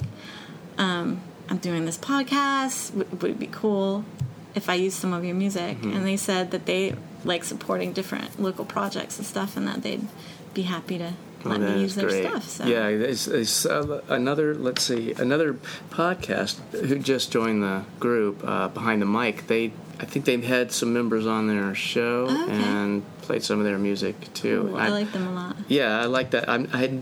um, 0.78 1.20
I'm 1.50 1.58
doing 1.58 1.84
this 1.84 1.98
podcast. 1.98 2.92
W- 2.98 3.16
would 3.20 3.30
it 3.32 3.38
be 3.38 3.48
cool 3.48 4.06
if 4.54 4.70
I 4.70 4.74
use 4.74 4.94
some 4.94 5.12
of 5.12 5.26
your 5.26 5.34
music?" 5.34 5.76
And 5.82 6.06
they 6.06 6.16
said 6.16 6.52
that 6.52 6.64
they 6.64 6.94
like 7.22 7.44
supporting 7.44 7.92
different 7.92 8.40
local 8.40 8.64
projects 8.64 9.18
and 9.18 9.26
stuff, 9.26 9.58
and 9.58 9.68
that 9.68 9.82
they'd 9.82 10.08
be 10.54 10.62
happy 10.62 10.96
to 10.96 11.12
let 11.44 11.60
me 11.60 11.82
use 11.82 11.96
their 11.96 12.08
great. 12.08 12.24
stuff. 12.24 12.48
So. 12.48 12.64
Yeah, 12.64 12.88
it's, 12.88 13.26
it's 13.26 13.66
uh, 13.66 14.00
another. 14.08 14.54
Let's 14.54 14.82
see, 14.84 15.12
another 15.12 15.52
podcast 15.90 16.56
who 16.72 16.98
just 16.98 17.30
joined 17.30 17.62
the 17.62 17.84
group 18.00 18.42
uh, 18.42 18.68
behind 18.68 19.02
the 19.02 19.06
mic. 19.06 19.48
They, 19.48 19.72
I 20.00 20.06
think 20.06 20.24
they've 20.24 20.42
had 20.44 20.72
some 20.72 20.92
members 20.92 21.26
on 21.26 21.46
their 21.46 21.74
show 21.74 22.26
Oh, 22.28 22.44
okay. 22.44 22.52
and 22.52 23.02
played 23.22 23.42
some 23.44 23.58
of 23.60 23.64
their 23.64 23.78
music 23.78 24.32
too. 24.34 24.64
Cool. 24.68 24.76
I 24.76 24.88
like 24.88 25.12
them 25.12 25.26
a 25.28 25.32
lot. 25.32 25.56
Yeah, 25.68 26.00
I 26.00 26.06
like 26.06 26.30
that. 26.32 26.48
I'm, 26.48 26.68
I 26.72 26.98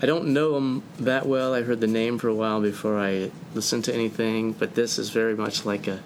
I 0.00 0.06
don't 0.06 0.28
know 0.28 0.52
them 0.54 0.82
that 1.00 1.26
well. 1.26 1.54
I 1.54 1.62
heard 1.62 1.80
the 1.80 1.86
name 1.88 2.18
for 2.18 2.28
a 2.28 2.34
while 2.34 2.60
before 2.60 2.98
I 3.00 3.30
listened 3.54 3.84
to 3.86 3.94
anything, 3.94 4.52
but 4.52 4.74
this 4.76 4.98
is 4.98 5.10
very 5.10 5.34
much 5.34 5.64
like 5.66 5.86
a. 5.88 6.00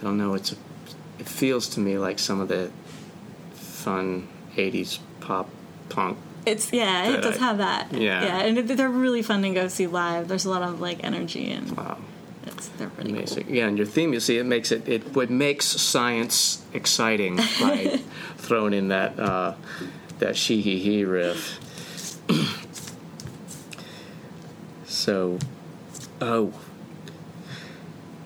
I 0.00 0.04
don't 0.04 0.18
know. 0.18 0.34
It's 0.34 0.52
a. 0.52 0.56
It 1.20 1.28
feels 1.28 1.68
to 1.70 1.80
me 1.80 1.96
like 1.98 2.18
some 2.18 2.40
of 2.40 2.48
the 2.48 2.70
fun 3.54 4.26
'80s 4.56 4.98
pop 5.20 5.48
punk. 5.88 6.18
It's 6.46 6.72
yeah, 6.72 7.10
it 7.10 7.20
does 7.22 7.36
I- 7.36 7.40
have 7.40 7.58
that. 7.58 7.92
Yeah. 7.92 8.22
yeah, 8.24 8.38
and 8.40 8.56
they're 8.68 8.88
really 8.88 9.22
fun 9.22 9.42
to 9.42 9.50
go 9.50 9.68
see 9.68 9.86
live. 9.86 10.28
There's 10.28 10.44
a 10.44 10.50
lot 10.50 10.62
of 10.62 10.80
like 10.80 11.04
energy 11.04 11.50
and 11.52 11.76
Wow, 11.76 11.98
it's 12.48 12.68
they're 12.68 12.88
pretty 12.90 13.10
amazing. 13.10 13.44
cool. 13.44 13.54
Yeah, 13.54 13.66
and 13.68 13.76
your 13.78 13.86
theme, 13.86 14.12
you 14.12 14.20
see, 14.20 14.38
it 14.38 14.44
makes 14.44 14.70
it. 14.72 14.88
It 14.88 15.14
what 15.14 15.30
makes 15.30 15.66
science 15.66 16.62
exciting 16.72 17.36
by 17.36 18.00
throwing 18.36 18.72
in 18.74 18.88
that 18.88 19.18
uh, 19.18 19.54
that 20.18 20.36
she 20.36 20.60
he 20.60 20.78
he 20.78 21.04
riff. 21.04 21.58
so, 24.86 25.38
oh, 26.20 26.52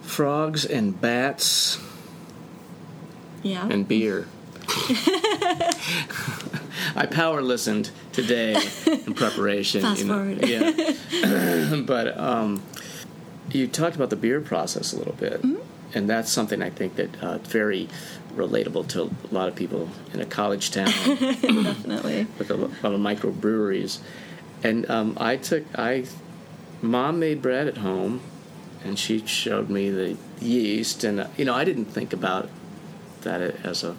frogs 0.03 0.65
and 0.65 1.01
bats 1.01 1.79
Yeah. 3.43 3.67
and 3.69 3.87
beer. 3.87 4.27
I 6.95 7.07
power 7.07 7.41
listened 7.43 7.91
today 8.13 8.55
in 8.87 9.15
preparation. 9.15 9.83
Fast 9.83 10.01
you 10.03 10.07
know, 10.07 10.15
forward. 10.15 10.47
Yeah. 10.49 11.77
but 11.87 12.19
um, 12.19 12.63
you 13.55 13.67
talked 13.69 13.97
about 13.97 14.11
the 14.11 14.17
beer 14.17 14.41
process 14.41 14.93
a 14.93 14.97
little 14.97 15.15
bit, 15.15 15.43
Mm-hmm. 15.43 15.61
and 15.95 16.09
that's 16.09 16.31
something 16.33 16.63
I 16.63 16.71
think 16.71 16.97
that 16.97 17.23
uh, 17.23 17.39
very 17.39 17.89
relatable 18.35 18.89
to 18.89 19.03
a 19.03 19.35
lot 19.35 19.49
of 19.49 19.55
people 19.55 19.89
in 20.15 20.21
a 20.21 20.25
college 20.27 20.71
town 20.71 20.87
Definitely. 21.07 22.27
with 22.39 22.51
a 22.51 22.55
lot 22.57 22.71
of 22.85 23.01
microbreweries. 23.01 23.99
And 24.65 24.89
um, 24.91 25.17
I 25.21 25.37
took 25.37 25.65
I, 25.79 26.05
mom 26.81 27.19
made 27.19 27.43
bread 27.43 27.67
at 27.69 27.79
home, 27.79 28.21
and 28.85 28.99
she 28.99 29.27
showed 29.27 29.69
me 29.69 29.91
the 29.91 30.17
yeast, 30.41 31.05
and 31.05 31.21
uh, 31.21 31.27
you 31.37 31.45
know 31.45 31.55
I 31.55 31.65
didn't 31.65 31.87
think 31.87 32.13
about 32.13 32.49
that 33.23 33.41
as 33.65 33.85
a. 33.85 33.95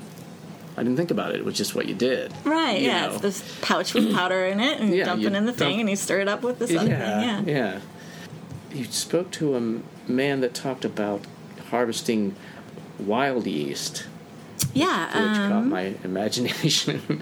I 0.75 0.81
didn't 0.81 0.97
think 0.97 1.11
about 1.11 1.31
it. 1.35 1.35
It 1.39 1.45
was 1.45 1.55
just 1.55 1.75
what 1.75 1.87
you 1.87 1.93
did. 1.93 2.33
Right, 2.43 2.79
you 2.81 2.87
yeah. 2.87 3.05
know. 3.07 3.13
It's 3.13 3.21
this 3.21 3.57
pouch 3.61 3.93
with 3.93 4.11
powder 4.11 4.45
in 4.45 4.59
it, 4.59 4.79
and 4.81 4.89
you 4.89 4.95
Yeah, 4.97 5.05
dump 5.05 5.21
it 5.23 5.33
in 5.33 5.45
the 5.45 5.53
thing, 5.53 5.69
dump- 5.69 5.79
and 5.81 5.89
you 5.91 5.95
stir 5.95 6.21
it 6.21 6.27
up 6.27 6.41
with 6.41 6.57
this 6.57 6.71
other 6.71 6.87
thing. 6.87 6.89
Yeah. 6.89 7.41
yeah. 7.45 7.79
You 8.73 8.85
spoke 8.85 9.31
to 9.31 9.55
a 9.55 10.11
man 10.11 10.41
that 10.41 10.53
talked 10.53 10.83
about 10.85 11.21
harvesting 11.69 12.35
wild 12.99 13.45
yeast, 13.45 14.05
Yeah. 14.73 15.05
which 15.07 15.37
caught 15.37 15.51
um, 15.51 15.69
my 15.69 15.93
imagination. 16.03 17.21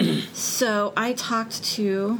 so 0.32 0.92
I 0.96 1.12
talked 1.12 1.62
to, 1.76 2.18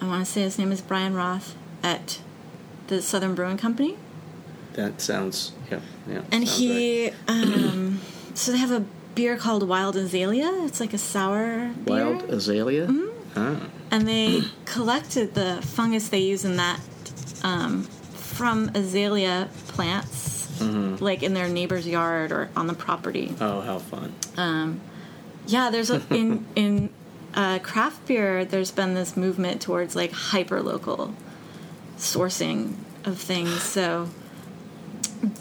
I 0.00 0.06
want 0.06 0.24
to 0.24 0.30
say 0.30 0.42
his 0.42 0.58
name 0.58 0.70
is 0.72 0.80
Brian 0.80 1.14
Roth 1.14 1.56
at 1.82 2.20
the 2.88 3.02
Southern 3.02 3.34
Brewing 3.34 3.56
Company. 3.58 3.96
that 4.74 5.00
sounds, 5.00 5.52
yeah, 5.70 5.80
yeah. 6.08 6.22
And 6.30 6.44
he, 6.44 7.06
right. 7.06 7.14
um, 7.28 8.00
so 8.34 8.52
they 8.52 8.58
have 8.58 8.70
a 8.70 8.84
beer 9.16 9.36
called 9.36 9.66
Wild 9.68 9.96
Azalea. 9.96 10.50
It's 10.64 10.78
like 10.78 10.92
a 10.92 10.98
sour 10.98 11.72
beer. 11.84 12.04
wild 12.04 12.22
azalea. 12.30 12.86
Mm-hmm. 12.86 13.08
Ah, 13.34 13.60
and 13.90 14.06
they 14.08 14.42
collected 14.64 15.34
the 15.34 15.60
fungus 15.62 16.08
they 16.08 16.20
use 16.20 16.44
in 16.44 16.56
that 16.56 16.80
um, 17.42 17.82
from 18.14 18.70
azalea 18.74 19.48
plants, 19.68 20.34
Mm-hmm. 20.56 21.04
like 21.04 21.22
in 21.22 21.34
their 21.34 21.48
neighbor's 21.48 21.86
yard 21.86 22.32
or 22.32 22.48
on 22.56 22.66
the 22.66 22.72
property. 22.72 23.34
oh, 23.42 23.60
how 23.60 23.78
fun! 23.78 24.14
Yeah, 25.46 25.68
there's 25.70 25.90
a 25.90 26.00
in 26.08 26.46
in 26.56 26.90
uh, 27.34 27.58
craft 27.58 28.06
beer. 28.06 28.42
There's 28.46 28.70
been 28.70 28.94
this 28.94 29.18
movement 29.18 29.60
towards 29.60 29.94
like 29.94 30.12
hyper 30.12 30.62
local 30.62 31.12
sourcing 31.98 32.76
of 33.04 33.18
things. 33.18 33.62
So 33.62 34.08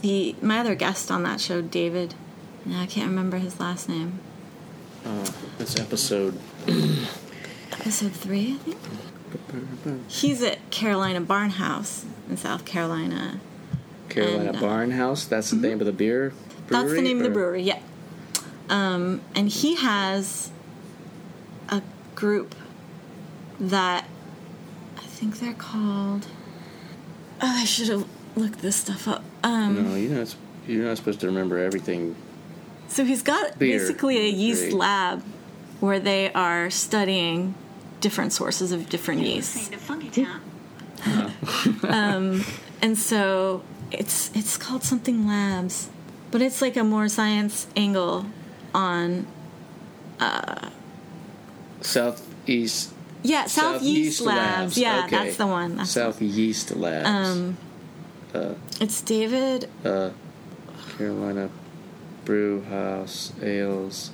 the 0.01 0.35
my 0.41 0.59
other 0.59 0.75
guest 0.75 1.09
on 1.09 1.23
that 1.23 1.39
show, 1.39 1.61
David, 1.61 2.13
I 2.69 2.85
can't 2.85 3.07
remember 3.09 3.37
his 3.37 3.57
last 3.57 3.87
name. 3.87 4.19
Uh, 5.05 5.31
this 5.57 5.79
episode. 5.79 6.37
Episode 7.79 8.13
three, 8.13 8.53
I 8.55 8.57
think. 9.83 10.09
He's 10.09 10.41
at 10.41 10.69
Carolina 10.71 11.21
Bauernhaus 11.21 12.05
in 12.29 12.37
South 12.37 12.65
Carolina. 12.65 13.39
Carolina 14.09 14.49
And, 14.49 14.57
uh, 14.57 14.61
Barn 14.61 14.91
House. 14.91 15.25
That's 15.25 15.49
the 15.51 15.57
name 15.57 15.79
of 15.81 15.85
the 15.85 15.91
beer. 15.91 16.33
Brewery, 16.67 16.83
That's 16.83 16.95
the 16.95 17.01
name 17.01 17.17
of 17.17 17.23
the 17.23 17.29
brewery, 17.29 17.61
yeah. 17.63 17.79
Um, 18.69 19.21
and 19.35 19.49
he 19.49 19.75
has 19.75 20.51
a 21.69 21.81
group 22.15 22.55
that 23.59 24.05
I 24.97 25.01
think 25.01 25.39
they're 25.39 25.53
called. 25.53 26.27
Oh, 27.41 27.59
I 27.61 27.65
should 27.65 27.89
have 27.89 28.07
looked 28.35 28.59
this 28.59 28.77
stuff 28.77 29.07
up. 29.07 29.23
Um, 29.43 29.89
No, 29.89 29.95
you're 29.95 30.11
not. 30.17 30.35
You're 30.67 30.85
not 30.85 30.97
supposed 30.97 31.19
to 31.19 31.27
remember 31.27 31.59
everything. 31.59 32.15
So 32.87 33.03
he's 33.03 33.21
got 33.21 33.59
Beer. 33.59 33.77
basically 33.77 34.17
a 34.17 34.29
yeast 34.29 34.63
Great. 34.63 34.73
lab 34.73 35.23
where 35.79 35.99
they 35.99 36.31
are 36.33 36.71
studying 36.71 37.53
different 38.05 38.31
sources 38.33 38.71
of 38.71 38.79
different 38.87 39.21
yeasts. 39.21 39.69
um, 41.87 42.43
and 42.83 42.97
so 42.97 43.63
it's 43.91 44.29
it's 44.35 44.57
called 44.57 44.83
something 44.83 45.27
labs, 45.27 45.89
but 46.31 46.39
it's 46.41 46.61
like 46.61 46.77
a 46.77 46.83
more 46.83 47.07
science 47.09 47.65
angle 47.75 48.25
on 48.73 49.25
uh, 50.19 50.69
Southeast. 51.81 52.93
yeah 53.23 53.45
Southeast, 53.47 54.21
Labs. 54.21 54.77
Yeah, 54.77 55.05
Okay. 55.05 55.17
that's 55.17 55.37
the 55.37 55.47
one. 55.47 55.77
That's 55.77 55.91
Southeast 55.91 56.75
Labs. 56.75 57.07
um, 57.09 57.57
it's 58.79 59.01
David. 59.01 59.69
uh, 59.83 60.09
Carolina 60.97 61.49
Bauernhaus 62.25 63.31
Ales. 63.43 64.11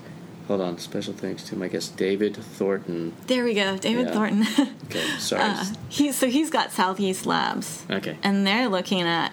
Hold 0.52 0.60
on, 0.64 0.78
special 0.80 1.14
thanks 1.14 1.44
to 1.44 1.56
my 1.56 1.70
guest 1.70 1.96
David 1.96 2.36
Thornton. 2.36 3.14
There 3.28 3.46
we 3.46 3.54
go, 3.54 3.78
David 3.78 4.08
Yeah. 4.08 4.12
Thornton. 4.12 4.46
Okay, 4.88 5.00
sorry. 5.18 5.44
Uh, 5.44 5.64
he 5.88 6.12
so 6.12 6.28
he's 6.28 6.50
got 6.50 6.74
Southeast 6.74 7.26
Labs. 7.26 7.86
okay. 7.90 8.18
and 8.22 8.46
they're 8.46 8.68
looking 8.68 9.04
at 9.04 9.32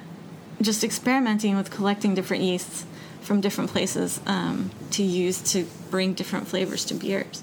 just 0.63 0.85
experimenting 0.85 1.57
with 1.57 1.73
collecting 1.73 2.15
different 2.15 2.45
yeasts 2.45 2.87
from 3.21 3.41
different 3.41 3.69
places 3.71 4.21
um, 4.27 4.71
to 4.93 5.03
use 5.03 5.41
to 5.55 5.67
bring 5.91 6.15
different 6.15 6.47
flavors 6.47 6.85
to 6.85 6.95
beers. 6.95 7.43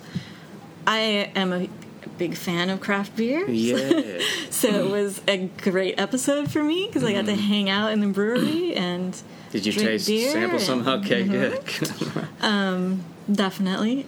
I 0.87 1.29
am 1.35 1.51
a 1.51 1.67
big 2.17 2.37
fan 2.37 2.69
of 2.69 2.79
craft 2.79 3.17
beer, 3.17 3.45
Yeah. 3.49 4.19
so 4.49 4.69
it 4.69 4.89
was 4.89 5.19
a 5.27 5.47
great 5.61 5.99
episode 5.99 6.49
for 6.49 6.63
me 6.63 6.87
because 6.87 7.03
I 7.03 7.11
got 7.11 7.25
to 7.25 7.35
hang 7.35 7.69
out 7.69 7.91
in 7.91 7.99
the 7.99 8.07
brewery 8.07 8.73
and 8.73 9.13
Mm-hmm. 9.13 9.51
Did 9.51 9.65
you 9.67 9.71
taste 9.73 10.07
sample 10.33 10.59
some? 10.59 10.85
Okay, 10.85 11.23
good. 11.25 11.61
definitely. 13.31 14.05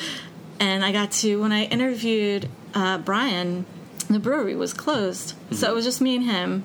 and 0.60 0.84
I 0.84 0.92
got 0.92 1.12
to 1.12 1.40
when 1.40 1.52
I 1.52 1.64
interviewed 1.64 2.48
uh, 2.74 2.98
Brian, 2.98 3.66
the 4.08 4.18
brewery 4.18 4.54
was 4.54 4.72
closed, 4.72 5.34
so 5.52 5.70
it 5.70 5.74
was 5.74 5.84
just 5.84 6.00
me 6.00 6.16
and 6.16 6.24
him. 6.24 6.64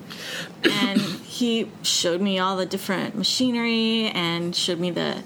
And 0.64 1.00
he 1.00 1.70
showed 1.82 2.20
me 2.20 2.38
all 2.38 2.56
the 2.56 2.66
different 2.66 3.16
machinery 3.16 4.08
and 4.08 4.56
showed 4.56 4.78
me 4.78 4.90
the, 4.90 5.22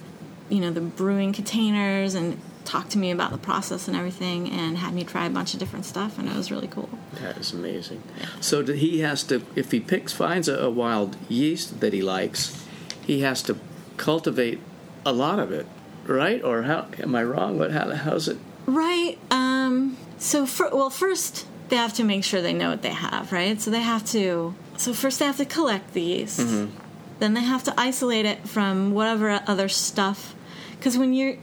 you 0.49 0.61
know, 0.61 0.71
the 0.71 0.81
brewing 0.81 1.33
containers 1.33 2.15
and 2.15 2.41
talked 2.65 2.91
to 2.91 2.99
me 2.99 3.11
about 3.11 3.31
the 3.31 3.39
process 3.39 3.89
and 3.89 3.97
everything 3.97 4.51
and 4.51 4.77
had 4.77 4.93
me 4.93 5.03
try 5.03 5.25
a 5.25 5.31
bunch 5.31 5.55
of 5.55 5.61
different 5.61 5.87
stuff 5.87 6.19
and 6.19 6.29
it 6.29 6.37
was 6.37 6.51
really 6.51 6.67
cool. 6.69 6.91
that 7.15 7.39
is 7.39 7.53
amazing. 7.53 8.03
So 8.41 8.63
he 8.63 9.01
has 9.01 9.23
to, 9.25 9.43
if 9.57 9.71
he 9.71 9.81
picks, 9.81 10.13
finds 10.13 10.49
a, 10.49 10.59
a 10.59 10.71
wild 10.71 11.17
yeast 11.31 11.81
that 11.81 11.95
he 11.95 12.03
likes, 12.03 12.67
he 13.07 13.23
has 13.23 13.43
to 13.45 13.57
cultivate 13.97 14.61
a 15.07 15.13
lot 15.13 15.39
of 15.39 15.51
it, 15.51 15.67
right? 16.09 16.43
Or 16.43 16.63
how? 16.63 16.87
Am 17.03 17.15
I 17.15 17.23
wrong? 17.23 17.59
What? 17.59 17.73
How, 17.73 17.91
how's 17.95 18.29
it? 18.29 18.39
Right. 18.67 19.19
Um, 19.31 19.97
so, 20.19 20.47
for, 20.47 20.69
well, 20.71 20.91
first 20.91 21.47
they 21.69 21.77
have 21.77 21.93
to 21.95 22.05
make 22.05 22.25
sure 22.25 22.41
they 22.41 22.53
know 22.53 22.71
what 22.71 22.83
they 22.83 22.91
have, 22.91 23.33
right? 23.33 23.61
So 23.61 23.71
they 23.71 23.83
have 23.83 24.05
to. 24.07 24.55
So 24.77 24.93
first 24.93 25.19
they 25.19 25.25
have 25.25 25.37
to 25.39 25.45
collect 25.45 25.93
the 25.93 26.03
yeast. 26.03 26.41
Mm-hmm. 26.41 26.77
Then 27.19 27.35
they 27.35 27.43
have 27.43 27.65
to 27.65 27.75
isolate 27.77 28.27
it 28.27 28.49
from 28.49 28.93
whatever 28.93 29.41
other 29.47 29.69
stuff, 29.69 30.35
because 30.73 30.97
when 30.97 31.13
you're 31.13 31.37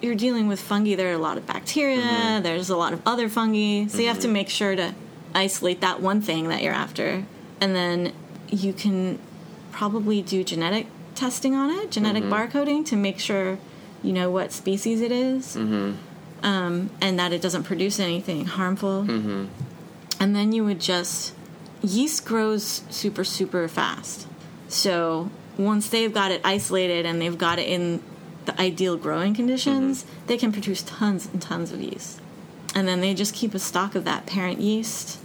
you're 0.00 0.14
dealing 0.14 0.48
with 0.48 0.60
fungi, 0.60 0.94
there 0.94 1.10
are 1.10 1.14
a 1.14 1.18
lot 1.18 1.36
of 1.36 1.46
bacteria. 1.46 2.00
Mm-hmm. 2.00 2.42
There's 2.42 2.70
a 2.70 2.76
lot 2.76 2.92
of 2.92 3.02
other 3.06 3.28
fungi, 3.28 3.86
so 3.88 3.98
you 3.98 4.08
have 4.08 4.20
to 4.20 4.26
mm-hmm. 4.26 4.32
make 4.32 4.48
sure 4.48 4.74
to 4.74 4.94
isolate 5.34 5.80
that 5.82 6.00
one 6.00 6.22
thing 6.22 6.48
that 6.48 6.62
you're 6.62 6.72
after, 6.72 7.24
and 7.60 7.76
then 7.76 8.12
you 8.48 8.72
can 8.72 9.18
probably 9.70 10.22
do 10.22 10.42
genetic 10.42 10.86
testing 11.14 11.54
on 11.54 11.70
it, 11.70 11.90
genetic 11.90 12.24
barcoding, 12.24 12.86
to 12.86 12.96
make 12.96 13.18
sure 13.18 13.58
you 14.02 14.12
know 14.12 14.30
what 14.30 14.52
species 14.52 15.00
it 15.00 15.12
is 15.12 15.56
um, 16.42 16.90
and 17.00 17.18
that 17.18 17.32
it 17.32 17.42
doesn't 17.42 17.64
produce 17.64 17.98
anything 17.98 18.46
harmful. 18.46 19.02
Mm-hmm. 19.02 19.46
And 20.20 20.36
then 20.36 20.52
you 20.52 20.64
would 20.64 20.80
just 20.80 21.34
yeast 21.82 22.24
grows 22.24 22.82
super 22.90 23.24
super 23.24 23.68
fast. 23.68 24.26
So 24.68 25.30
once 25.56 25.88
they've 25.88 26.12
got 26.12 26.30
it 26.30 26.40
isolated 26.44 27.06
and 27.06 27.20
they've 27.20 27.38
got 27.38 27.58
it 27.58 27.68
in 27.68 28.02
the 28.44 28.60
ideal 28.60 28.96
growing 28.96 29.34
conditions, 29.34 30.06
they 30.26 30.36
can 30.36 30.52
produce 30.52 30.82
tons 30.82 31.26
and 31.26 31.42
tons 31.42 31.72
of 31.72 31.80
yeast. 31.80 32.20
And 32.74 32.86
then 32.86 33.00
they 33.00 33.14
just 33.14 33.34
keep 33.34 33.54
a 33.54 33.58
stock 33.58 33.94
of 33.94 34.04
that 34.04 34.26
parent 34.26 34.60
yeast, 34.60 35.18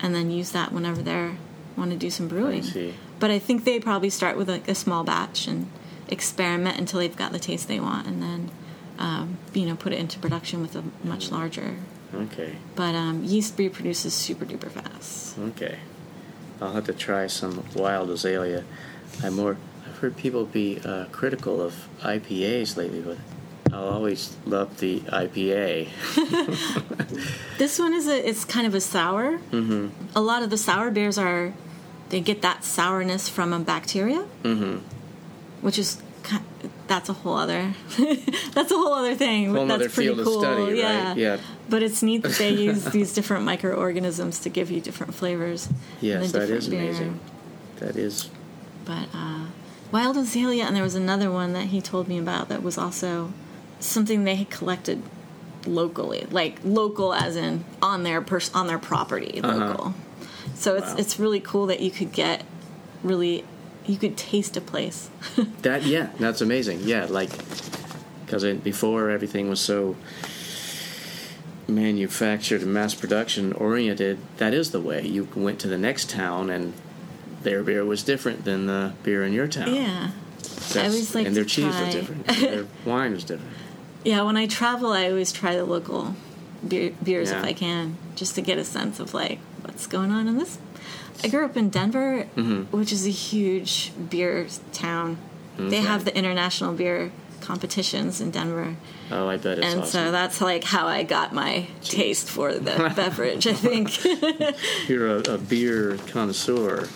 and 0.00 0.14
then 0.14 0.30
use 0.30 0.52
that 0.52 0.72
whenever 0.72 1.02
they 1.02 1.32
want 1.76 1.90
to 1.90 1.96
do 1.96 2.10
some 2.10 2.28
brewing. 2.28 2.62
see. 2.62 2.94
But 3.18 3.30
I 3.30 3.38
think 3.38 3.64
they 3.64 3.80
probably 3.80 4.10
start 4.10 4.36
with 4.36 4.48
like 4.48 4.68
a 4.68 4.74
small 4.74 5.04
batch 5.04 5.46
and 5.46 5.70
experiment 6.10 6.78
until 6.78 7.00
they've 7.00 7.16
got 7.16 7.32
the 7.32 7.38
taste 7.38 7.68
they 7.68 7.80
want, 7.80 8.06
and 8.06 8.22
then 8.22 8.50
um, 8.98 9.38
you 9.54 9.66
know 9.66 9.76
put 9.76 9.92
it 9.92 9.98
into 9.98 10.18
production 10.18 10.60
with 10.60 10.76
a 10.76 10.84
much 11.04 11.30
larger. 11.30 11.76
Okay. 12.14 12.56
But 12.74 12.94
um, 12.94 13.24
yeast 13.24 13.58
reproduces 13.58 14.14
super 14.14 14.44
duper 14.44 14.70
fast. 14.70 15.38
Okay. 15.38 15.78
I'll 16.60 16.72
have 16.72 16.84
to 16.86 16.92
try 16.92 17.26
some 17.26 17.64
wild 17.74 18.10
azalea. 18.10 18.64
I'm 19.22 19.36
more. 19.36 19.56
I've 19.86 19.98
heard 19.98 20.16
people 20.16 20.44
be 20.44 20.80
uh, 20.84 21.06
critical 21.06 21.60
of 21.62 21.88
IPAs 22.02 22.76
lately, 22.76 23.00
but 23.00 23.18
I'll 23.72 23.88
always 23.88 24.36
love 24.44 24.78
the 24.78 25.00
IPA. 25.00 25.88
This 27.58 27.78
one 27.78 27.92
is 27.92 28.08
a 28.08 28.28
it's 28.28 28.46
kind 28.46 28.66
of 28.66 28.74
a 28.74 28.80
sour. 28.80 29.38
Mm-hmm. 29.50 29.88
A 30.16 30.20
lot 30.22 30.42
of 30.42 30.48
the 30.48 30.56
sour 30.56 30.90
beers 30.90 31.18
are 31.18 31.52
they 32.08 32.20
get 32.20 32.40
that 32.40 32.64
sourness 32.64 33.28
from 33.28 33.52
a 33.52 33.58
bacteria, 33.58 34.24
mm-hmm. 34.42 34.78
Which 35.60 35.78
is 35.78 36.00
that's 36.86 37.08
a 37.08 37.12
whole 37.12 37.34
other 37.36 37.72
that's 38.52 38.70
a 38.70 38.74
whole 38.74 38.92
other 38.92 39.14
thing. 39.14 39.54
Whole 39.54 39.66
that's 39.66 39.74
other 39.84 39.88
pretty 39.88 40.08
field 40.08 40.20
of 40.20 40.26
cool. 40.26 40.40
study, 40.40 40.62
right? 40.62 40.74
yeah. 40.76 41.14
Yeah. 41.14 41.36
But 41.68 41.82
it's 41.82 42.02
neat 42.02 42.22
that 42.22 42.32
they 42.32 42.50
use 42.50 42.84
these 42.92 43.12
different 43.14 43.44
microorganisms 43.44 44.40
to 44.40 44.48
give 44.48 44.70
you 44.70 44.80
different 44.80 45.14
flavors. 45.14 45.68
Yes, 46.00 46.32
that 46.32 46.50
is 46.50 46.68
beer. 46.68 46.80
amazing. 46.80 47.20
That 47.78 47.96
is. 47.96 48.28
But 48.84 49.08
uh, 49.14 49.46
wild 49.92 50.16
azalea, 50.16 50.64
and 50.64 50.74
there 50.76 50.82
was 50.82 50.94
another 50.96 51.30
one 51.30 51.52
that 51.52 51.66
he 51.66 51.80
told 51.80 52.08
me 52.08 52.18
about 52.18 52.48
that 52.48 52.62
was 52.62 52.76
also 52.76 53.32
something 53.78 54.24
they 54.24 54.34
had 54.36 54.50
collected 54.50 55.02
locally, 55.66 56.26
like 56.30 56.58
local 56.64 57.14
as 57.14 57.36
in 57.36 57.64
on 57.80 58.02
their 58.02 58.20
pers- 58.20 58.52
on 58.54 58.66
their 58.66 58.78
property, 58.78 59.40
local. 59.42 59.94
So 60.54 60.74
it's 60.76 60.88
Wow. 60.88 60.96
it's 60.98 61.18
really 61.20 61.40
cool 61.40 61.66
that 61.66 61.80
you 61.80 61.90
could 61.90 62.12
get 62.12 62.44
really 63.02 63.44
you 63.86 63.96
could 63.96 64.16
taste 64.16 64.56
a 64.56 64.60
place. 64.60 65.10
That 65.62 65.82
yeah, 65.84 66.10
that's 66.18 66.40
amazing. 66.40 66.80
Yeah, 66.84 67.06
like 67.08 67.30
because 68.26 68.44
before 68.58 69.10
everything 69.10 69.48
was 69.48 69.60
so 69.60 69.96
manufactured 71.68 72.62
and 72.62 72.72
mass 72.74 72.94
production 72.94 73.52
oriented. 73.52 74.18
That 74.38 74.54
is 74.54 74.70
the 74.72 74.80
way 74.80 75.06
you 75.06 75.28
went 75.34 75.58
to 75.60 75.68
the 75.68 75.78
next 75.78 76.10
town 76.10 76.50
and 76.50 76.72
their 77.42 77.62
beer 77.62 77.84
was 77.84 78.02
different 78.02 78.44
than 78.44 78.66
the 78.66 78.92
beer 79.02 79.24
in 79.24 79.32
your 79.32 79.46
town. 79.48 79.74
yeah. 79.74 80.10
That's- 80.40 80.76
I 80.76 80.86
always 80.86 81.14
like 81.14 81.26
and 81.26 81.36
their 81.36 81.44
cheese 81.44 81.72
try- 81.74 81.84
was 81.84 81.94
different. 81.94 82.28
and 82.28 82.36
their 82.38 82.66
wine 82.84 83.12
was 83.12 83.24
different. 83.24 83.52
Yeah, 84.04 84.22
when 84.22 84.36
I 84.36 84.46
travel, 84.46 84.92
I 84.92 85.08
always 85.08 85.30
try 85.32 85.54
the 85.56 85.64
local 85.64 86.14
beer, 86.66 86.92
beers 87.02 87.30
if 87.30 87.42
I 87.44 87.52
can, 87.52 87.96
just 88.16 88.34
to 88.36 88.42
get 88.42 88.58
a 88.58 88.64
sense 88.64 88.98
of 89.00 89.12
like 89.14 89.38
what's 89.62 89.86
going 89.86 90.10
on 90.10 90.26
in 90.28 90.38
this. 90.38 90.58
I 91.24 91.28
grew 91.28 91.44
up 91.44 91.56
in 91.56 91.70
Denver, 91.70 92.26
Mm-hmm. 92.36 92.76
which 92.76 92.92
is 92.92 93.06
a 93.06 93.10
huge 93.10 93.92
beer 94.10 94.46
town. 94.72 95.18
They 95.58 95.82
have 95.82 96.06
the 96.06 96.16
international 96.16 96.72
beer 96.72 97.12
competitions 97.42 98.20
in 98.20 98.30
Denver, 98.30 98.76
Oh, 99.10 99.28
I 99.28 99.36
bet 99.36 99.58
it's 99.58 99.66
and 99.66 99.80
awesome. 99.82 99.90
so 100.06 100.10
that's 100.12 100.40
like 100.40 100.64
how 100.64 100.86
I 100.86 101.02
got 101.02 101.34
my 101.34 101.66
taste 101.82 102.30
for 102.30 102.54
the 102.54 102.92
beverage. 102.96 103.46
I 103.46 103.52
think. 103.52 104.02
You're 104.88 105.08
a, 105.16 105.34
a 105.34 105.38
beer 105.38 105.98
connoisseur. 106.08 106.88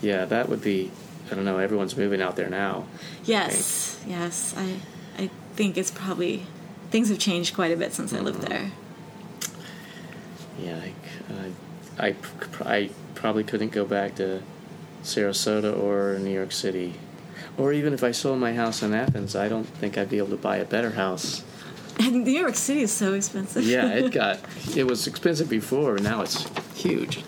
Yeah, 0.00 0.24
that 0.26 0.48
would 0.48 0.62
be. 0.62 0.90
I 1.30 1.34
don't 1.34 1.44
know. 1.44 1.58
Everyone's 1.58 1.96
moving 1.96 2.22
out 2.22 2.36
there 2.36 2.48
now. 2.48 2.86
yes, 3.24 4.00
yes. 4.06 4.54
I 4.56 4.76
I 5.18 5.30
think 5.56 5.76
it's 5.76 5.90
probably 5.90 6.46
things 6.90 7.08
have 7.10 7.18
changed 7.18 7.54
quite 7.54 7.72
a 7.72 7.76
bit 7.76 7.92
since 7.92 8.12
I 8.14 8.20
lived 8.20 8.40
Mm-hmm. 8.42 8.48
there. 8.52 8.70
Yeah, 10.58 10.80
I, 11.98 12.06
I, 12.06 12.08
I, 12.08 12.14
I 12.64 12.90
probably 13.20 13.44
couldn't 13.44 13.70
go 13.70 13.84
back 13.84 14.14
to 14.14 14.42
Sarasota 15.02 15.78
or 15.78 16.18
New 16.18 16.32
York 16.32 16.52
City. 16.52 16.94
Or 17.58 17.72
even 17.72 17.92
if 17.92 18.02
I 18.02 18.12
sold 18.12 18.38
my 18.38 18.54
house 18.54 18.82
in 18.82 18.94
Athens, 18.94 19.36
I 19.36 19.48
don't 19.48 19.64
think 19.64 19.98
I'd 19.98 20.08
be 20.08 20.16
able 20.16 20.30
to 20.30 20.36
buy 20.36 20.56
a 20.56 20.64
better 20.64 20.92
house. 20.92 21.44
And 21.98 22.24
New 22.24 22.30
York 22.30 22.54
City 22.54 22.80
is 22.80 22.92
so 22.92 23.12
expensive. 23.12 23.64
Yeah, 23.64 23.92
it 23.92 24.10
got 24.22 24.40
it 24.74 24.86
was 24.86 25.06
expensive 25.06 25.50
before, 25.50 25.96
and 25.96 26.04
now 26.04 26.22
it's 26.22 26.46
huge. 26.74 27.22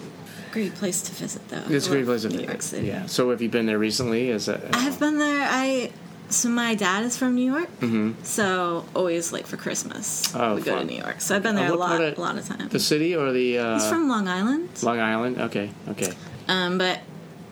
Great 0.50 0.74
place 0.74 1.02
to 1.02 1.12
visit, 1.12 1.46
though. 1.48 1.62
It's 1.68 1.86
a 1.86 1.90
great 1.90 2.06
place 2.06 2.22
to 2.22 2.28
New 2.28 2.36
visit. 2.36 2.48
York 2.48 2.62
City. 2.62 2.86
Yeah. 2.86 3.06
So 3.06 3.30
have 3.30 3.42
you 3.42 3.50
been 3.50 3.66
there 3.66 3.78
recently? 3.78 4.30
Is 4.30 4.46
that 4.46 4.74
I 4.74 4.78
have 4.80 4.98
been 4.98 5.18
there. 5.18 5.46
I 5.50 5.90
so 6.32 6.48
my 6.48 6.74
dad 6.74 7.04
is 7.04 7.16
from 7.16 7.34
New 7.34 7.48
York, 7.54 7.68
mm-hmm. 7.80 8.12
so 8.24 8.84
always 8.94 9.32
like 9.32 9.46
for 9.46 9.56
Christmas 9.56 10.34
Oh, 10.34 10.56
we 10.56 10.62
go 10.62 10.78
to. 10.78 10.84
New 10.84 10.96
York. 10.96 11.20
So 11.20 11.36
I've 11.36 11.42
been 11.42 11.56
Uh, 11.56 11.60
there 11.62 11.70
a 11.72 11.76
lot, 11.76 12.00
a 12.00 12.20
lot 12.20 12.36
of 12.38 12.46
times. 12.46 12.72
the 12.72 12.80
city 12.80 13.14
or 13.14 13.32
the 13.32 13.58
uh, 13.58 13.74
He's 13.78 13.86
from 13.88 14.08
Long 14.08 14.26
Island, 14.28 14.68
Long 14.82 14.98
Island? 15.00 15.38
Okay, 15.48 15.70
okay. 15.88 16.12
um, 16.48 16.78
but 16.78 17.00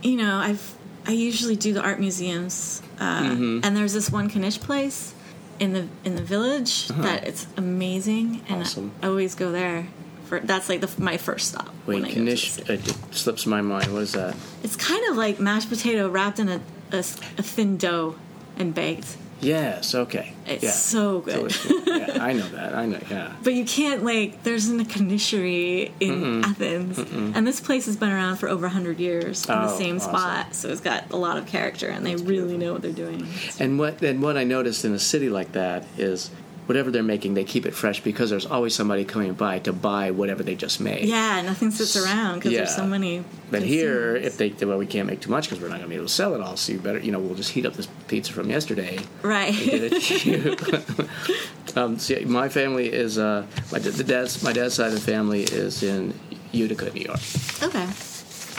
you 0.02 0.16
know 0.16 0.36
I've 0.36 0.64
I 1.06 1.12
usually 1.12 1.56
do 1.56 1.72
the 1.72 1.82
art 1.82 1.98
museums, 2.00 2.82
uh, 2.98 3.22
Mm-hmm. 3.22 3.60
and 3.64 3.76
there's 3.76 3.92
this 3.92 4.10
one 4.10 4.28
Knish 4.28 4.60
place 4.60 5.14
in 5.58 5.72
the 5.72 5.84
in 6.04 6.16
the 6.16 6.22
village 6.22 6.88
that 6.88 7.26
it's 7.28 7.46
amazing, 7.56 8.42
and 8.48 8.60
Uh-huh. 8.60 8.60
Awesome. 8.62 8.92
I 9.02 9.06
always 9.06 9.34
go 9.34 9.52
there. 9.52 9.86
For, 10.26 10.38
that's 10.40 10.68
like 10.68 10.80
the, 10.80 10.90
my 11.02 11.16
first 11.16 11.48
stop. 11.48 11.68
Wait, 11.86 11.96
when 11.96 12.04
I 12.04 12.08
go 12.08 12.14
to 12.14 12.20
the 12.20 12.24
Knish, 12.26 12.50
city. 12.52 12.74
it 12.74 12.94
slips 13.10 13.46
my 13.46 13.60
mind. 13.62 13.92
What 13.92 14.02
is 14.02 14.12
that? 14.12 14.36
It's 14.62 14.76
kind 14.76 15.02
of 15.10 15.16
like 15.16 15.40
mashed 15.40 15.68
potato 15.68 16.08
wrapped 16.08 16.38
in 16.38 16.48
a 16.48 16.60
a 16.92 17.02
thin 17.42 17.76
dough 17.76 18.14
and 18.60 18.74
baked. 18.74 19.16
Yes, 19.40 19.94
okay. 19.94 20.34
It's 20.46 20.62
yeah. 20.62 20.70
so 20.70 21.20
good. 21.20 21.56
Yeah, 21.86 22.18
I 22.20 22.34
know 22.34 22.46
that. 22.50 22.74
I 22.74 22.84
know, 22.84 23.00
yeah. 23.10 23.32
But 23.42 23.54
you 23.54 23.64
can't 23.64 24.04
like. 24.04 24.42
There's 24.42 24.66
an 24.68 24.84
Kanishery 24.84 25.92
in 25.98 26.44
Athens, 26.44 26.98
and 26.98 27.46
this 27.46 27.58
place 27.58 27.86
has 27.86 27.96
been 27.96 28.10
around 28.10 28.36
for 28.36 28.50
over 28.50 28.68
hundred 28.68 29.00
years 29.00 29.46
in 29.48 29.54
the 29.54 29.72
Oh, 29.72 29.78
same 29.78 29.96
awesome. 29.96 30.10
spot. 30.10 30.54
So 30.54 30.68
it's 30.68 30.82
got 30.82 31.10
a 31.10 31.16
lot 31.16 31.38
of 31.38 31.46
character, 31.46 31.88
and 31.88 32.04
they 32.04 32.16
really 32.16 32.58
know 32.58 32.74
what 32.74 32.82
they're 32.82 32.92
doing. 32.92 33.26
And 33.58 33.78
what 33.78 34.02
and 34.02 34.22
what 34.22 34.36
I 34.36 34.44
noticed 34.44 34.84
in 34.84 34.92
a 34.92 34.98
city 34.98 35.30
like 35.30 35.52
that 35.52 35.86
is 35.96 36.30
whatever 36.66 36.90
they're 36.90 37.02
making, 37.02 37.34
they 37.34 37.44
keep 37.44 37.66
it 37.66 37.74
fresh 37.74 38.00
because 38.00 38.30
there's 38.30 38.46
always 38.46 38.74
somebody 38.74 39.04
coming 39.04 39.32
by 39.34 39.58
to 39.60 39.72
buy 39.72 40.10
whatever 40.12 40.42
they 40.42 40.54
just 40.54 40.80
made. 40.80 41.04
Yeah, 41.08 41.40
nothing 41.42 41.70
sits 41.70 41.96
around 41.96 42.36
because 42.36 42.52
there's 42.52 42.74
so 42.74 42.86
many. 42.86 43.24
But 43.50 43.62
here, 43.62 44.14
if 44.16 44.36
they 44.36 44.50
well, 44.64 44.78
we 44.78 44.86
can't 44.86 45.06
make 45.08 45.20
too 45.20 45.30
much 45.30 45.48
because 45.48 45.60
we're 45.60 45.68
not 45.68 45.78
going 45.78 45.84
to 45.84 45.88
be 45.88 45.96
able 45.96 46.06
to 46.06 46.12
sell 46.12 46.34
it 46.34 46.40
all. 46.40 46.56
So 46.56 46.72
you 46.72 46.78
better, 46.78 46.98
you 46.98 47.10
know, 47.12 47.18
we'll 47.18 47.34
just 47.34 47.50
heat 47.50 47.66
up 47.66 47.74
this 47.74 47.88
pizza 48.08 48.32
from 48.32 48.48
yesterday 48.50 48.98
right, 49.22 49.52
get 49.54 49.92
it 49.92 50.02
to 50.02 50.30
you. 50.30 51.76
um, 51.82 51.98
see, 51.98 52.24
my 52.24 52.48
family 52.48 52.92
is 52.92 53.18
uh, 53.18 53.46
my 53.72 53.78
the 53.78 54.04
dad's 54.04 54.42
my 54.42 54.52
dad's 54.52 54.74
side 54.74 54.88
of 54.88 54.94
the 54.94 55.00
family 55.00 55.42
is 55.42 55.82
in 55.82 56.14
Utica, 56.52 56.90
New 56.92 57.02
York. 57.02 57.20
okay, 57.62 57.88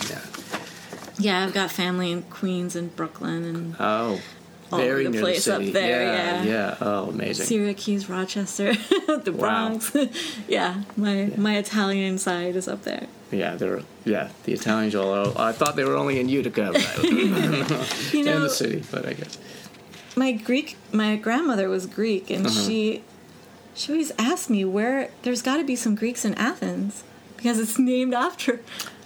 Yeah. 0.09 0.21
yeah, 1.17 1.45
I've 1.45 1.53
got 1.53 1.71
family 1.71 2.11
in 2.11 2.23
Queens 2.23 2.75
and 2.75 2.93
Brooklyn 2.95 3.43
and 3.43 3.75
Oh, 3.79 4.19
All 4.71 4.79
over 4.79 5.03
the 5.03 5.19
place 5.19 5.45
the 5.45 5.55
up 5.55 5.63
there, 5.73 6.03
Yeah, 6.03 6.43
yeah. 6.43 6.75
Oh, 6.81 7.09
amazing. 7.09 7.45
Syracuse, 7.45 8.09
Rochester, 8.09 8.73
the 9.07 9.33
Bronx. 9.37 9.95
yeah, 10.47 10.83
my 10.97 11.31
my 11.37 11.57
Italian 11.57 12.17
side 12.17 12.55
is 12.55 12.67
up 12.67 12.83
there. 12.83 13.07
Yeah, 13.31 13.55
they're 13.55 13.81
yeah. 14.05 14.29
The 14.43 14.53
Italians 14.53 14.95
all. 14.95 15.37
I 15.37 15.51
thought 15.51 15.75
they 15.75 15.83
were 15.85 15.95
only 15.95 16.19
in 16.19 16.27
Utica, 16.29 16.71
but 16.73 17.03
You 17.03 17.35
in 18.25 18.41
the 18.41 18.49
city. 18.49 18.83
But 18.91 19.05
I 19.05 19.13
guess 19.13 19.37
my 20.15 20.31
Greek, 20.33 20.77
my 20.91 21.15
grandmother 21.15 21.69
was 21.69 21.85
Greek, 21.85 22.29
and 22.29 22.45
Uh-huh. 22.45 22.61
she 22.67 23.03
she 23.73 23.91
always 23.93 24.11
asked 24.19 24.49
me 24.49 24.65
where 24.65 25.09
there's 25.23 25.41
got 25.41 25.57
to 25.57 25.63
be 25.63 25.75
some 25.75 25.95
Greeks 25.95 26.25
in 26.25 26.33
Athens 26.35 27.03
because 27.37 27.57
it's 27.59 27.79
named 27.79 28.13
after. 28.13 28.59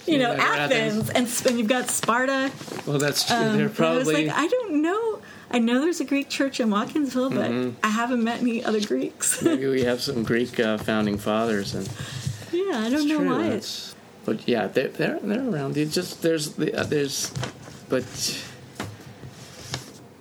You 0.08 0.20
know, 0.20 0.34
Yeah, 0.34 0.44
Athens, 0.44 1.10
Athens. 1.10 1.42
and, 1.42 1.48
and 1.50 1.60
you've 1.60 1.68
got 1.68 1.90
Sparta. 1.90 2.52
well, 2.86 3.00
that's 3.00 3.26
true. 3.26 3.36
Um, 3.36 3.58
they're 3.58 3.68
and 3.68 3.80
I 3.80 3.96
was 3.98 4.08
like, 4.08 4.30
I 4.30 4.48
don't 4.48 4.82
know. 4.84 5.20
I 5.56 5.60
know 5.60 5.80
there's 5.80 6.02
a 6.02 6.06
Greek 6.06 6.28
church 6.28 6.60
in 6.60 6.68
Watkinsville, 6.70 7.34
but 7.34 7.50
Mm-hmm. 7.50 7.80
I 7.82 7.88
haven't 7.88 8.24
met 8.24 8.42
any 8.42 8.64
other 8.64 8.82
Greeks. 8.86 9.42
maybe 9.50 9.68
we 9.68 9.84
have 9.84 10.02
some 10.02 10.24
Greek 10.24 10.60
uh, 10.60 10.78
founding 10.78 11.18
fathers, 11.18 11.74
and 11.74 11.88
yeah, 12.52 12.80
I 12.86 12.90
don't 12.90 13.08
know 13.08 13.20
true. 13.20 13.30
why. 13.30 13.50
That's, 13.50 13.96
but 14.26 14.48
yeah, 14.48 14.68
they're 14.68 14.90
they're, 14.90 15.20
they're 15.22 15.50
around. 15.50 15.78
It's 15.78 15.96
just 15.96 16.22
there's 16.22 16.56
the 16.56 16.74
uh, 16.76 16.84
there's, 16.84 17.32
but 17.88 18.06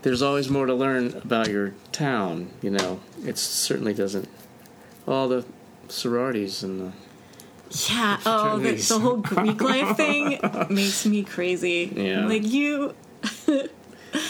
there's 0.03 0.22
always 0.22 0.49
more 0.49 0.66
to 0.66 0.74
learn 0.74 1.14
about 1.16 1.49
your 1.49 1.74
town. 1.91 2.51
You 2.62 2.70
know, 2.70 3.01
it 3.26 3.37
certainly 3.37 3.93
doesn't. 3.95 4.28
All 5.07 5.28
the 5.28 5.45
sororities 5.89 6.62
and 6.62 6.80
the 6.80 6.93
Yeah. 7.91 8.20
Oh, 8.24 8.59
the, 8.59 8.72
the 8.74 8.99
whole 9.01 9.16
Greek 9.16 9.61
life 9.61 9.97
thing 10.03 10.39
makes 10.70 11.05
me 11.07 11.24
crazy. 11.24 11.93
Yeah. 11.95 12.24
Like 12.26 12.45
you, 12.47 12.95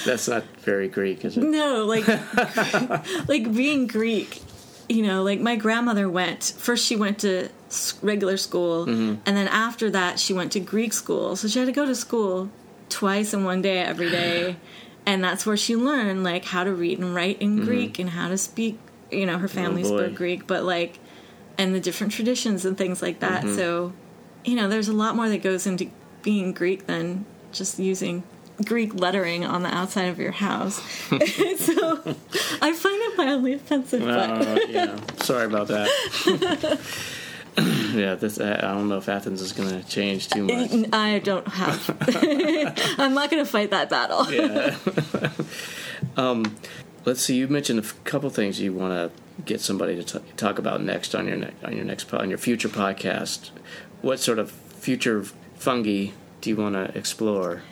that's 0.05 0.29
not 0.29 0.45
very 0.61 0.89
Greek, 0.89 1.25
is 1.25 1.37
it? 1.37 1.43
no, 1.45 1.85
like, 1.85 2.07
like 3.29 3.53
being 3.55 3.87
Greek. 3.87 4.41
You 4.89 5.03
know, 5.03 5.23
like 5.23 5.41
my 5.41 5.57
grandmother 5.57 6.11
went. 6.11 6.55
First, 6.59 6.85
she 6.85 6.95
went 6.95 7.21
to 7.21 7.49
regular 8.03 8.37
school, 8.37 8.87
Mm-hmm. 8.87 9.15
and 9.25 9.37
then 9.37 9.49
after 9.49 9.91
that, 9.91 10.21
she 10.21 10.33
went 10.35 10.53
to 10.53 10.61
Greek 10.61 10.93
school. 10.93 11.37
So 11.37 11.49
she 11.49 11.59
had 11.59 11.67
to 11.67 11.73
go 11.73 11.87
to 11.87 11.95
school 11.95 12.51
twice 12.91 13.33
in 13.33 13.45
one 13.45 13.63
day 13.63 13.79
every 13.79 14.11
day, 14.11 14.57
and 15.07 15.25
that's 15.25 15.47
where 15.47 15.57
she 15.57 15.75
learned 15.75 16.23
like 16.23 16.45
how 16.45 16.65
to 16.65 16.73
read 16.73 16.99
and 16.99 17.15
write 17.15 17.41
in 17.41 17.65
Greek 17.65 17.99
and 17.99 18.11
how 18.11 18.29
to 18.29 18.37
speak. 18.37 18.79
You 19.11 19.25
know, 19.27 19.39
her 19.39 19.49
family 19.49 19.83
Mm-hmm. 19.85 19.93
Oh, 19.95 19.99
spoke 20.07 20.15
Greek, 20.17 20.47
but 20.47 20.65
like, 20.65 20.99
and 21.57 21.75
the 21.75 21.81
different 21.81 22.13
traditions 22.13 22.65
and 22.67 22.77
things 22.77 23.01
like 23.01 23.21
that. 23.21 23.45
Mm-hmm. 23.45 23.57
So, 23.57 23.93
you 24.45 24.55
know, 24.57 24.69
there's 24.69 24.89
a 24.89 24.93
lot 24.93 25.17
more 25.17 25.29
that 25.31 25.43
goes 25.43 25.67
into 25.67 25.89
being 26.23 26.53
Greek 26.53 26.87
than 26.87 27.25
just 27.53 27.79
using 27.79 28.23
Greek 28.65 28.95
lettering 28.95 29.45
on 29.45 29.63
the 29.63 29.75
outside 29.75 30.05
of 30.09 30.19
your 30.19 30.31
house. 30.33 30.77
so 31.09 31.19
I 32.63 32.73
find 32.73 33.03
it 33.03 33.17
mildly 33.17 33.55
offensive, 33.55 34.03
but 34.03 34.31
Uh, 34.31 34.59
yeah, 34.69 34.97
sorry 35.23 35.47
about 35.47 35.69
that. 35.69 36.81
yeah, 37.95 38.15
this, 38.17 38.41
I 38.41 38.61
don't 38.61 38.89
know 38.89 38.99
if 38.99 39.09
Athens 39.09 39.41
is 39.41 39.53
going 39.53 39.69
to 39.71 39.89
change 39.89 40.29
too 40.29 40.45
much. 40.45 40.93
I 40.93 41.19
don't 41.21 41.47
have. 41.49 41.89
I'm 42.99 43.15
not 43.15 43.31
going 43.31 43.45
to 43.45 43.51
fight 43.51 43.71
that 43.71 43.91
battle. 43.91 44.31
Yeah. 44.33 44.77
um, 46.17 46.57
let's 47.05 47.21
see. 47.23 47.37
You 47.37 47.49
mentioned 47.49 47.79
a 47.81 47.83
couple 48.05 48.29
things 48.31 48.61
you 48.61 48.73
want 48.73 48.93
to 48.93 49.43
get 49.45 49.61
somebody 49.61 50.03
to 50.03 50.21
t- 50.21 50.25
talk 50.37 50.59
about 50.59 50.83
next 50.83 51.15
on 51.15 51.27
your 51.27 51.37
ne- 51.37 51.53
on 51.65 51.75
your 51.77 51.85
next 51.85 52.05
po- 52.05 52.19
on 52.19 52.29
your 52.29 52.39
future 52.39 52.69
podcast. 52.69 53.51
What 54.03 54.19
sort 54.21 54.39
of 54.39 54.51
future 54.51 55.25
fungi 55.57 56.09
do 56.41 56.51
you 56.51 56.57
want 56.57 56.75
to 56.75 56.97
explore? 56.99 57.63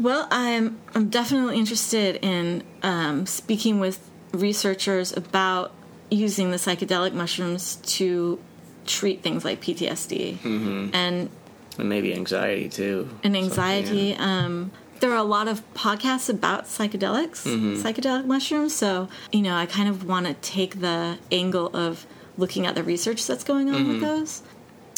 Well, 0.00 0.26
I'm 0.30 0.80
I'm 0.94 1.08
definitely 1.10 1.58
interested 1.58 2.16
in 2.24 2.62
um, 2.82 3.26
speaking 3.26 3.80
with 3.80 3.98
researchers 4.32 5.14
about 5.16 5.72
using 6.10 6.50
the 6.50 6.56
psychedelic 6.56 7.12
mushrooms 7.12 7.76
to 7.98 8.38
treat 8.86 9.22
things 9.22 9.44
like 9.44 9.60
PTSD 9.60 10.44
and 10.44 10.94
And 11.78 11.88
maybe 11.88 12.14
anxiety 12.14 12.68
too. 12.68 13.08
and 13.22 13.36
anxiety. 13.36 14.16
yeah. 14.18 14.44
Um, 14.46 14.72
there 15.00 15.10
are 15.12 15.16
a 15.16 15.22
lot 15.22 15.48
of 15.48 15.62
podcasts 15.74 16.28
about 16.28 16.64
psychedelics, 16.64 17.44
psychedelic 17.82 18.26
mushrooms. 18.26 18.74
So, 18.74 19.08
you 19.32 19.40
know, 19.42 19.54
I 19.54 19.64
kind 19.66 19.88
of 19.88 20.04
want 20.04 20.26
to 20.26 20.34
take 20.34 20.80
the 20.80 21.18
angle 21.32 21.74
of 21.74 22.06
looking 22.36 22.66
at 22.66 22.74
the 22.74 22.82
research 22.82 23.26
that's 23.26 23.44
going 23.44 23.70
on 23.70 23.88
with 23.88 24.00
those, 24.00 24.42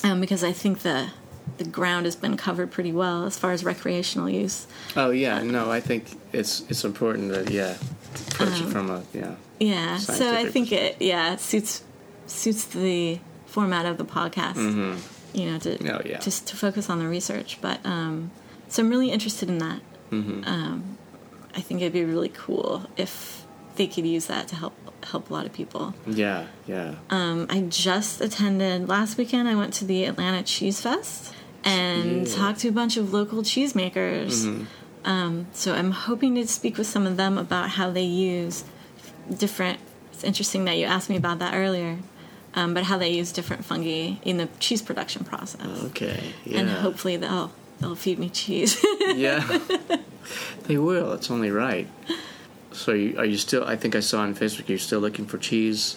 um, 0.05 0.21
because 0.21 0.43
I 0.43 0.53
think 0.53 0.81
the 0.81 1.11
the 1.59 1.65
ground 1.65 2.07
has 2.07 2.17
been 2.17 2.37
covered 2.37 2.71
pretty 2.71 2.93
well 2.93 3.25
as 3.27 3.39
far 3.39 3.53
as 3.53 3.65
recreational 3.65 4.29
use. 4.29 4.67
Oh 4.97 5.11
yeah, 5.11 5.43
no, 5.43 5.71
I 5.71 5.81
think 5.81 6.19
it's 6.33 6.63
it's 6.69 6.85
important 6.85 7.31
that 7.33 7.51
yeah, 7.51 7.77
approach 8.31 8.61
Um, 8.61 8.69
it 8.69 8.73
from 8.73 8.91
a 8.91 9.03
yeah. 9.13 9.35
Yeah, 9.61 9.99
so 9.99 10.35
I 10.35 10.47
think 10.49 10.73
it 10.73 10.97
yeah 11.01 11.35
it 11.35 11.41
suits 11.41 11.83
suits 12.27 12.65
the 12.67 13.19
format 13.47 13.87
of 13.87 13.99
the 13.99 14.05
podcast. 14.05 14.99
You 15.35 15.51
know, 15.51 15.59
to 15.61 15.79
Oh, 15.97 16.03
yeah. 16.05 16.19
just 16.19 16.47
to 16.49 16.57
focus 16.57 16.91
on 16.91 16.99
the 16.99 17.09
research. 17.09 17.59
But 17.63 17.85
um, 17.87 18.31
so 18.69 18.83
I'm 18.83 18.91
really 18.91 19.11
interested 19.11 19.49
in 19.49 19.59
that. 19.59 19.81
Mm-hmm. 20.11 20.45
Um, 20.47 20.99
I 21.55 21.61
think 21.61 21.81
it'd 21.81 21.93
be 21.95 22.05
really 22.05 22.29
cool 22.29 22.85
if 22.97 23.45
they 23.77 23.87
could 23.87 24.05
use 24.07 24.27
that 24.27 24.49
to 24.49 24.57
help 24.57 24.75
help 25.05 25.31
a 25.31 25.33
lot 25.33 25.47
of 25.47 25.53
people. 25.53 25.95
Yeah, 26.07 26.47
yeah. 26.67 26.95
Um, 27.11 27.47
I 27.51 27.61
just 27.63 28.21
attended 28.21 28.89
last 28.89 29.19
weekend. 29.19 29.49
I 29.49 29.55
went 29.55 29.75
to 29.75 29.85
the 29.85 30.05
Atlanta 30.05 30.43
Cheese 30.43 30.81
Fest 30.81 31.35
and 31.65 32.27
Yeah. 32.27 32.35
talked 32.35 32.61
to 32.61 32.69
a 32.69 32.73
bunch 32.73 32.97
of 32.97 33.13
local 33.13 33.43
cheesemakers. 33.43 34.67
Um, 35.05 35.47
so 35.53 35.75
I'm 35.75 35.91
hoping 35.91 36.35
to 36.37 36.47
speak 36.47 36.79
with 36.79 36.87
some 36.87 37.07
of 37.07 37.17
them 37.17 37.37
about 37.39 37.71
how 37.71 37.91
they 37.91 38.05
use 38.05 38.65
different. 39.37 39.79
It's 40.13 40.25
interesting 40.25 40.65
that 40.67 40.77
you 40.79 40.85
asked 40.87 41.11
me 41.11 41.17
about 41.17 41.41
that 41.41 41.55
earlier, 41.55 41.99
um, 42.55 42.75
but 42.75 42.85
how 42.85 42.99
they 42.99 43.11
use 43.11 43.33
different 43.33 43.65
fungi 43.65 44.15
in 44.25 44.37
the 44.37 44.49
cheese 44.61 44.83
production 44.83 45.25
process, 45.25 45.67
Okay. 45.87 46.33
Yeah. 46.45 46.61
and 46.61 46.71
hopefully 46.71 47.17
they'll 47.17 47.51
they'll 47.81 47.97
feed 47.97 48.19
me 48.21 48.29
cheese. 48.29 48.77
yeah. 49.17 49.59
they 50.65 50.77
will. 50.79 51.13
It's 51.15 51.31
only 51.31 51.51
right. 51.51 51.89
So 52.75 52.93
you, 52.93 53.19
are 53.19 53.25
you 53.25 53.37
still? 53.37 53.65
I 53.65 53.77
think 53.77 53.95
I 53.95 54.01
saw 54.01 54.21
on 54.21 54.35
Facebook 54.35 54.69
you're 54.69 54.79
still 54.79 55.01
looking 55.01 55.27
for 55.27 55.39
cheese 55.39 55.97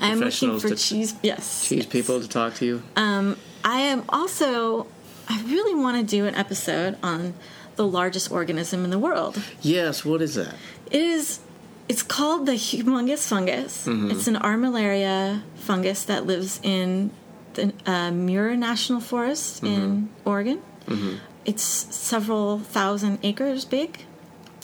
I'm 0.00 0.18
looking 0.18 0.18
Professionals 0.18 0.62
for 0.62 0.68
to- 0.70 0.76
cheese. 0.76 1.14
Yes, 1.22 1.66
cheese 1.68 1.84
yes. 1.84 1.86
people 1.86 2.20
to 2.20 2.28
talk 2.28 2.54
to 2.54 2.66
you. 2.66 2.82
Um, 2.96 3.36
I 3.64 3.80
am 3.80 4.04
also. 4.08 4.86
I 5.28 5.42
really 5.42 5.74
want 5.74 5.96
to 5.96 6.04
do 6.04 6.26
an 6.26 6.36
episode 6.36 6.96
on 7.02 7.34
the 7.74 7.86
largest 7.86 8.30
organism 8.30 8.84
in 8.84 8.90
the 8.90 8.98
world. 8.98 9.42
yes. 9.60 10.04
What 10.04 10.22
is 10.22 10.34
that? 10.34 10.54
It 10.90 11.00
is. 11.00 11.40
It's 11.88 12.02
called 12.02 12.46
the 12.46 12.52
humongous 12.52 13.28
fungus. 13.28 13.86
Mm-hmm. 13.86 14.10
It's 14.10 14.26
an 14.26 14.34
armillaria 14.36 15.42
fungus 15.54 16.04
that 16.04 16.26
lives 16.26 16.58
in 16.62 17.10
the 17.54 17.72
uh, 17.86 18.10
Malheur 18.10 18.56
National 18.56 19.00
Forest 19.00 19.62
in 19.62 19.68
mm-hmm. 19.68 20.28
Oregon. 20.28 20.62
Mm-hmm. 20.86 21.16
It's 21.44 21.62
several 21.62 22.58
thousand 22.58 23.20
acres 23.22 23.64
big, 23.64 24.04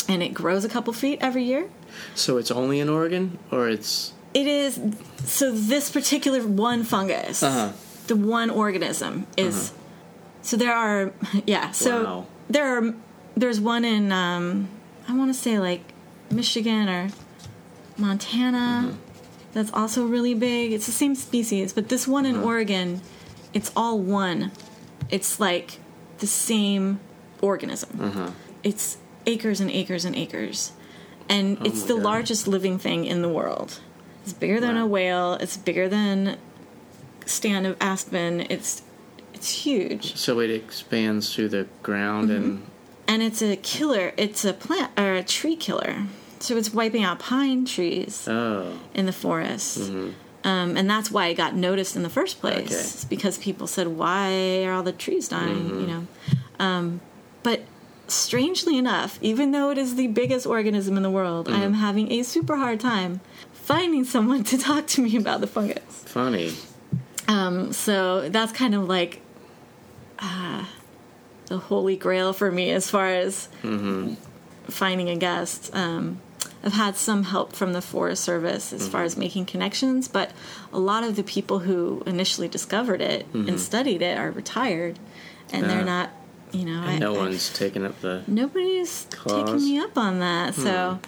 and 0.08 0.22
it 0.22 0.32
grows 0.34 0.64
a 0.64 0.68
couple 0.68 0.92
feet 0.92 1.18
every 1.20 1.44
year. 1.44 1.68
So 2.14 2.36
it's 2.38 2.50
only 2.50 2.80
in 2.80 2.88
Oregon, 2.88 3.38
or 3.50 3.68
it's 3.68 4.12
It 4.34 4.46
is 4.46 4.80
so. 5.24 5.52
This 5.52 5.90
particular 5.90 6.40
one 6.46 6.84
fungus, 6.84 7.42
Uh-huh. 7.42 7.72
the 8.06 8.16
one 8.16 8.50
organism, 8.50 9.26
is. 9.36 9.72
So 10.42 10.56
there 10.56 10.74
are, 10.74 11.12
yeah. 11.46 11.70
So 11.72 12.02
Wow. 12.04 12.26
there 12.48 12.66
are. 12.78 12.94
There's 13.36 13.60
one 13.60 13.84
in. 13.84 14.10
Um, 14.12 14.68
I 15.08 15.14
want 15.16 15.32
to 15.34 15.38
say 15.38 15.58
like 15.58 15.82
Michigan 16.30 16.88
or 16.88 17.08
Montana. 17.98 18.88
Mm-hmm. 18.88 18.96
That's 19.52 19.70
also 19.72 20.06
really 20.06 20.34
big. 20.34 20.72
It's 20.72 20.86
the 20.86 20.92
same 20.92 21.14
species, 21.14 21.72
but 21.72 21.88
this 21.88 22.08
one 22.08 22.24
in 22.24 22.36
Uh-huh. 22.36 22.46
Oregon, 22.46 23.00
it's 23.52 23.70
all 23.76 23.98
one. 23.98 24.50
It's 25.10 25.38
like 25.38 25.78
the 26.18 26.26
same 26.26 27.00
organism. 27.42 28.00
Uh-huh. 28.00 28.30
It's 28.62 28.96
acres 29.26 29.60
and 29.60 29.70
acres 29.70 30.04
and 30.04 30.14
acres. 30.16 30.72
And 31.28 31.58
it's 31.64 31.78
Oh 31.78 31.82
my 31.82 31.86
the 31.88 31.94
God. 31.94 32.02
largest 32.02 32.48
living 32.48 32.78
thing 32.78 33.04
in 33.04 33.22
the 33.22 33.28
world. 33.28 33.80
It's 34.24 34.32
bigger 34.32 34.60
than 34.60 34.76
Wow. 34.76 34.84
a 34.84 34.86
whale. 34.86 35.32
It's 35.34 35.56
bigger 35.56 35.88
than 35.88 36.36
stand 37.26 37.66
of 37.66 37.76
aspen. 37.80 38.46
It's 38.50 38.82
it's 39.34 39.64
huge. 39.64 40.14
so 40.16 40.38
it 40.40 40.50
expands 40.50 41.34
through 41.34 41.48
the 41.48 41.66
ground 41.82 42.30
and 42.30 42.62
And 43.08 43.22
it's 43.22 43.42
a 43.42 43.56
killer. 43.56 44.12
It's 44.16 44.44
a 44.44 44.52
plant 44.52 44.90
or 44.96 45.14
a 45.14 45.22
tree 45.24 45.56
killer. 45.56 46.04
So 46.38 46.56
it's 46.56 46.72
wiping 46.72 47.02
out 47.04 47.18
pine 47.18 47.64
trees 47.64 48.26
oh 48.28 48.78
in 48.94 49.06
the 49.06 49.12
forest. 49.12 49.78
Um, 50.44 50.76
and 50.76 50.90
that's 50.90 51.10
why 51.10 51.26
it 51.28 51.34
got 51.34 51.54
noticed 51.54 51.94
in 51.94 52.02
the 52.02 52.08
first 52.10 52.40
place. 52.40 52.72
Okay. 53.04 53.06
Because 53.08 53.38
people 53.38 53.66
said, 53.68 53.86
"Why 53.88 54.64
are 54.64 54.72
all 54.72 54.82
the 54.82 54.92
trees 54.92 55.28
dying?" 55.28 55.68
You 55.80 55.86
know. 55.86 56.06
Um, 56.58 57.00
but 57.44 57.60
strangely 58.08 58.76
enough, 58.78 59.18
even 59.22 59.52
though 59.52 59.70
it 59.70 59.78
is 59.78 59.94
the 59.96 60.06
biggest 60.08 60.46
organism 60.46 60.96
in 60.96 61.02
the 61.02 61.10
world, 61.10 61.48
I 61.48 61.60
am 61.62 61.74
having 61.74 62.10
a 62.12 62.22
super 62.22 62.56
hard 62.56 62.80
time 62.80 63.20
finding 63.52 64.04
someone 64.04 64.44
to 64.44 64.58
talk 64.68 64.86
to 64.88 65.02
me 65.02 65.16
about 65.16 65.40
the 65.40 65.46
fungus. 65.46 65.82
funny. 66.06 66.52
Um, 67.28 67.72
so 67.72 68.28
that's 68.28 68.52
kind 68.52 68.74
of 68.74 68.88
like 68.88 69.20
uh, 70.18 70.64
the 71.46 71.58
holy 71.58 71.96
grail 71.96 72.32
for 72.32 72.50
me 72.50 72.70
as 72.70 72.90
far 72.90 73.06
as 73.08 73.48
finding 74.68 75.08
a 75.08 75.16
guest. 75.16 75.70
Um, 75.74 76.20
I've 76.64 76.72
had 76.74 76.96
some 76.96 77.24
help 77.24 77.54
from 77.54 77.72
the 77.72 77.82
Forest 77.82 78.22
Service 78.22 78.72
as 78.72 78.86
far 78.88 79.02
as 79.02 79.16
making 79.16 79.46
connections, 79.46 80.06
but 80.06 80.30
a 80.72 80.78
lot 80.78 81.02
of 81.02 81.16
the 81.16 81.24
people 81.24 81.60
who 81.60 82.02
initially 82.06 82.46
discovered 82.48 83.00
it 83.00 83.26
and 83.32 83.58
studied 83.58 84.00
it 84.02 84.16
are 84.18 84.30
retired, 84.30 84.98
and 85.52 85.64
they're 85.70 85.84
not, 85.84 86.10
you 86.52 86.64
know, 86.66 86.80
I, 86.80 86.98
no 86.98 87.14
I- 87.14 87.18
one's 87.18 87.52
taking 87.52 87.84
up 87.84 88.00
the. 88.00 88.22
nobody's 88.26 89.04
taking 89.06 89.46
Cause? 89.46 89.62
me 89.62 89.78
up 89.78 89.96
on 89.96 90.20
that. 90.20 90.54
So 90.54 90.98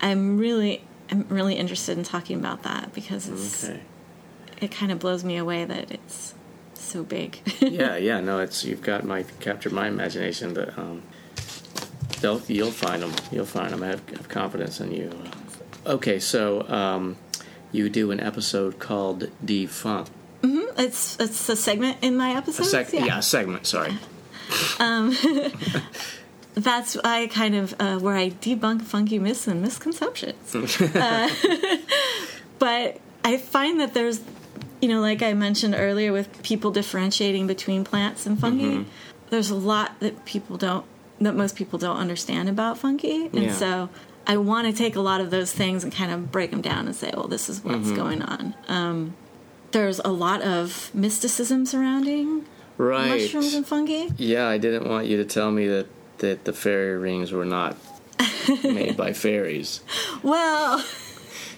I'm 0.00 0.38
really, 0.38 0.82
I'm 1.10 1.26
really 1.28 1.54
interested 1.56 1.98
in 1.98 2.04
talking 2.04 2.38
about 2.38 2.62
that 2.62 2.92
because 2.94 3.28
it's 3.28 3.64
Okay. 3.64 3.80
it 4.60 4.70
kind 4.70 4.92
of 4.92 4.98
blows 5.00 5.24
me 5.24 5.36
away 5.36 5.64
that 5.64 5.90
it's 5.90 6.34
so 6.74 7.02
big. 7.02 7.40
yeah, 7.60 7.96
yeah. 7.96 8.20
No, 8.20 8.38
it's 8.38 8.64
you've 8.64 8.82
got 8.82 9.04
my 9.04 9.24
captured 9.40 9.72
my 9.72 9.88
imagination. 9.88 10.54
But 10.54 10.78
um, 10.78 11.02
they'll 12.20 12.40
you'll 12.46 12.70
find 12.70 13.02
them. 13.02 13.12
You'll 13.32 13.46
find 13.46 13.72
them. 13.72 13.82
I 13.82 13.88
have, 13.88 14.08
have 14.10 14.28
confidence 14.28 14.80
in 14.80 14.92
you. 14.92 15.10
Okay, 15.86 16.18
so 16.18 16.68
um, 16.68 17.16
you 17.72 17.88
do 17.88 18.10
an 18.10 18.20
episode 18.20 18.78
called 18.78 19.28
Defunk. 19.44 20.08
it's 20.42 21.18
it's 21.18 21.48
a 21.48 21.56
segment 21.56 21.96
in 22.02 22.16
my 22.16 22.30
episode. 22.36 22.62
A 22.62 22.66
episodes. 22.78 22.90
sec- 22.90 23.06
yeah. 23.06 23.18
a 23.18 23.22
segment. 23.22 23.66
Sorry. 23.66 23.96
That's 26.54 26.96
I 27.04 27.28
kind 27.28 27.54
of 27.54 27.74
uh, 27.78 27.98
where 27.98 28.16
I 28.16 28.30
debunk 28.30 28.82
funky 28.82 29.18
myths 29.20 29.46
and 29.46 29.62
misconceptions. 29.62 30.54
Uh, 30.56 31.28
but 32.58 32.98
I 33.24 33.36
find 33.36 33.78
that 33.80 33.94
there's, 33.94 34.20
you 34.80 34.88
know, 34.88 35.00
like 35.00 35.22
I 35.22 35.34
mentioned 35.34 35.76
earlier, 35.78 36.12
with 36.12 36.42
people 36.42 36.72
differentiating 36.72 37.46
between 37.46 37.84
plants 37.84 38.26
and 38.26 38.38
fungi, 38.40 38.64
Mm-hmm. 38.64 38.82
there's 39.30 39.50
a 39.50 39.54
lot 39.54 40.00
that 40.00 40.24
people 40.24 40.56
don't, 40.56 40.84
that 41.20 41.36
most 41.36 41.54
people 41.54 41.78
don't 41.78 41.96
understand 41.96 42.48
about 42.48 42.76
fungi, 42.78 43.26
and 43.32 43.34
Yeah. 43.34 43.52
so 43.52 43.88
I 44.26 44.36
want 44.38 44.66
to 44.66 44.72
take 44.72 44.96
a 44.96 45.00
lot 45.00 45.20
of 45.20 45.30
those 45.30 45.52
things 45.52 45.84
and 45.84 45.92
kind 45.92 46.10
of 46.10 46.32
break 46.32 46.50
them 46.50 46.60
down 46.60 46.86
and 46.86 46.96
say, 46.96 47.12
well, 47.16 47.28
this 47.28 47.48
is 47.48 47.62
what's 47.62 47.86
Mm-hmm. 47.88 47.94
going 47.96 48.22
on. 48.22 48.54
Um, 48.66 49.14
there's 49.70 50.00
a 50.00 50.08
lot 50.10 50.42
of 50.42 50.90
mysticism 50.92 51.66
surrounding 51.66 52.46
Right. 52.78 53.08
mushrooms 53.08 53.54
and 53.54 53.66
fungi. 53.66 54.08
Yeah, 54.16 54.46
I 54.48 54.56
didn't 54.56 54.88
want 54.88 55.06
you 55.08 55.16
to 55.18 55.24
tell 55.24 55.50
me 55.50 55.66
that 55.66 55.86
that 56.18 56.44
the 56.44 56.52
fairy 56.52 56.96
rings 56.96 57.32
were 57.32 57.44
not 57.44 57.76
made 58.64 58.96
by 58.96 59.12
fairies. 59.24 59.80
Well, 60.22 60.84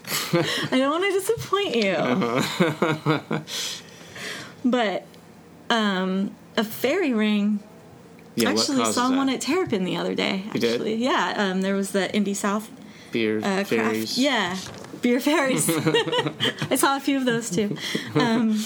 I 0.32 0.68
don't 0.70 0.90
want 0.90 1.04
to 1.04 1.12
disappoint 1.12 1.76
you. 1.76 3.40
but 4.70 5.06
um, 5.68 6.34
a 6.56 6.64
fairy 6.64 7.12
ring. 7.12 7.60
Yeah, 8.36 8.50
actually, 8.50 8.84
saw 8.92 9.08
that? 9.08 9.16
one 9.16 9.28
at 9.28 9.40
Terrapin 9.40 9.84
the 9.84 9.96
other 9.96 10.14
day. 10.14 10.44
You 10.54 10.60
did? 10.60 10.72
Actually, 10.72 10.94
yeah. 10.96 11.34
Um, 11.36 11.62
there 11.62 11.74
was 11.74 11.92
the 11.92 12.08
Indie 12.14 12.36
South 12.36 12.70
beer 13.12 13.40
uh, 13.42 13.64
fairies. 13.64 14.16
Yeah, 14.18 14.56
beer 15.02 15.20
fairies. 15.20 15.68
I 16.70 16.76
saw 16.76 16.96
a 16.96 17.00
few 17.00 17.18
of 17.18 17.24
those 17.26 17.50
too. 17.50 17.76
Um, 18.14 18.64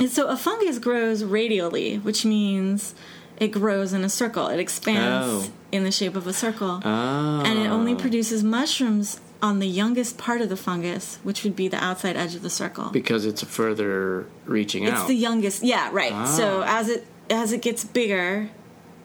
and 0.00 0.10
so 0.10 0.26
a 0.28 0.36
fungus 0.36 0.78
grows 0.78 1.22
radially, 1.24 1.98
which 1.98 2.24
means 2.24 2.94
it 3.38 3.48
grows 3.48 3.92
in 3.92 4.04
a 4.04 4.08
circle. 4.08 4.48
It 4.48 4.58
expands 4.60 5.48
Oh. 5.48 5.52
in 5.72 5.84
the 5.84 5.90
shape 5.92 6.16
of 6.16 6.26
a 6.26 6.32
circle 6.32 6.80
Oh. 6.84 7.42
and 7.44 7.58
it 7.58 7.66
only 7.68 7.94
produces 7.94 8.42
mushrooms 8.44 9.20
on 9.42 9.58
the 9.58 9.66
youngest 9.66 10.18
part 10.18 10.40
of 10.40 10.48
the 10.48 10.56
fungus, 10.56 11.18
which 11.24 11.42
would 11.42 11.56
be 11.56 11.66
the 11.66 11.82
outside 11.82 12.16
edge 12.16 12.34
of 12.36 12.42
the 12.42 12.50
circle. 12.50 12.90
because 12.92 13.24
it's 13.26 13.42
further 13.42 14.26
reaching 14.46 14.84
it's 14.84 14.92
out. 14.92 14.98
It's 15.00 15.08
the 15.08 15.14
youngest, 15.16 15.62
yeah, 15.64 15.88
right. 15.92 16.28
So 16.28 16.62
Ah. 16.64 16.78
as 16.80 16.88
it 16.88 17.06
as 17.30 17.52
it 17.52 17.62
gets 17.62 17.82
bigger, 17.84 18.50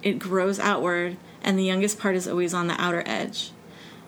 it 0.04 0.20
grows 0.20 0.60
outward, 0.60 1.18
and 1.44 1.58
the 1.58 1.64
youngest 1.64 1.98
part 1.98 2.16
is 2.16 2.28
always 2.28 2.54
on 2.54 2.68
the 2.68 2.80
outer 2.80 3.02
edge, 3.06 3.52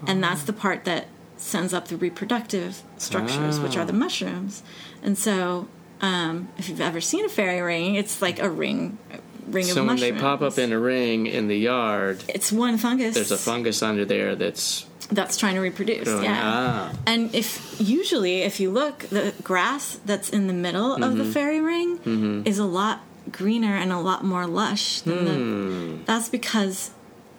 and 0.05 0.21
that's 0.23 0.43
the 0.43 0.53
part 0.53 0.83
that 0.85 1.07
sends 1.37 1.73
up 1.73 1.87
the 1.87 1.95
reproductive 1.95 2.83
structures, 2.97 3.59
which 3.59 3.77
are 3.77 3.85
the 3.85 3.93
Ah. 3.93 4.03
mushrooms. 4.05 4.61
And 5.01 5.17
so, 5.17 5.67
um, 6.01 6.47
if 6.57 6.69
you've 6.69 6.81
ever 6.81 7.01
seen 7.01 7.25
a 7.25 7.29
fairy 7.29 7.61
ring, 7.61 7.95
it's 7.95 8.21
like 8.21 8.39
a 8.39 8.49
ring, 8.49 8.97
a 9.11 9.17
ring 9.51 9.65
so 9.65 9.71
of 9.71 9.77
when 9.77 9.85
mushrooms. 9.95 10.01
they 10.01 10.19
pop 10.19 10.41
up 10.41 10.57
in 10.57 10.71
a 10.71 10.79
ring 10.79 11.27
in 11.27 11.47
the 11.47 11.57
yard, 11.57 12.23
it's 12.27 12.51
one 12.51 12.77
fungus. 12.77 13.15
there's 13.15 13.31
a 13.31 13.37
fungus 13.37 13.81
under 13.83 14.05
there 14.05 14.35
that's 14.35 14.85
that's 15.11 15.37
trying 15.37 15.55
to 15.55 15.61
reproduce. 15.61 16.03
growing. 16.03 16.23
yeah. 16.25 16.39
Ah, 16.43 16.93
And 17.07 17.33
if 17.33 17.75
usually, 17.81 18.41
if 18.43 18.59
you 18.59 18.69
look, 18.69 18.99
the 19.09 19.33
grass 19.43 19.99
that's 20.05 20.29
in 20.29 20.45
the 20.47 20.53
middle 20.53 20.93
of 20.93 21.01
Mm-hmm. 21.01 21.17
the 21.17 21.25
fairy 21.25 21.61
ring 21.61 22.43
is 22.45 22.59
a 22.59 22.65
lot 22.65 23.01
greener 23.31 23.75
and 23.75 23.91
a 23.91 23.99
lot 23.99 24.23
more 24.23 24.45
lush 24.45 25.01
than 25.01 25.25
the. 25.25 26.03
That's 26.05 26.29
because, 26.29 26.91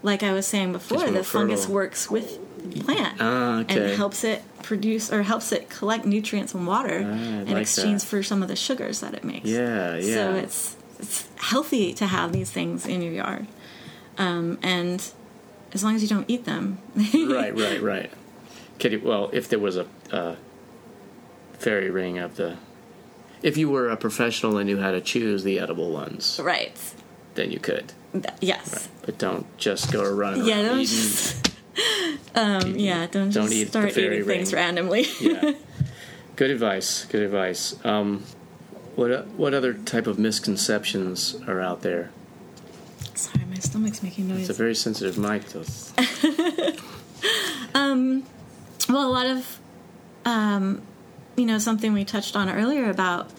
like 0.03 0.23
I 0.25 0.33
was 0.33 0.47
saying 0.49 0.73
before, 0.73 1.07
Hmm. 1.07 1.15
the 1.15 1.23
fungus 1.25 1.61
fertile. 1.63 1.75
works 1.77 2.11
with 2.11 2.39
plant 2.71 3.17
Ah, 3.21 3.61
okay. 3.61 3.89
and 3.89 3.97
helps 3.97 4.25
it 4.25 4.43
produce 4.63 5.13
or 5.13 5.23
helps 5.23 5.53
it 5.53 5.69
collect 5.71 6.05
nutrients 6.05 6.55
and 6.55 6.67
water 6.67 6.99
in 6.99 7.47
like 7.49 7.63
exchange 7.63 8.03
that. 8.03 8.07
for 8.09 8.23
some 8.23 8.43
of 8.43 8.49
the 8.49 8.57
sugars 8.57 9.01
that 9.01 9.15
it 9.15 9.25
makes. 9.25 9.49
Yeah, 9.49 9.97
yeah. 9.97 10.15
So 10.15 10.35
it's 10.37 10.77
it's 10.99 11.29
healthy 11.37 11.93
to 11.95 12.07
have 12.07 12.33
these 12.33 12.51
things 12.51 12.87
in 12.87 13.01
your 13.03 13.13
yard, 13.13 13.47
um, 14.19 14.59
and 14.63 15.03
as 15.73 15.83
long 15.85 15.95
as 15.95 16.03
you 16.03 16.09
don't 16.09 16.29
eat 16.29 16.45
them. 16.45 16.79
right, 16.97 17.57
right, 17.57 17.81
right. 17.95 18.11
You, 18.83 19.01
well, 19.05 19.31
if 19.33 19.49
there 19.49 19.59
was 19.59 19.77
a 19.77 19.87
uh, 20.11 20.37
fairy 21.59 21.91
ring 21.91 22.19
of 22.19 22.37
the, 22.37 22.57
if 23.43 23.57
you 23.57 23.69
were 23.71 23.89
a 23.91 23.97
professional 23.97 24.57
and 24.59 24.67
knew 24.67 24.79
how 24.81 24.91
to 24.91 25.01
choose 25.01 25.45
the 25.45 25.59
edible 25.61 25.91
ones, 25.91 26.41
right. 26.43 26.73
then 27.35 27.51
you 27.51 27.59
could. 27.59 27.93
Th- 28.13 28.25
Yes. 28.41 28.89
But 29.05 29.19
don't 29.19 29.47
just 29.59 29.93
go 29.93 30.03
around 30.03 30.45
Yeah. 30.47 30.63
Don't 30.63 30.81
eating. 30.81 30.87
just. 30.87 31.50
Um, 32.35 32.77
yeah. 32.77 33.07
Don't 33.07 33.33
Don't 33.33 33.49
just 33.49 33.53
eat 33.53 33.69
start 33.69 33.97
eating 33.97 34.25
things 34.25 34.53
randomly. 34.53 35.07
yeah. 35.21 35.53
Good 36.37 36.51
advice. 36.51 37.05
Good 37.07 37.23
advice. 37.23 37.75
Um, 37.85 38.25
what 38.97 39.27
what 39.29 39.55
other 39.55 39.75
type 39.75 40.07
of 40.07 40.19
misconceptions 40.19 41.37
are 41.47 41.61
out 41.61 41.83
there? 41.83 42.11
Sorry, 43.15 43.45
my 43.45 43.57
stomach's 43.57 44.03
making 44.03 44.29
noise. 44.29 44.41
It's 44.41 44.51
a 44.51 44.55
very 44.55 44.75
sensitive 44.75 45.19
mic. 45.19 45.45
Though. 45.49 45.65
Well, 48.91 49.09
a 49.09 49.13
lot 49.13 49.27
of, 49.27 49.59
um, 50.25 50.83
you 51.37 51.47
know, 51.47 51.59
something 51.59 51.93
we 51.93 52.05
touched 52.05 52.35
on 52.35 52.51
earlier 52.51 52.91
about 52.91 53.31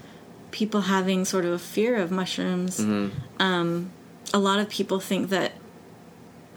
people 0.52 0.82
having 0.82 1.26
sort 1.26 1.46
of 1.46 1.54
a 1.54 1.60
fear 1.60 1.98
of 1.98 2.10
mushrooms. 2.10 2.80
Mm-hmm. 2.80 3.42
Um, 3.42 3.92
a 4.34 4.40
lot 4.40 4.60
of 4.60 4.70
people 4.70 5.00
think 5.00 5.30
that 5.30 5.52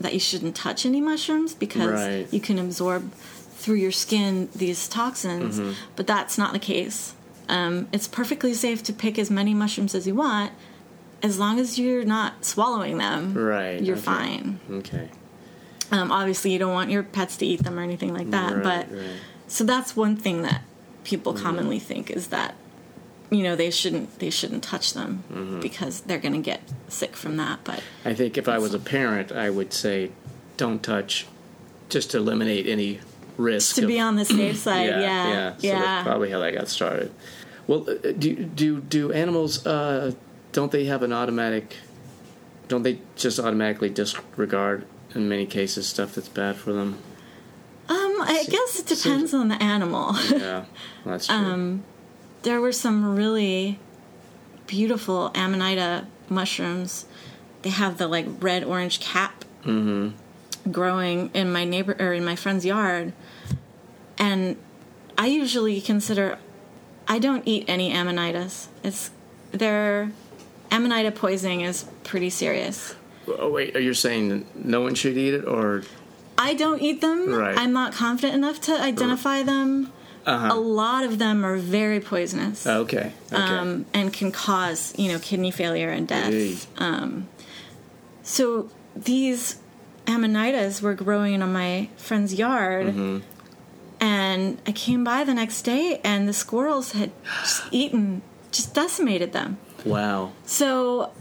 that 0.01 0.13
you 0.13 0.21
shouldn't 0.21 0.55
touch 0.57 0.85
any 0.85 1.01
mushrooms 1.01 1.55
because 1.55 1.93
Right. 2.01 2.27
you 2.33 2.41
can 2.41 2.59
absorb 2.59 3.13
through 3.13 3.77
your 3.77 3.93
skin 3.93 4.49
these 4.55 4.89
toxins, 4.89 5.59
Mm-hmm. 5.59 5.73
but 5.97 6.07
that's 6.07 6.37
not 6.37 6.53
the 6.53 6.59
case. 6.59 7.15
Um, 7.49 7.89
it's 7.93 8.09
perfectly 8.09 8.55
safe 8.55 8.83
to 8.85 8.93
pick 8.93 9.19
as 9.19 9.31
many 9.31 9.55
mushrooms 9.55 9.95
as 9.95 10.07
you 10.07 10.15
want, 10.15 10.53
as 11.23 11.39
long 11.39 11.59
as 11.61 11.79
you're 11.79 12.05
not 12.05 12.45
swallowing 12.45 12.99
them. 12.99 13.35
Right. 13.35 13.81
You're 13.81 13.97
okay. 13.97 14.05
fine. 14.05 14.61
Okay. 14.71 15.09
Um, 15.91 16.11
obviously, 16.11 16.53
you 16.53 16.59
don't 16.59 16.73
want 16.73 16.91
your 16.91 17.03
pets 17.03 17.37
to 17.39 17.47
eat 17.47 17.63
them 17.63 17.79
or 17.79 17.83
anything 17.83 18.13
like 18.13 18.31
that. 18.31 18.55
Right, 18.55 18.63
but 18.63 18.97
right. 18.97 19.07
so 19.47 19.65
that's 19.65 19.95
one 19.95 20.17
thing 20.17 20.43
that 20.43 20.63
people 21.05 21.35
commonly 21.35 21.79
think 21.79 22.11
is 22.11 22.29
that 22.29 22.55
you 23.35 23.43
know 23.43 23.57
they 23.57 23.71
shouldn't 23.71 24.19
they 24.19 24.31
shouldn't 24.31 24.63
touch 24.63 24.95
them 24.95 25.25
Mm-hmm. 25.33 25.61
because 25.61 26.01
they're 26.03 26.19
going 26.27 26.35
to 26.35 26.41
get 26.53 26.61
sick 26.89 27.17
from 27.17 27.37
that. 27.39 27.61
But 27.65 27.83
I 28.05 28.15
think 28.15 28.39
if 28.39 28.49
I 28.49 28.59
was 28.59 28.73
a 28.75 28.79
parent, 28.79 29.33
I 29.33 29.51
would 29.51 29.73
say, 29.73 30.11
don't 30.57 30.83
touch, 30.83 31.27
just 31.89 32.11
to 32.13 32.19
eliminate 32.19 32.67
any 32.67 33.01
risk. 33.37 33.75
to 33.77 33.83
of, 33.83 33.89
be 33.89 33.99
on 34.01 34.17
the 34.17 34.25
safe 34.25 34.57
side, 34.67 34.87
yeah, 34.89 35.01
yeah, 35.01 35.55
yeah, 35.59 35.79
So 35.79 35.85
that's 35.85 36.07
probably 36.07 36.31
how 36.31 36.39
that 36.41 36.55
got 36.55 36.69
started. 36.69 37.13
Well, 37.67 37.87
uh, 37.89 38.13
do 38.13 38.35
do 38.45 38.81
do 38.81 39.13
animals? 39.13 39.67
Uh, 39.67 40.13
don't 40.53 40.71
they 40.71 40.85
have 40.85 41.03
an 41.03 41.13
automatic? 41.13 41.77
Don't 42.69 42.83
they 42.83 43.01
just 43.17 43.39
automatically 43.41 43.91
disregard 43.91 44.87
in 45.15 45.29
many 45.29 45.47
cases 45.47 45.87
stuff 45.87 46.15
that's 46.15 46.29
bad 46.29 46.57
for 46.57 46.73
them? 46.73 46.99
Um, 47.89 48.17
I 48.23 48.45
guess 48.49 48.79
it 48.81 48.87
depends 48.87 49.35
on 49.35 49.49
the 49.49 49.63
animal. 49.63 50.15
Yeah, 50.31 50.65
that's 51.05 51.27
true. 51.27 51.37
Um, 51.55 51.85
there 52.45 52.61
were 52.61 52.73
some 52.73 53.17
really 53.17 53.79
beautiful 54.67 55.31
amanita 55.35 56.07
mushrooms. 56.29 57.07
They 57.63 57.71
have 57.71 57.99
the 57.99 58.07
like 58.07 58.27
red 58.41 58.63
orange 58.63 59.01
cap 59.01 59.45
mm-hmm. 59.65 60.71
growing 60.71 61.31
in 61.35 61.51
my 61.51 61.65
neighbor 61.65 61.97
or 61.99 62.13
in 62.13 62.25
my 62.25 62.37
friend's 62.37 62.65
yard, 62.65 63.13
and 64.19 64.57
I 65.19 65.27
usually 65.27 65.81
consider 65.81 66.39
I 67.09 67.19
don't 67.19 67.43
eat 67.47 67.65
any 67.67 67.93
amanitas. 67.93 68.69
It's 68.83 69.11
their 69.51 70.13
amanita 70.71 71.11
poisoning 71.11 71.63
is 71.63 71.87
pretty 72.05 72.31
serious. 72.31 72.95
oh 73.27 73.51
wait, 73.51 73.75
are 73.75 73.81
you 73.81 73.95
saying 73.95 74.47
no 74.55 74.83
one 74.83 74.95
should 74.95 75.17
eat 75.17 75.35
it, 75.35 75.47
or 75.47 75.83
I 76.37 76.53
don't 76.55 76.83
eat 76.83 77.01
them. 77.01 77.31
Right. 77.31 77.57
I'm 77.57 77.73
not 77.73 77.95
confident 77.95 78.35
enough 78.35 78.61
to 78.63 78.79
identify 78.79 79.43
them. 79.43 79.93
Uh-huh. 80.27 80.51
A 80.53 80.59
lot 80.59 81.05
of 81.05 81.19
them 81.19 81.45
are 81.45 81.57
very 81.57 82.01
poisonous. 82.01 82.67
okay, 82.67 83.13
okay, 83.33 83.37
um, 83.37 83.85
and 83.93 84.13
can 84.13 84.33
cause 84.33 84.93
you 84.99 85.13
know 85.13 85.19
kidney 85.19 85.51
failure 85.51 85.91
and 85.91 86.09
death. 86.09 86.33
Hey. 86.33 86.57
So 88.23 88.71
these 88.97 89.57
amanitas 90.07 90.81
were 90.83 90.95
growing 90.95 91.43
on 91.43 91.53
my 91.53 91.89
friend's 91.97 92.35
yard, 92.35 92.87
Mm-hmm. 92.87 93.19
and 94.01 94.59
I 94.67 94.73
came 94.73 95.05
by 95.05 95.25
the 95.25 95.35
next 95.35 95.63
day, 95.63 96.01
and 96.05 96.29
the 96.29 96.33
squirrels 96.33 96.93
had 96.93 97.11
just 97.43 97.63
eaten, 97.71 98.23
just 98.51 98.75
decimated 98.75 99.33
them. 99.33 99.59
wow, 99.85 100.33
So, 100.47 101.13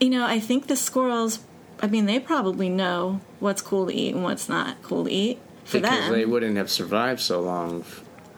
you 0.00 0.10
know, 0.10 0.24
I 0.26 0.38
think 0.40 0.66
the 0.68 0.76
squirrels. 0.76 1.40
I 1.80 1.88
mean, 1.88 2.06
they 2.06 2.20
probably 2.20 2.68
know 2.68 3.20
what's 3.40 3.60
cool 3.60 3.86
to 3.88 3.92
eat 3.92 4.14
and 4.14 4.22
what's 4.22 4.48
not 4.48 4.80
cool 4.82 5.04
to 5.04 5.10
eat 5.10 5.40
for 5.64 5.80
because 5.80 5.98
them. 6.04 6.12
they 6.12 6.24
wouldn't 6.24 6.56
have 6.56 6.70
survived 6.70 7.18
so 7.18 7.40
long, 7.40 7.84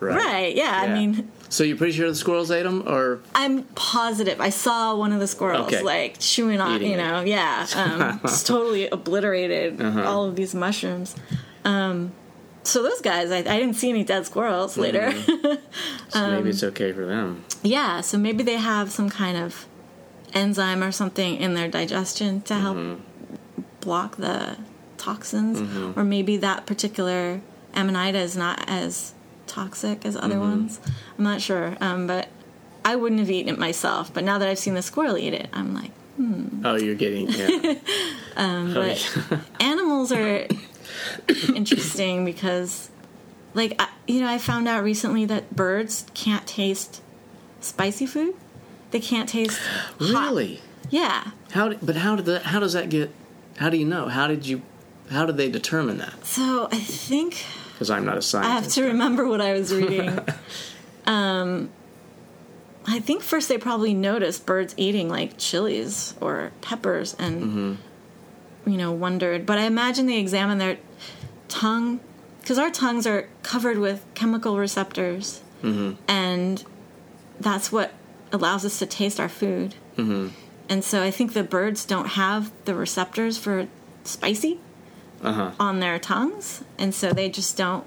right? 0.05 0.17
Right, 0.17 0.55
yeah, 0.57 0.81
I 0.83 0.93
mean, 0.93 1.31
so 1.49 1.65
you're 1.65 1.77
pretty 1.77 1.93
sure 1.93 2.09
the 2.09 2.15
squirrels 2.15 2.51
ate 2.51 2.63
them, 2.65 2.83
or 2.87 3.21
I'm 3.35 3.63
positive. 3.75 4.41
I 4.41 4.51
saw 4.51 4.95
one 4.97 5.13
of 5.13 5.21
the 5.21 5.27
squirrels 5.27 5.67
Okay. 5.73 5.83
like 5.83 6.19
chewing 6.19 6.61
on, 6.61 6.77
Eating 6.77 6.91
you 6.93 6.97
know, 6.97 7.21
yeah, 7.23 7.67
um, 7.77 8.21
just 8.23 8.47
totally 8.47 8.89
obliterated 8.89 9.81
Uh-huh. 9.81 10.03
all 10.05 10.25
of 10.25 10.37
these 10.37 10.55
mushrooms. 10.55 11.15
Um, 11.65 12.13
so 12.63 12.83
those 12.83 13.01
guys, 13.01 13.31
I, 13.31 13.39
I 13.39 13.43
didn't 13.59 13.75
see 13.75 13.91
any 13.91 14.05
dead 14.05 14.27
squirrels 14.27 14.77
later. 14.77 15.11
Mm-hmm. 15.13 15.55
so 16.11 16.19
Um, 16.21 16.31
maybe 16.35 16.51
it's 16.51 16.63
okay 16.65 16.93
for 16.93 17.07
them. 17.07 17.45
yeah, 17.63 18.01
so 18.01 18.19
maybe 18.19 18.43
they 18.43 18.57
have 18.57 18.91
some 18.91 19.09
kind 19.11 19.37
of 19.39 19.67
enzyme 20.35 20.83
or 20.83 20.91
something 20.93 21.37
in 21.37 21.55
their 21.55 21.69
digestion 21.69 22.41
to 22.43 22.55
help 22.55 22.77
Mm-hmm. 22.77 23.63
block 23.81 24.17
the 24.17 24.57
toxins, 24.99 25.61
or 25.97 26.05
maybe 26.05 26.37
that 26.39 26.65
particular 26.67 27.41
amanita 27.75 28.19
is 28.19 28.37
not 28.37 28.65
as 28.69 29.13
toxic 29.55 30.05
as 30.05 30.15
Mm-hmm. 30.17 30.25
other 30.25 30.39
ones. 30.41 30.81
I'm 31.19 31.25
not 31.25 31.41
sure, 31.41 31.77
um, 31.81 32.07
but 32.07 32.29
I 32.85 32.97
wouldn't 32.97 33.21
have 33.21 33.31
eaten 33.31 33.53
it 33.55 33.59
myself. 33.59 34.13
But 34.13 34.25
now 34.25 34.39
that 34.39 34.49
I've 34.49 34.59
seen 34.59 34.75
the 34.75 34.83
squirrel 34.83 35.17
eat 35.17 35.33
it, 35.35 35.49
I'm 35.53 35.75
like, 35.75 35.91
Oh, 36.65 36.77
you're 36.77 36.95
getting 36.95 37.29
yeah. 37.29 37.75
Um, 38.37 38.73
but 38.75 38.97
animals 39.61 40.11
are 40.13 40.47
interesting 41.55 42.25
because, 42.25 42.91
like, 43.55 43.75
I, 43.81 43.89
you 44.07 44.21
know, 44.21 44.29
I 44.29 44.39
found 44.39 44.69
out 44.69 44.83
recently 44.85 45.25
that 45.27 45.55
birds 45.55 46.07
can't 46.15 46.47
taste 46.47 47.03
spicy 47.61 48.07
food. 48.07 48.35
They 48.91 49.01
can't 49.01 49.29
taste 49.29 49.59
hot. 49.99 50.01
really? 50.33 50.61
Yeah. 50.91 51.31
How? 51.53 51.73
But 51.75 51.97
how 51.97 52.17
did 52.17 52.27
that? 52.27 52.43
How 52.45 52.61
does 52.61 52.73
that 52.75 52.89
get? 52.91 53.11
How 53.59 53.71
do 53.71 53.77
you 53.77 53.85
know? 53.85 54.09
How 54.09 54.27
did 54.29 54.47
you? 54.47 54.63
How 55.11 55.27
did 55.27 55.37
they 55.37 55.51
determine 55.51 55.99
that? 55.99 56.25
So 56.25 56.69
I 56.71 56.79
think 56.79 57.45
Because 57.75 57.91
I'm 57.91 58.05
not 58.05 58.17
a 58.17 58.23
scientist. 58.23 58.51
I 58.51 58.55
have 58.61 58.73
to 58.73 58.85
remember 58.85 59.29
what 59.29 59.41
I 59.41 59.53
was 59.53 59.73
reading. 59.75 60.19
um, 61.07 61.71
I 62.87 63.01
think 63.01 63.23
first 63.23 63.49
they 63.49 63.59
probably 63.59 63.95
noticed 63.95 64.47
birds 64.47 64.75
eating 64.77 65.09
like 65.09 65.39
chilies 65.39 66.15
or 66.21 66.53
peppers 66.61 67.15
and, 67.19 67.43
mm-hmm. 67.43 68.71
you 68.71 68.77
know, 68.77 68.93
wondered. 68.93 69.47
But 69.47 69.59
I 69.59 69.63
imagine 69.63 70.07
they 70.07 70.19
examined 70.19 70.61
their 70.61 70.79
tongue 71.49 72.01
because 72.41 72.59
our 72.59 72.71
tongues 72.71 73.07
are 73.07 73.29
covered 73.43 73.79
with 73.79 74.05
chemical 74.15 74.59
receptors, 74.59 75.43
mm-hmm. 75.63 75.95
and 76.07 76.63
that's 77.41 77.73
what 77.73 77.95
allows 78.33 78.67
us 78.67 78.79
to 78.81 78.87
taste 78.87 79.19
our 79.19 79.31
food. 79.31 79.75
Mm-hmm. 79.97 80.29
And 80.69 80.85
so 80.85 81.03
I 81.03 81.11
think 81.11 81.33
the 81.33 81.43
birds 81.43 81.87
don't 81.87 82.09
have 82.09 82.53
the 82.67 82.75
receptors 82.75 83.39
for 83.39 83.67
spicy 84.03 84.61
Uh 85.25 85.33
huh. 85.33 85.51
on 85.59 85.81
their 85.81 85.99
tongues, 85.99 86.63
and 86.79 86.95
so 86.95 87.13
they 87.13 87.29
just 87.29 87.57
don't 87.57 87.85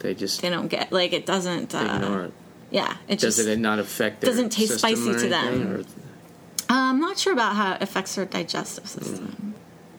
They 0.00 0.14
just 0.14 0.42
they 0.42 0.50
don't 0.50 0.68
get 0.68 0.92
like 0.92 1.12
it 1.12 1.24
doesn't 1.26 1.74
uh, 1.74 1.78
ignore 1.96 2.22
it. 2.24 2.32
yeah 2.70 2.96
it 3.08 3.18
Does 3.18 3.36
just 3.36 3.48
it 3.48 3.58
not 3.58 3.78
affect? 3.78 4.20
Their 4.20 4.30
doesn't 4.30 4.50
taste 4.50 4.78
spicy 4.78 5.12
to 5.14 5.28
them. 5.28 5.72
or- 5.72 5.80
Uh, 6.70 6.88
i'm 6.90 7.00
not 7.00 7.18
sure 7.18 7.32
about 7.32 7.54
how 7.56 7.74
it 7.74 7.82
affects 7.82 8.14
their 8.14 8.24
digestive 8.24 8.86
system 8.88 9.54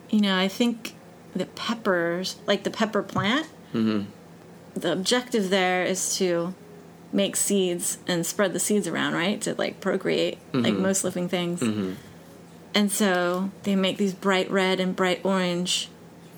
you 0.10 0.20
know 0.22 0.36
i 0.38 0.48
think 0.48 0.94
the 1.36 1.46
peppers 1.46 2.38
like 2.48 2.64
the 2.64 2.72
pepper 2.72 3.04
plant 3.04 3.48
the 3.74 4.92
objective 4.92 5.50
there 5.50 5.84
is 5.84 6.16
to 6.18 6.54
make 7.14 7.36
seeds 7.36 7.98
and 8.08 8.26
spread 8.26 8.52
the 8.54 8.60
seeds 8.60 8.88
around 8.88 9.14
right 9.14 9.40
to 9.42 9.54
like 9.56 9.80
procreate 9.80 10.38
like 10.54 10.74
most 10.74 11.04
living 11.04 11.30
things 11.30 11.62
and 12.74 12.92
so 12.92 13.50
they 13.64 13.76
make 13.76 13.98
these 13.98 14.14
bright 14.14 14.50
red 14.52 14.80
and 14.80 14.96
bright 14.96 15.22
orange 15.24 15.90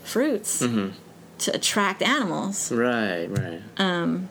fruits 0.07 0.59
to 0.59 1.53
attract 1.53 2.01
animals 2.01 2.71
Right. 2.71 3.27
Right. 3.27 3.61
and 3.77 4.29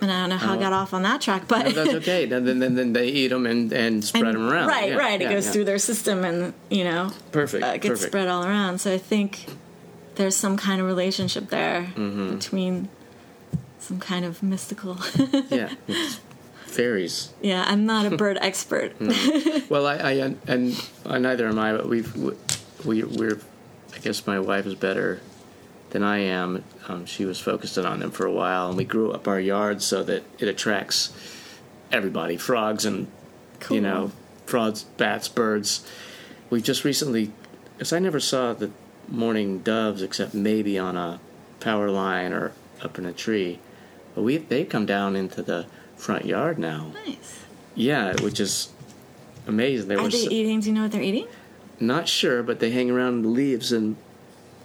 and 0.00 0.10
I 0.12 0.20
don't 0.20 0.28
know 0.30 0.36
how 0.36 0.54
I 0.54 0.58
got 0.58 0.72
off 0.74 0.92
on 0.92 1.02
that 1.04 1.20
track, 1.22 1.48
but 1.48 1.64
No, 1.66 1.70
that's 1.72 1.94
okay. 1.94 2.26
Then, 2.26 2.44
then, 2.44 2.74
then, 2.74 2.92
they 2.92 3.08
eat 3.08 3.28
them 3.28 3.46
and, 3.46 3.72
and 3.72 4.04
spread 4.04 4.24
and- 4.26 4.34
them 4.34 4.50
around. 4.50 4.68
Right, 4.68 4.90
Yeah, 4.90 4.96
right. 4.96 5.18
It 5.22 5.30
goes 5.30 5.46
yeah. 5.46 5.52
through 5.52 5.64
their 5.64 5.78
system, 5.78 6.24
and 6.24 6.52
you 6.68 6.84
know, 6.84 7.10
Perfect. 7.32 7.64
uh, 7.64 7.72
gets 7.78 7.86
perfect. 7.88 8.10
spread 8.10 8.28
all 8.28 8.44
around. 8.44 8.80
So 8.80 8.92
I 8.92 8.98
think 8.98 9.46
there's 10.16 10.36
some 10.36 10.56
kind 10.58 10.78
of 10.80 10.86
relationship 10.86 11.48
there 11.48 11.82
Mm-hmm. 11.96 12.34
between 12.34 12.88
some 13.78 13.98
kind 13.98 14.26
of 14.26 14.42
mystical. 14.42 14.98
Yeah, 15.48 15.70
fairies. 16.66 17.32
yeah, 17.40 17.64
I'm 17.66 17.86
not 17.86 18.04
a 18.12 18.16
bird 18.22 18.36
expert. 18.42 18.92
Well, 19.70 19.86
I, 19.86 19.94
I 19.96 20.34
and 20.46 20.76
uh, 21.06 21.16
neither 21.18 21.48
am 21.48 21.58
I, 21.58 21.72
but 21.72 21.88
we've 21.88 22.14
we 22.84 23.02
we're 23.04 23.38
I 23.94 23.98
guess 23.98 24.26
my 24.26 24.38
wife 24.40 24.66
is 24.66 24.74
better 24.74 25.20
than 25.90 26.02
I 26.02 26.18
am. 26.18 26.64
Um, 26.88 27.06
she 27.06 27.24
was 27.24 27.38
focused 27.40 27.78
on 27.78 28.00
them 28.00 28.10
for 28.10 28.26
a 28.26 28.32
while, 28.32 28.68
and 28.68 28.76
we 28.76 28.84
grew 28.84 29.12
up 29.12 29.28
our 29.28 29.38
yard 29.40 29.82
so 29.82 30.02
that 30.04 30.24
it 30.38 30.48
attracts 30.48 31.12
everybody, 31.92 32.36
frogs 32.36 32.84
and 32.84 33.06
Cool. 33.60 33.76
you 33.76 33.80
know 33.82 34.10
frogs, 34.46 34.82
bats, 34.82 35.28
birds. 35.28 35.88
We 36.50 36.60
just 36.60 36.84
recently, 36.84 37.30
because 37.76 37.92
I 37.92 37.98
never 37.98 38.20
saw 38.20 38.52
the 38.52 38.70
mourning 39.08 39.60
doves 39.60 40.02
except 40.02 40.34
maybe 40.34 40.78
on 40.78 40.96
a 40.96 41.20
power 41.60 41.90
line 41.90 42.32
or 42.32 42.52
up 42.82 42.98
in 42.98 43.06
a 43.06 43.12
tree, 43.12 43.58
but 44.14 44.22
we 44.22 44.36
they 44.38 44.64
come 44.64 44.84
down 44.86 45.14
into 45.16 45.42
the 45.42 45.66
front 45.96 46.24
yard 46.26 46.58
now. 46.58 46.92
nice. 47.06 47.40
Yeah, 47.76 48.14
which 48.22 48.38
is 48.40 48.68
amazing. 49.46 49.88
They 49.88 49.94
Are 49.96 50.02
were 50.02 50.08
they 50.08 50.24
so- 50.24 50.30
eating? 50.30 50.60
Do 50.60 50.68
you 50.68 50.74
know 50.74 50.82
what 50.82 50.92
they're 50.92 51.02
eating? 51.02 51.26
Not 51.80 52.08
sure, 52.08 52.42
but 52.42 52.60
they 52.60 52.70
hang 52.70 52.90
around 52.90 53.22
the 53.22 53.28
leaves 53.28 53.72
and 53.72 53.96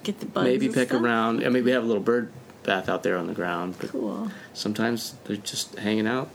Get 0.04 0.20
the 0.20 0.26
bugs. 0.26 0.46
maybe 0.46 0.70
peck 0.70 0.90
stuff? 0.90 1.02
around. 1.02 1.46
I 1.46 1.50
mean, 1.50 1.64
we 1.64 1.72
have 1.72 1.84
a 1.84 1.86
little 1.88 2.04
bird 2.04 2.32
bath 2.64 2.88
out 2.90 3.04
there 3.04 3.18
on 3.18 3.28
the 3.28 3.34
ground, 3.34 3.76
but 3.80 3.90
Cool. 3.92 4.30
sometimes 4.54 5.16
they're 5.26 5.38
just 5.38 5.76
hanging 5.80 6.08
out 6.08 6.30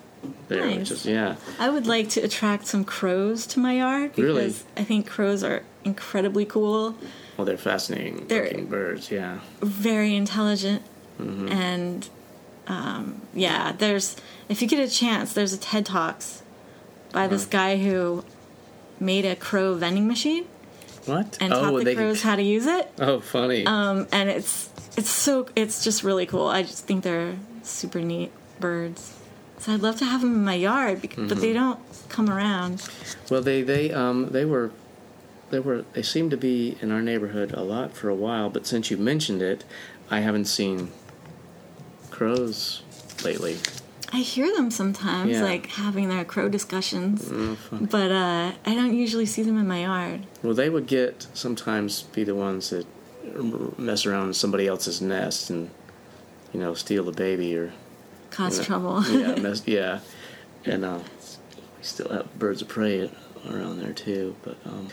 there. 0.49 0.67
Nice. 0.67 0.91
Is 0.91 1.07
yeah, 1.07 1.37
I 1.59 1.69
would 1.71 1.87
like 1.87 2.09
to 2.11 2.21
attract 2.21 2.67
some 2.67 2.85
crows 2.85 3.47
to 3.49 3.61
my 3.61 3.75
yard 3.77 4.15
because 4.17 4.25
Really? 4.25 4.55
I 4.77 4.85
think 4.85 5.07
crows 5.07 5.43
are 5.45 5.63
incredibly 5.85 6.45
cool, 6.47 6.97
well, 7.37 7.45
they're 7.45 7.59
fascinating 7.59 8.27
They're- 8.29 8.45
looking 8.45 8.67
birds. 8.67 9.11
Yeah, 9.11 9.39
very 9.61 10.15
intelligent, 10.15 10.83
Mm-hmm. 11.21 11.49
and 11.49 12.09
um, 12.67 13.21
yeah, 13.35 13.73
there's 13.73 14.17
if 14.49 14.61
you 14.63 14.69
get 14.69 14.81
a 14.81 14.91
chance, 14.91 15.33
there's 15.35 15.53
a 15.53 15.59
TED 15.59 15.85
Talks 15.87 16.43
by 17.13 17.27
this 17.29 17.45
guy 17.45 17.77
who 17.77 18.25
made 18.99 19.25
a 19.27 19.37
crow 19.37 19.75
vending 19.75 20.09
machine 20.09 20.47
what? 21.07 21.39
and 21.41 21.53
oh, 21.53 21.61
taught 21.71 21.79
the 21.79 21.85
they 21.85 21.95
crows 21.95 22.23
how 22.23 22.37
to 22.37 22.43
use 22.43 22.67
it. 22.67 22.91
oh, 22.99 23.21
funny. 23.21 23.67
Um, 23.67 24.07
and 24.13 24.29
it's 24.31 24.71
it's 24.97 25.11
so 25.11 25.49
it's 25.57 25.85
just 25.85 26.03
really 26.05 26.27
cool. 26.27 26.47
I 26.49 26.63
just 26.63 26.87
think 26.87 27.05
they're 27.05 27.37
super 27.63 28.01
neat 28.01 28.33
birds. 28.61 29.19
So 29.59 29.73
I'd 29.73 29.81
love 29.81 29.97
to 29.99 30.05
have 30.05 30.21
them 30.21 30.35
in 30.35 30.45
my 30.45 30.55
yard, 30.55 31.01
bec- 31.01 31.17
but 31.17 31.27
Mm-hmm. 31.29 31.41
they 31.41 31.53
don't 31.53 31.81
come 32.09 32.29
around. 32.29 32.87
well, 33.31 33.41
they 33.43 33.63
they 33.63 33.91
um 33.93 34.31
they 34.31 34.45
were. 34.45 34.71
They 35.51 35.59
were. 35.61 35.85
They 35.93 36.03
seem 36.03 36.31
to 36.31 36.37
be 36.37 36.77
in 36.81 36.91
our 36.91 37.01
neighborhood 37.03 37.53
a 37.53 37.63
lot 37.63 37.95
for 37.95 38.09
a 38.09 38.15
while, 38.15 38.51
but 38.51 38.67
since 38.67 38.91
you 38.91 38.97
mentioned 38.97 39.41
it, 39.43 39.63
I 40.11 40.21
haven't 40.21 40.47
seen 40.47 40.91
crows 42.11 42.83
lately. 43.25 43.59
I 44.15 44.19
hear 44.19 44.55
them 44.55 44.71
sometimes, 44.71 45.33
Yeah. 45.33 45.43
like 45.43 45.67
having 45.67 46.09
their 46.09 46.25
crow 46.25 46.49
discussions, 46.49 47.29
Oh, 47.33 47.57
but 47.73 48.11
uh, 48.13 48.53
I 48.65 48.75
don't 48.75 48.95
usually 48.97 49.27
see 49.27 49.43
them 49.43 49.59
in 49.59 49.67
my 49.67 49.81
yard. 49.83 50.21
Well, 50.43 50.55
they 50.55 50.71
would 50.71 50.87
get 50.87 51.27
sometimes 51.35 52.03
be 52.17 52.23
the 52.23 52.35
ones 52.35 52.71
that 52.71 52.87
mess 53.79 54.07
around 54.07 54.29
in 54.29 54.35
somebody 54.35 54.67
else's 54.69 55.01
nest 55.01 55.51
and 55.51 55.71
you 56.53 56.61
know 56.61 56.75
steal 56.75 57.03
the 57.05 57.13
baby 57.13 57.57
or 57.57 57.73
Cause 58.31 58.55
you 58.55 58.59
know, 58.63 58.67
trouble. 58.67 59.03
yeah, 59.11 59.35
mess, 59.47 59.63
yeah, 59.67 59.99
and 60.65 60.85
uh, 60.85 61.01
we 61.79 61.83
still 61.85 62.09
have 62.11 62.39
birds 62.39 62.63
of 62.63 62.69
prey 62.69 63.11
around 63.51 63.81
there 63.81 63.93
too. 63.93 64.37
But 64.45 64.57
um, 64.65 64.89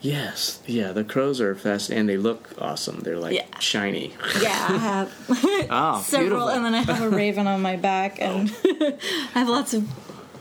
yes, 0.00 0.60
yeah, 0.66 0.92
the 0.92 1.04
crows 1.04 1.40
are 1.40 1.54
fast 1.54 1.90
and 1.90 2.08
they 2.08 2.16
look 2.16 2.50
awesome. 2.58 3.00
They're 3.00 3.18
like 3.18 3.34
Yeah. 3.34 3.58
shiny. 3.58 4.14
yeah, 4.40 4.66
I 4.68 4.76
have 4.78 5.12
Oh, 5.70 6.02
several, 6.04 6.28
beautiful. 6.30 6.48
and 6.48 6.64
then 6.64 6.74
I 6.74 6.82
have 6.82 7.02
a 7.02 7.10
raven 7.10 7.46
on 7.46 7.60
my 7.62 7.76
back, 7.76 8.20
and 8.20 8.50
I 9.34 9.38
have 9.40 9.48
lots 9.48 9.74
of 9.74 9.88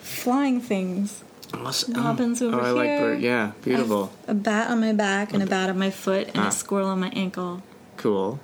flying 0.02 0.62
things. 0.62 1.24
Awesome. 1.54 1.94
Robins 1.96 2.42
over 2.44 2.60
oh, 2.60 2.64
I 2.64 2.70
like 2.72 2.88
here. 2.90 3.00
bird. 3.00 3.22
Yeah, 3.22 3.42
I 3.42 3.46
have 3.46 3.62
beautiful, 3.64 4.12
a 4.28 4.34
bat 4.36 4.70
on 4.70 4.80
my 4.82 4.94
back, 4.94 5.34
and 5.34 5.42
a 5.42 5.48
bat 5.48 5.70
on 5.70 5.80
my 5.80 5.90
foot, 5.90 6.28
and 6.28 6.38
Ah. 6.38 6.48
a 6.50 6.52
squirrel 6.52 6.90
on 6.90 7.00
my 7.00 7.10
ankle, 7.10 7.64
cool. 7.98 8.40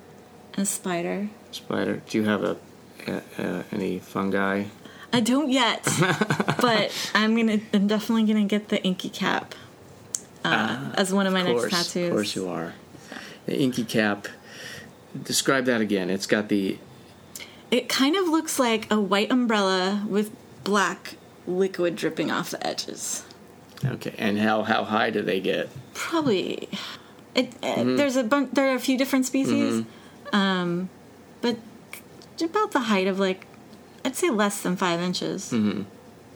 and 0.54 0.62
a 0.64 0.66
spider. 0.66 1.28
Spider. 1.52 2.02
Do 2.08 2.18
you 2.18 2.24
have 2.24 2.42
a, 2.42 2.56
a, 3.06 3.22
a 3.38 3.64
any 3.72 3.98
fungi? 4.00 4.64
I 5.12 5.20
don't 5.20 5.50
yet, 5.50 5.84
but 6.60 6.90
I'm 7.14 7.36
gonna. 7.36 7.60
I'm 7.72 7.86
definitely 7.86 8.24
gonna 8.24 8.44
get 8.44 8.68
the 8.68 8.82
inky 8.82 9.08
cap 9.08 9.54
uh, 10.46 10.92
as 10.94 11.12
one 11.12 11.26
of 11.26 11.32
my 11.32 11.40
Ah, 11.42 11.46
Of 11.46 11.56
course, 11.56 11.72
next 11.72 11.86
tattoos. 11.92 12.08
Of 12.08 12.12
course 12.14 12.36
you 12.36 12.48
are. 12.48 12.74
The 13.46 13.58
inky 13.60 13.84
cap. 13.84 14.28
Describe 15.22 15.64
that 15.66 15.80
again. 15.80 16.10
It's 16.10 16.26
got 16.26 16.48
the 16.48 16.78
It 17.70 17.88
kind 17.88 18.16
of 18.16 18.28
looks 18.28 18.58
like 18.58 18.90
a 18.90 19.00
white 19.00 19.30
umbrella 19.30 20.04
with 20.08 20.30
black 20.64 21.14
liquid 21.46 21.96
dripping 21.96 22.30
off 22.30 22.50
the 22.50 22.64
edges. 22.66 23.24
okay. 23.84 24.14
And 24.18 24.38
how 24.38 24.62
how 24.62 24.84
high 24.84 25.10
do 25.10 25.22
they 25.22 25.40
get? 25.40 25.68
Probably. 25.94 26.68
It, 27.34 27.52
uh, 27.62 27.66
Mm-hmm. 27.76 27.96
There's 27.96 28.16
a 28.16 28.24
bun- 28.24 28.48
there 28.52 28.70
are 28.72 28.74
a 28.74 28.80
few 28.80 28.96
different 28.98 29.26
species, 29.26 29.84
um, 30.32 30.88
but 31.42 31.56
about 32.42 32.72
the 32.72 32.80
height 32.80 33.06
of 33.06 33.18
like 33.20 33.46
I'd 34.04 34.16
say 34.16 34.30
less 34.30 34.62
than 34.62 34.76
five 34.76 35.00
inches, 35.00 35.50
Mm-hmm. 35.52 35.82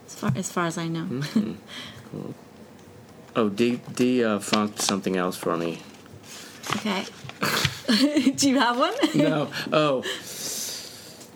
as 0.06 0.14
far 0.14 0.32
as 0.36 0.52
far 0.52 0.66
as 0.66 0.76
I 0.78 0.88
know. 0.88 1.22
Oh, 3.36 3.48
D 3.48 3.80
D 3.94 4.24
uh, 4.24 4.38
funked 4.40 4.80
something 4.80 5.16
else 5.16 5.36
for 5.36 5.56
me. 5.56 5.80
okay. 6.76 7.04
Do 8.36 8.48
you 8.50 8.58
have 8.58 8.78
one? 8.78 8.94
No. 9.14 9.50
Oh. 9.72 10.02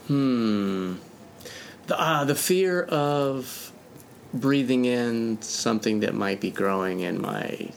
Hmm. 0.06 0.94
The 1.86 2.00
uh, 2.00 2.24
the 2.24 2.34
fear 2.34 2.82
of 2.82 3.72
breathing 4.32 4.84
in 4.84 5.40
something 5.42 6.00
that 6.00 6.14
might 6.14 6.40
be 6.40 6.50
growing 6.50 7.00
in 7.00 7.20
my 7.20 7.70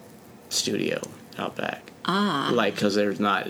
studio 0.50 1.02
out 1.38 1.56
back. 1.56 1.92
Ah. 2.06 2.50
Like 2.54 2.76
because 2.76 2.96
there's 2.96 3.20
not 3.20 3.48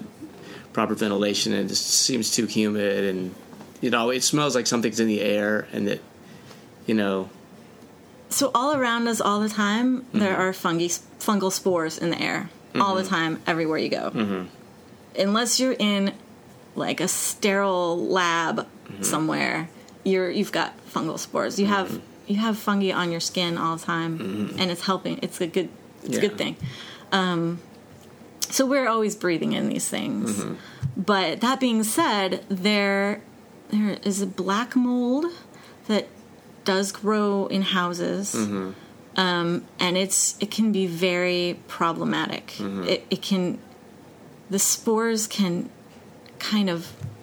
proper 0.73 0.93
ventilation 0.93 1.53
and 1.53 1.65
it 1.65 1.69
just 1.69 1.87
seems 1.87 2.31
too 2.31 2.45
humid 2.45 3.03
and 3.03 3.33
you 3.81 3.89
know 3.89 4.09
it 4.09 4.21
smells 4.23 4.55
like 4.55 4.67
something's 4.67 4.99
in 4.99 5.07
the 5.07 5.21
air 5.21 5.67
and 5.71 5.87
that 5.87 5.99
you 6.85 6.93
know 6.93 7.29
So 8.29 8.51
all 8.53 8.75
around 8.75 9.07
us, 9.07 9.21
all 9.21 9.39
the 9.39 9.49
time, 9.49 10.01
mm-hmm. 10.01 10.19
there 10.19 10.35
are 10.35 10.53
fungi, 10.53 10.87
fungal 11.19 11.51
spores 11.51 11.97
in 11.97 12.09
the 12.09 12.21
air. 12.21 12.49
All 12.75 12.93
the 12.93 13.01
mm-hmm. 13.01 13.09
time, 13.09 13.41
everywhere 13.47 13.79
you 13.79 13.89
go. 13.89 14.11
Mm-hmm. 14.11 15.19
Unless 15.19 15.59
you're 15.59 15.75
in 15.79 16.13
like 16.75 17.01
a 17.01 17.07
sterile 17.07 17.97
lab 17.97 18.67
somewhere, 19.01 19.69
you're 20.03 20.29
you've 20.29 20.51
got 20.51 20.77
fungal 20.87 21.17
spores. 21.17 21.59
You 21.59 21.65
have 21.65 22.01
you 22.27 22.35
have 22.35 22.57
fungi 22.57 22.91
on 22.91 23.09
your 23.09 23.19
skin 23.19 23.57
all 23.57 23.77
the 23.77 23.83
time, 23.83 24.53
and 24.59 24.69
it's 24.69 24.85
helping. 24.85 25.17
It's 25.23 25.41
a 25.41 25.47
good 25.47 25.69
it's 26.03 26.17
a 26.17 26.21
good 26.21 26.37
thing. 26.37 26.55
Um, 27.11 27.59
so 28.41 28.65
we're 28.65 28.87
always 28.87 29.15
breathing 29.15 29.53
in 29.53 29.69
these 29.69 29.89
things. 29.89 30.43
But 30.95 31.41
that 31.41 31.59
being 31.59 31.83
said, 31.83 32.43
there 32.49 33.21
there 33.69 33.97
is 34.03 34.21
a 34.21 34.27
black 34.27 34.75
mold 34.75 35.25
that 35.87 36.07
does 36.73 36.91
grow 36.91 37.47
in 37.47 37.61
houses. 37.79 38.35
Mm-hmm. 38.35 38.71
Um, 39.25 39.65
and 39.79 39.97
it's 39.97 40.35
it 40.39 40.49
can 40.51 40.71
be 40.71 40.85
very 40.85 41.57
problematic. 41.67 42.45
Mm-hmm. 42.59 42.83
It, 42.83 42.99
it 43.09 43.21
can 43.29 43.57
the 44.49 44.59
spores 44.59 45.27
can 45.27 45.69
kind 46.39 46.69
of 46.69 46.79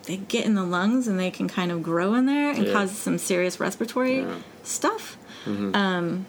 they 0.06 0.16
get 0.16 0.44
in 0.44 0.54
the 0.54 0.64
lungs 0.76 1.06
and 1.08 1.16
they 1.18 1.30
can 1.30 1.46
kind 1.48 1.70
of 1.72 1.78
grow 1.82 2.14
in 2.18 2.26
there 2.26 2.50
and 2.50 2.66
Yeah. 2.66 2.72
cause 2.74 2.90
some 3.06 3.16
serious 3.18 3.60
respiratory 3.60 4.18
Yeah. 4.20 4.38
stuff. 4.64 5.16
Mm-hmm. 5.46 5.74
Um, 5.82 6.26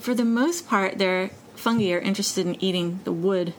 for 0.00 0.14
the 0.14 0.24
most 0.24 0.66
part, 0.66 0.98
their 0.98 1.30
fungi 1.54 1.92
are 1.92 1.98
interested 2.10 2.46
in 2.46 2.54
eating 2.62 3.00
the 3.04 3.12
wood, 3.12 3.52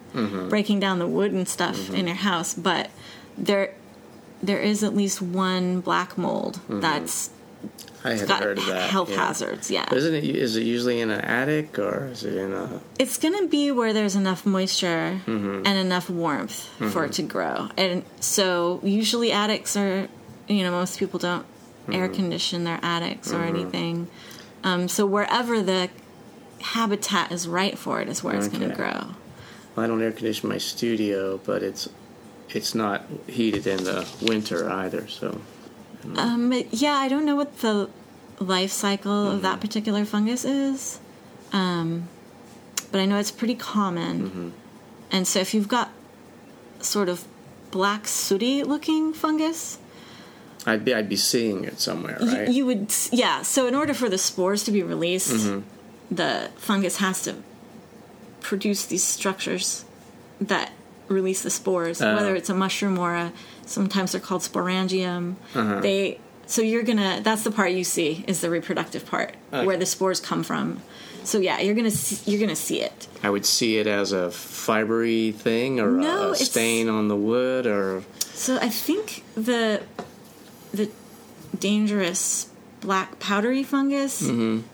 breaking 0.49 0.79
down 0.79 0.99
the 0.99 1.07
wood 1.17 1.31
and 1.33 1.47
stuff 1.47 1.77
in 1.93 2.07
your 2.07 2.15
house. 2.31 2.53
But 2.53 2.89
there, 3.37 3.73
there 4.41 4.59
is 4.71 4.83
at 4.83 4.93
least 4.95 5.21
one 5.21 5.81
black 5.81 6.17
mold 6.17 6.59
that's 6.69 7.29
I 8.03 8.13
had 8.13 8.27
got 8.27 8.43
heard 8.43 8.57
of 8.59 8.65
that. 8.67 8.89
health 8.89 9.09
yeah. 9.09 9.15
hazards. 9.27 9.69
Yeah, 9.71 9.91
Isn't 9.93 10.13
it? 10.13 10.23
Is 10.23 10.55
it 10.55 10.63
usually 10.63 11.01
in 11.01 11.09
an 11.09 11.21
attic 11.21 11.77
or 11.79 12.07
is 12.11 12.23
it 12.23 12.35
in 12.37 12.53
a? 12.53 12.79
it's 12.99 13.17
going 13.17 13.37
to 13.37 13.47
be 13.47 13.71
where 13.71 13.91
there's 13.93 14.15
enough 14.15 14.45
moisture 14.45 15.19
Mm-hmm. 15.25 15.63
and 15.65 15.77
enough 15.79 16.09
warmth 16.09 16.69
for 16.91 17.05
it 17.05 17.13
to 17.13 17.23
grow. 17.23 17.69
And 17.77 18.03
so 18.19 18.79
usually 18.83 19.31
attics 19.31 19.75
are, 19.75 20.07
you 20.47 20.63
know, 20.63 20.71
most 20.71 20.99
people 20.99 21.19
don't 21.19 21.45
Mm-hmm. 21.83 21.93
air 21.93 22.09
condition 22.09 22.63
their 22.65 22.79
attics 22.83 23.31
or 23.31 23.43
anything. 23.43 24.07
Um, 24.63 24.87
so 24.89 25.05
wherever 25.05 25.61
the 25.63 25.89
habitat 26.61 27.31
is 27.31 27.47
right 27.47 27.77
for 27.77 28.01
it 28.01 28.09
is 28.09 28.23
where 28.23 28.35
it's 28.35 28.47
going 28.49 28.67
to 28.69 28.75
grow. 28.75 28.91
Well, 29.75 29.85
I 29.85 29.87
don't 29.87 30.01
air 30.01 30.11
condition 30.11 30.49
my 30.49 30.57
studio, 30.57 31.37
but 31.45 31.63
it's 31.63 31.87
it's 32.49 32.73
not 32.75 33.05
heated 33.27 33.67
in 33.67 33.83
the 33.85 34.07
winter 34.21 34.69
either. 34.69 35.07
So 35.07 35.39
Um, 36.15 36.53
yeah, 36.71 36.93
I 36.93 37.07
don't 37.07 37.25
know 37.25 37.35
what 37.35 37.59
the 37.59 37.89
life 38.39 38.71
cycle 38.71 39.27
of 39.27 39.33
Mm-hmm. 39.33 39.41
that 39.43 39.59
particular 39.59 40.05
fungus 40.05 40.45
is, 40.45 40.99
um, 41.51 42.07
but 42.91 43.01
I 43.01 43.05
know 43.05 43.17
it's 43.17 43.31
pretty 43.31 43.55
common. 43.55 44.21
Mm-hmm. 44.29 44.49
And 45.11 45.27
so 45.27 45.39
if 45.39 45.53
you've 45.53 45.67
got 45.67 45.89
sort 46.79 47.09
of 47.09 47.25
black 47.71 48.07
sooty 48.07 48.63
looking 48.63 49.13
fungus, 49.13 49.79
I'd 50.65 50.83
be 50.85 50.93
I'd 50.93 51.09
be 51.09 51.15
seeing 51.15 51.63
it 51.63 51.79
somewhere, 51.79 52.17
y- 52.21 52.27
right? 52.39 52.49
you 52.49 52.65
would 52.65 52.93
yeah. 53.11 53.41
So 53.41 53.67
in 53.67 53.75
order 53.75 53.93
for 53.93 54.09
the 54.09 54.17
spores 54.17 54.63
to 54.65 54.71
be 54.71 54.83
released, 54.83 55.31
Mm-hmm. 55.33 55.61
the 56.15 56.49
fungus 56.57 56.97
has 56.97 57.21
to 57.23 57.35
produce 58.41 58.85
these 58.85 59.03
structures 59.03 59.83
that 60.39 60.71
release 61.07 61.41
the 61.43 61.49
spores. 61.49 62.01
Oh. 62.01 62.15
Whether 62.15 62.35
it's 62.35 62.49
a 62.49 62.53
mushroom 62.53 62.97
or 62.99 63.15
a 63.15 63.31
sometimes 63.67 64.11
they're 64.13 64.21
called 64.21 64.41
sporangium. 64.41 65.35
Uh-huh. 65.53 65.79
They 65.81 66.19
so 66.45 66.61
you're 66.61 66.83
gonna 66.83 67.19
that's 67.23 67.43
the 67.43 67.51
part 67.51 67.71
you 67.71 67.83
see 67.83 68.23
is 68.27 68.41
the 68.41 68.49
reproductive 68.49 69.05
part 69.05 69.35
Okay. 69.53 69.65
where 69.65 69.77
the 69.77 69.85
spores 69.85 70.19
come 70.19 70.43
from. 70.43 70.81
So 71.23 71.39
yeah, 71.39 71.59
you're 71.59 71.75
gonna 71.75 71.91
see, 71.91 72.31
you're 72.31 72.39
gonna 72.39 72.55
see 72.55 72.79
it. 72.81 73.07
I 73.21 73.29
would 73.29 73.45
see 73.45 73.77
it 73.77 73.85
as 73.87 74.13
a 74.13 74.27
fibery 74.29 75.33
thing 75.35 75.79
or 75.81 75.91
No, 75.91 76.29
a 76.29 76.31
it's- 76.31 76.49
stain 76.49 76.87
on 76.89 77.09
the 77.09 77.15
wood 77.17 77.65
or 77.67 78.03
So 78.33 78.57
I 78.57 78.69
think 78.69 79.23
the 79.35 79.81
the 80.73 80.89
dangerous 81.59 82.49
black 82.81 83.19
powdery 83.19 83.63
fungus 83.63 84.21
Mm-hmm. 84.21 84.65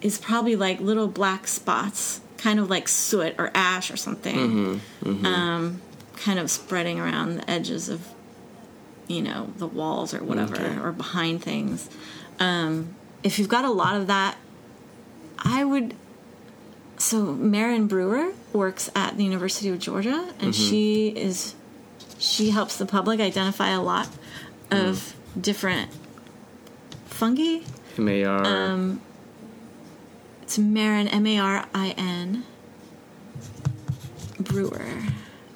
is 0.00 0.18
probably 0.18 0.56
like 0.56 0.80
little 0.80 1.08
black 1.08 1.46
spots, 1.46 2.20
kind 2.38 2.58
of 2.58 2.70
like 2.70 2.88
soot 2.88 3.34
or 3.38 3.50
ash 3.54 3.90
or 3.90 3.96
something, 3.96 4.80
Mm-hmm. 5.04 5.26
Um, 5.26 5.80
kind 6.16 6.38
of 6.38 6.50
spreading 6.50 7.00
around 7.00 7.36
the 7.38 7.50
edges 7.50 7.88
of 7.88 8.00
you 9.08 9.22
know 9.22 9.52
the 9.56 9.66
walls 9.66 10.14
or 10.14 10.22
whatever 10.22 10.54
Okay. 10.56 10.78
or 10.78 10.92
behind 10.92 11.42
things. 11.42 11.88
Um, 12.40 12.94
if 13.22 13.38
you've 13.38 13.48
got 13.48 13.64
a 13.64 13.70
lot 13.70 13.96
of 13.96 14.06
that, 14.08 14.36
I 15.38 15.64
would. 15.64 15.94
So 16.98 17.32
Marin 17.32 17.86
Brewer 17.88 18.32
works 18.52 18.90
at 18.94 19.16
the 19.16 19.24
University 19.24 19.68
of 19.68 19.78
Georgia, 19.78 20.32
and 20.40 20.54
she 20.54 21.08
is 21.08 21.54
she 22.18 22.50
helps 22.50 22.76
the 22.76 22.86
public 22.86 23.18
identify 23.20 23.70
a 23.70 23.82
lot 23.82 24.08
of 24.70 25.14
different 25.40 25.90
fungi. 27.06 27.60
MAR. 27.98 28.44
Um, 28.46 29.00
it's 30.42 30.58
Marin 30.58 31.08
M 31.08 31.26
A 31.26 31.38
R 31.38 31.66
I 31.74 31.90
N 31.98 32.44
Brewer, 34.38 34.86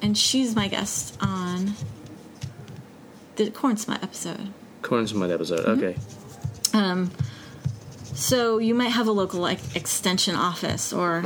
and 0.01 0.17
she's 0.17 0.55
my 0.55 0.67
guest 0.67 1.17
on 1.21 1.73
the 3.37 3.49
Corn 3.51 3.77
Smut 3.77 4.03
episode. 4.03 4.51
Corn 4.81 5.07
Smut 5.07 5.31
episode. 5.31 5.65
mm-hmm. 5.65 5.83
Okay. 5.83 5.95
Um, 6.73 7.09
so 8.13 8.57
you 8.57 8.73
might 8.75 8.89
have 8.89 9.07
a 9.07 9.11
local 9.11 9.39
like 9.39 9.59
extension 9.75 10.35
office 10.35 10.91
or 10.93 11.23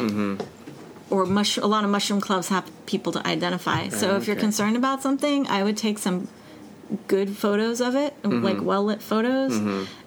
or 1.09 1.25
mush- 1.25 1.57
a 1.57 1.65
lot 1.67 1.83
of 1.83 1.89
mushroom 1.89 2.21
clubs 2.21 2.47
have 2.49 2.69
people 2.85 3.11
to 3.13 3.25
identify. 3.27 3.89
So 3.89 4.15
if 4.15 4.27
you're 4.27 4.35
concerned 4.37 4.75
about 4.77 5.01
something, 5.01 5.47
I 5.47 5.63
would 5.63 5.75
take 5.77 5.97
some 5.97 6.27
good 7.07 7.35
photos 7.35 7.81
of 7.81 7.95
it, 7.95 8.13
like 8.23 8.61
well 8.61 8.83
lit 8.85 9.01
photos, 9.01 9.57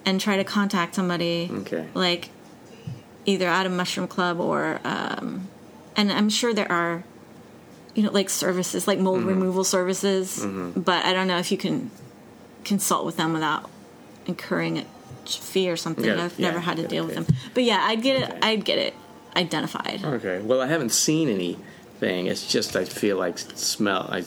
and 0.06 0.20
try 0.20 0.36
to 0.36 0.44
contact 0.44 0.94
somebody 0.94 1.50
Okay. 1.52 1.88
like 1.94 2.30
either 3.26 3.48
at 3.48 3.64
a 3.66 3.70
mushroom 3.70 4.06
club 4.08 4.38
or 4.40 4.80
um, 4.84 5.48
and 5.96 6.12
I'm 6.12 6.28
sure 6.28 6.52
there 6.52 6.70
are 6.70 7.04
you 7.94 8.02
know 8.02 8.10
like 8.10 8.30
services 8.30 8.86
like 8.86 8.98
mold 8.98 9.24
removal 9.24 9.64
services, 9.64 10.44
but 10.76 11.04
I 11.04 11.12
don't 11.12 11.28
know 11.28 11.38
if 11.38 11.50
you 11.52 11.58
can 11.58 11.90
consult 12.64 13.04
with 13.04 13.16
them 13.16 13.32
without 13.32 13.70
incurring 14.26 14.78
a 14.78 14.84
fee 15.26 15.70
or 15.70 15.76
something. 15.76 16.04
Yeah, 16.04 16.24
I've 16.24 16.38
yeah, 16.38 16.48
never 16.48 16.60
had 16.60 16.76
to 16.78 16.86
deal 16.86 17.04
with 17.06 17.14
them. 17.14 17.26
But 17.54 17.64
yeah, 17.64 17.84
I'd 17.86 18.02
get 18.02 18.22
it. 18.22 18.38
I'd 18.42 18.64
get 18.64 18.78
it 18.78 18.94
identified. 19.36 20.04
Okay. 20.04 20.40
Well, 20.40 20.60
I 20.60 20.66
haven't 20.66 20.92
seen 20.92 21.28
anything. 21.28 22.26
It's 22.26 22.46
just 22.50 22.76
I 22.76 22.84
feel 22.84 23.16
like 23.16 23.38
smell. 23.38 24.08
I 24.10 24.24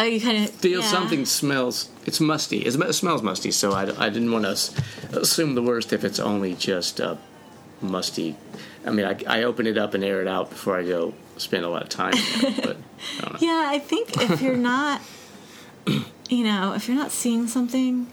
Oh, 0.00 0.04
you 0.04 0.18
kind 0.18 0.42
of 0.42 0.50
feel 0.50 0.82
something 0.82 1.26
smells. 1.26 1.90
It's 2.06 2.20
musty. 2.20 2.60
It 2.60 2.72
smells 2.94 3.22
musty. 3.22 3.50
So 3.50 3.72
I, 3.72 3.82
I 4.06 4.08
didn't 4.08 4.32
want 4.32 4.44
to 4.46 4.82
assume 5.20 5.54
the 5.54 5.62
worst 5.62 5.92
if 5.92 6.04
it's 6.04 6.18
only 6.18 6.54
just 6.54 7.02
uh, 7.02 7.16
musty. 7.82 8.36
I 8.86 8.90
mean, 8.90 9.06
I, 9.06 9.16
I 9.26 9.42
open 9.44 9.66
it 9.66 9.76
up 9.78 9.94
and 9.94 10.02
air 10.04 10.20
it 10.22 10.28
out 10.28 10.50
before 10.50 10.78
I 10.78 10.84
go 10.86 11.14
spend 11.36 11.64
a 11.64 11.68
lot 11.68 11.82
of 11.82 11.88
time. 11.88 12.12
it, 12.16 12.62
but 12.64 12.76
I. 13.22 13.36
Yeah, 13.40 13.66
I 13.68 13.78
think 13.78 14.20
if 14.20 14.40
you're 14.42 14.56
not, 14.72 15.00
you 16.28 16.44
know, 16.44 16.74
if 16.74 16.88
you're 16.88 16.96
not 16.96 17.10
seeing 17.12 17.46
something, 17.46 18.06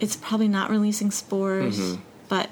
it's 0.00 0.16
probably 0.16 0.48
not 0.48 0.70
releasing 0.70 1.10
spores. 1.10 1.78
Mm-hmm. 1.78 2.00
But 2.28 2.50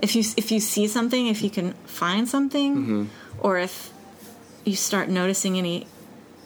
if 0.00 0.14
you 0.16 0.22
if 0.36 0.50
you 0.52 0.60
see 0.60 0.86
something, 0.88 1.26
if 1.26 1.42
you 1.42 1.50
can 1.50 1.72
find 1.86 2.28
something, 2.28 2.76
Mm-hmm. 2.76 3.04
or 3.40 3.58
if 3.58 3.90
you 4.64 4.76
start 4.76 5.08
noticing 5.08 5.56
any 5.58 5.86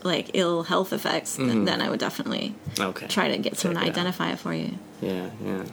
like 0.04 0.30
ill 0.34 0.62
health 0.64 0.92
effects, 0.92 1.36
then, 1.36 1.64
then 1.64 1.80
I 1.82 1.90
would 1.90 2.00
definitely 2.00 2.54
Mm-hmm. 2.74 2.82
Okay. 2.90 3.06
try 3.08 3.28
to 3.28 3.38
get 3.38 3.56
someone 3.56 3.76
to 3.82 3.88
out. 3.88 3.88
identify 3.96 4.30
it 4.32 4.38
for 4.38 4.54
you. 4.54 4.78
Yeah, 5.00 5.30
yeah. 5.44 5.64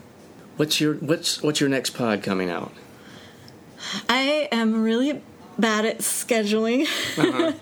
What's 0.58 0.80
your 0.82 0.96
what's 0.96 1.42
what's 1.44 1.60
your 1.60 1.70
next 1.70 1.92
pod 1.92 2.24
coming 2.24 2.50
out? 2.50 2.72
I 4.10 4.48
am 4.52 4.82
really 4.84 5.22
bad 5.58 5.86
at 5.86 6.00
scheduling. 6.00 6.84
Uh-huh. 7.18 7.54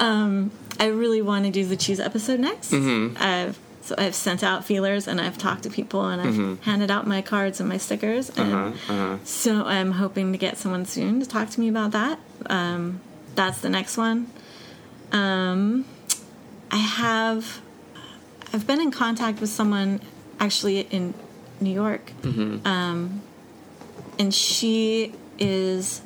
um, 0.04 0.50
I 0.80 0.86
really 0.86 1.22
want 1.22 1.44
to 1.46 1.50
do 1.50 1.64
the 1.64 1.76
cheese 1.76 2.00
episode 2.00 2.40
next. 2.40 2.70
Mm-hmm. 2.72 3.16
I've 3.22 3.58
so 3.82 3.94
I've 3.96 4.16
sent 4.16 4.42
out 4.42 4.64
feelers 4.64 5.06
and 5.06 5.20
I've 5.20 5.38
talked 5.38 5.62
to 5.62 5.70
people 5.70 6.04
and 6.08 6.20
I've 6.20 6.34
Mm-hmm. 6.34 6.62
handed 6.62 6.90
out 6.90 7.06
my 7.06 7.22
cards 7.22 7.60
and 7.60 7.68
my 7.68 7.76
stickers. 7.78 8.30
And 8.36 8.52
Uh-huh, 8.52 9.18
so 9.24 9.64
I'm 9.64 9.92
hoping 9.92 10.32
to 10.32 10.38
get 10.38 10.58
someone 10.58 10.86
soon 10.86 11.20
to 11.20 11.26
talk 11.26 11.50
to 11.50 11.60
me 11.60 11.68
about 11.68 11.92
that. 11.92 12.18
Um, 12.46 13.00
that's 13.36 13.60
the 13.60 13.68
next 13.70 13.96
one. 13.96 14.26
Um, 15.12 15.84
I 16.72 16.78
have 16.78 17.60
I've 18.52 18.66
been 18.66 18.80
in 18.80 18.90
contact 18.90 19.40
with 19.40 19.50
someone 19.50 20.00
actually 20.40 20.80
in 20.80 21.14
New 21.60 21.70
York, 21.72 22.10
Mm-hmm. 22.22 22.66
um, 22.66 23.22
and 24.18 24.34
she 24.34 25.12
is 25.38 26.02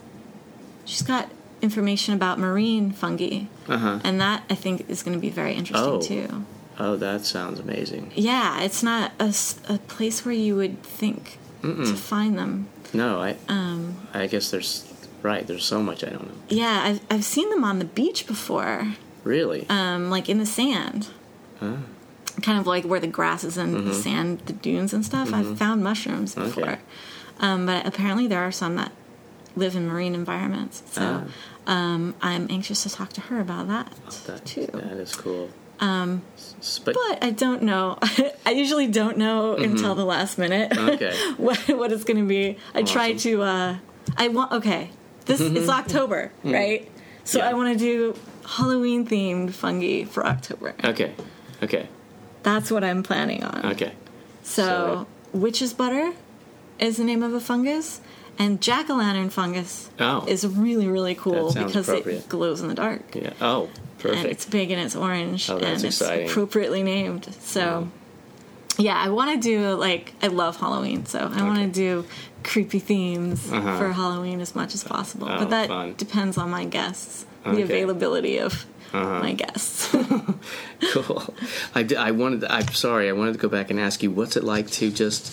she's 0.85 1.03
got 1.03 1.31
information 1.63 2.15
about 2.15 2.39
marine 2.39 2.91
fungi, 2.91 3.43
Uh-huh. 3.69 4.01
and 4.03 4.21
that 4.21 4.43
I 4.51 4.55
think 4.55 4.89
is 4.89 5.03
going 5.03 5.17
to 5.17 5.21
be 5.21 5.31
very 5.31 5.55
interesting 5.55 5.93
Oh. 5.93 6.01
too. 6.01 6.45
Oh, 6.79 6.97
that 6.97 7.27
sounds 7.27 7.61
amazing. 7.61 8.11
Yeah, 8.15 8.63
it's 8.63 8.83
not 8.83 9.13
a 9.21 9.79
place 9.89 10.25
where 10.25 10.35
you 10.35 10.57
would 10.57 10.83
think 10.83 11.39
to 11.63 11.95
find 11.95 12.39
them. 12.39 12.69
No, 12.95 13.21
I 13.21 13.37
Um, 13.49 13.97
I 14.15 14.27
guess 14.27 14.51
there's 14.51 14.85
right. 15.23 15.47
There's 15.47 15.65
so 15.65 15.83
much 15.83 16.03
I 16.03 16.09
don't 16.09 16.27
know. 16.29 16.35
yeah, 16.49 16.81
I've 16.83 17.01
I've 17.11 17.25
seen 17.25 17.51
them 17.51 17.63
on 17.65 17.79
the 17.79 17.85
beach 17.85 18.27
before. 18.27 18.95
Really? 19.25 19.67
um, 19.69 20.09
like 20.09 20.31
in 20.31 20.39
the 20.39 20.47
sand. 20.47 21.09
Kind 21.61 22.59
of 22.59 22.67
like 22.67 22.85
where 22.85 23.01
the 23.01 23.07
grass 23.07 23.45
is 23.45 23.59
and 23.59 23.87
the 23.87 23.93
sand, 23.93 24.41
the 24.47 24.55
dunes 24.55 24.95
and 24.95 25.05
stuff. 25.05 25.35
I've 25.35 25.59
found 25.59 25.83
mushrooms 25.85 26.35
before. 26.35 26.63
Okay. 26.65 26.79
Um, 27.39 27.67
but 27.67 27.87
apparently 27.87 28.27
there 28.27 28.41
are 28.41 28.53
some 28.53 28.77
that 28.77 28.93
live 29.57 29.75
in 29.77 29.87
marine 29.89 30.15
environments. 30.15 30.83
So 30.93 31.25
um, 31.67 32.15
I'm 32.23 32.47
anxious 32.51 32.83
to 32.85 32.91
talk 32.91 33.13
to 33.15 33.21
her 33.23 33.41
about 33.41 33.69
that, 33.69 33.93
that, 34.27 34.45
too. 34.45 34.67
that 34.73 34.93
is 34.99 35.15
cool. 35.15 35.51
Um, 35.81 36.23
but, 36.85 36.95
But 36.95 37.25
I 37.25 37.31
don't 37.31 37.63
know. 37.63 37.99
I 38.47 38.51
usually 38.51 38.87
don't 38.87 39.17
know 39.17 39.55
until 39.57 39.95
the 39.95 40.05
last 40.05 40.37
minute 40.37 40.77
Okay. 40.77 41.17
what, 41.39 41.59
what 41.69 41.91
it's 41.93 42.05
going 42.05 42.19
to 42.19 42.27
be. 42.29 42.59
I 42.75 42.83
try 42.83 43.15
to. 43.15 43.43
Uh, 43.43 43.77
I 44.17 44.29
want. 44.29 44.53
Okay, 44.53 44.91
this 45.25 45.41
it's 45.41 45.69
October, 45.81 46.33
right? 46.45 46.91
So 47.25 47.39
Yeah. 47.39 47.49
I 47.51 47.55
want 47.55 47.73
to 47.73 47.79
do 47.79 48.15
Halloween 48.47 49.07
themed 49.07 49.53
fungi 49.53 50.05
for 50.05 50.27
October. 50.27 50.75
okay, 50.85 51.15
okay, 51.63 51.89
That's 52.43 52.71
what 52.71 52.83
I'm 52.85 53.03
planning 53.03 53.43
on. 53.45 53.65
okay. 53.73 53.93
So, 54.43 54.63
So- 54.63 55.07
witch's 55.39 55.73
butter 55.73 56.13
is 56.79 56.97
the 56.99 57.05
name 57.05 57.23
of 57.23 57.33
a 57.33 57.41
fungus, 57.41 58.01
and 58.41 58.61
jack 58.61 58.91
o' 58.91 58.95
lantern 58.97 59.31
fungus 59.31 59.89
Oh. 60.01 60.25
is 60.27 60.45
really 60.47 60.89
really 60.89 61.15
cool 61.15 61.53
because 61.55 61.89
it 61.89 62.29
glows 62.29 62.61
in 62.63 62.69
the 62.69 62.75
dark. 62.75 63.03
Yeah. 63.15 63.33
Oh, 63.41 63.69
perfect. 63.99 64.19
And 64.23 64.27
it's 64.33 64.47
big 64.47 64.71
and 64.73 64.81
it's 64.81 64.97
orange 64.97 65.49
Oh, 65.51 65.59
that's 65.59 65.83
and 65.83 65.85
it's 65.91 66.01
exciting. 66.01 66.29
appropriately 66.31 66.83
named. 66.83 67.25
So, 67.41 67.89
yeah, 68.79 68.97
I 68.97 69.09
want 69.11 69.31
to 69.35 69.39
do 69.49 69.75
like 69.77 70.15
I 70.23 70.29
love 70.29 70.57
Halloween, 70.57 71.05
so 71.07 71.19
I 71.33 71.43
want 71.43 71.59
to 71.61 71.69
do 71.69 72.05
creepy 72.43 72.79
themes 72.79 73.53
Uh-huh. 73.53 73.79
for 73.79 73.93
Halloween 73.93 74.41
as 74.41 74.55
much 74.57 74.75
as 74.75 74.83
possible. 74.83 75.29
Oh, 75.31 75.39
but 75.41 75.51
that 75.51 75.69
fun. 75.69 75.95
depends 75.99 76.39
on 76.39 76.49
my 76.51 76.65
guests, 76.65 77.27
Okay. 77.47 77.57
the 77.57 77.63
availability 77.63 78.39
of 78.39 78.65
Uh-huh. 78.95 79.21
my 79.21 79.33
guests. 79.35 79.89
cool. 80.93 81.23
I, 81.75 81.83
did, 81.83 81.99
I 81.99 82.11
wanted. 82.13 82.45
I'm 82.45 82.69
sorry. 82.73 83.09
I 83.09 83.13
wanted 83.13 83.33
to 83.35 83.39
go 83.39 83.49
back 83.49 83.71
and 83.71 83.79
ask 83.79 84.03
you, 84.03 84.11
what's 84.11 84.37
it 84.37 84.45
like 84.45 84.69
to 84.81 84.91
just 84.91 85.25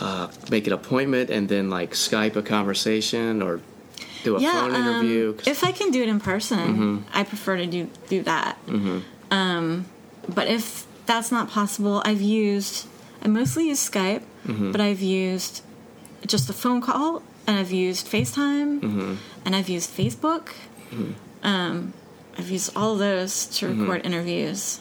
uh, 0.00 0.28
make 0.50 0.66
an 0.66 0.72
appointment 0.72 1.30
and 1.30 1.48
then 1.48 1.70
like 1.70 1.92
Skype 1.92 2.36
a 2.36 2.42
conversation 2.42 3.42
or 3.42 3.60
do 4.24 4.36
a 4.36 4.40
phone 4.40 4.74
um, 4.74 4.82
interview? 4.82 5.36
if 5.46 5.62
I 5.64 5.72
can 5.72 5.90
do 5.90 6.02
it 6.02 6.08
in 6.08 6.20
person, 6.20 6.58
Mm-hmm. 6.58 6.96
I 7.18 7.24
prefer 7.24 7.56
to 7.56 7.66
do 7.66 7.88
do 8.08 8.22
that. 8.22 8.58
Um, 9.30 9.86
but 10.28 10.48
if 10.48 10.86
that's 11.06 11.30
not 11.32 11.48
possible, 11.50 12.02
I've 12.04 12.20
used 12.22 12.86
I 13.22 13.28
mostly 13.28 13.68
use 13.68 13.88
Skype, 13.90 14.22
but 14.72 14.80
I've 14.80 15.00
used 15.00 15.62
just 16.26 16.48
a 16.50 16.52
phone 16.52 16.80
call, 16.80 17.22
and 17.46 17.58
I've 17.58 17.70
used 17.72 18.06
FaceTime, 18.06 19.18
and 19.44 19.56
I've 19.56 19.68
used 19.68 19.90
Facebook. 19.90 20.50
Um, 21.42 21.92
I've 22.36 22.50
used 22.50 22.76
all 22.76 22.92
of 22.94 22.98
those 22.98 23.46
to 23.58 23.68
record 23.68 24.04
interviews, 24.06 24.80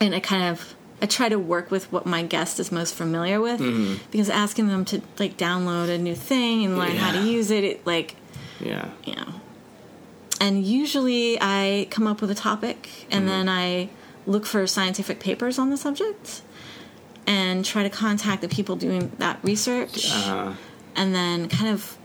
and 0.00 0.14
I 0.14 0.20
kind 0.20 0.44
of 0.44 0.74
I 1.02 1.06
try 1.06 1.28
to 1.28 1.38
work 1.38 1.70
with 1.70 1.90
what 1.92 2.04
my 2.06 2.22
guest 2.22 2.60
is 2.60 2.70
most 2.70 2.94
familiar 2.94 3.40
with 3.40 3.60
because 4.10 4.28
asking 4.28 4.68
them 4.68 4.84
to 4.86 5.00
like 5.18 5.36
download 5.36 5.88
a 5.88 5.96
new 5.98 6.14
thing 6.14 6.64
and 6.64 6.76
learn 6.78 6.96
how 6.96 7.12
to 7.12 7.26
use 7.26 7.50
it, 7.50 7.64
it 7.64 7.86
like 7.86 8.16
Yeah. 8.60 8.90
you 9.04 9.14
know. 9.16 9.32
And 10.40 10.64
usually 10.64 11.38
I 11.40 11.86
come 11.90 12.06
up 12.06 12.20
with 12.20 12.30
a 12.30 12.34
topic 12.34 12.88
and 13.10 13.26
then 13.28 13.48
I 13.48 13.88
look 14.26 14.46
for 14.46 14.66
scientific 14.66 15.20
papers 15.20 15.58
on 15.58 15.70
the 15.70 15.76
subject 15.76 16.42
and 17.26 17.64
try 17.64 17.82
to 17.82 17.90
contact 17.90 18.42
the 18.42 18.48
people 18.48 18.76
doing 18.76 19.12
that 19.18 19.38
research. 19.42 20.10
Uh, 20.12 20.54
And 20.96 21.14
then 21.14 21.48
kind 21.48 21.70
of, 21.72 21.96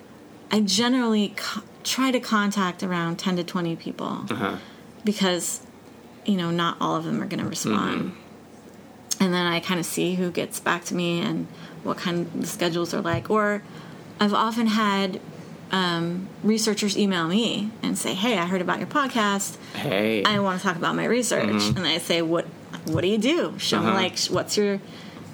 I 0.52 0.60
generally 0.62 1.34
co- 1.36 1.64
try 1.84 2.12
to 2.12 2.20
contact 2.20 2.84
around 2.84 3.18
10 3.18 3.38
to 3.38 3.44
20 3.44 3.76
people 3.76 4.26
uh-huh. 4.30 4.58
because, 5.04 5.62
you 6.26 6.38
know, 6.38 6.52
not 6.52 6.78
all 6.80 6.96
of 6.96 7.04
them 7.04 7.22
are 7.22 7.26
going 7.26 7.42
to 7.44 7.50
respond. 7.50 8.14
And 9.20 9.34
then 9.34 9.46
I 9.46 9.60
kind 9.60 9.80
of 9.80 9.86
see 9.86 10.16
who 10.16 10.32
gets 10.32 10.60
back 10.60 10.84
to 10.86 10.96
me 10.96 11.20
and 11.22 11.48
what 11.84 11.98
kind 11.98 12.20
of 12.28 12.42
the 12.42 12.48
schedules 12.48 12.94
are 12.94 13.02
like. 13.02 13.30
Or 13.30 13.62
I've 14.20 14.34
often 14.34 14.68
had 14.68 15.20
um, 15.72 16.28
researchers 16.44 16.98
email 16.98 17.28
me 17.28 17.72
and 17.82 17.98
say, 17.98 18.14
"Hey, 18.14 18.38
I 18.38 18.46
heard 18.46 18.62
about 18.62 18.80
your 18.80 18.88
podcast. 18.88 19.58
Hey. 19.74 20.24
I 20.24 20.40
want 20.40 20.60
to 20.62 20.68
talk 20.68 20.76
about 20.76 20.96
my 20.96 21.06
research." 21.06 21.64
And 21.76 21.86
I 21.88 21.98
say, 21.98 22.22
"What? 22.22 22.46
What 22.86 23.02
do 23.02 23.08
you 23.08 23.18
do? 23.18 23.58
Show 23.58 23.80
me 23.80 23.88
Uh-huh. 23.88 23.96
like 23.96 24.20
what's 24.28 24.58
your 24.58 24.80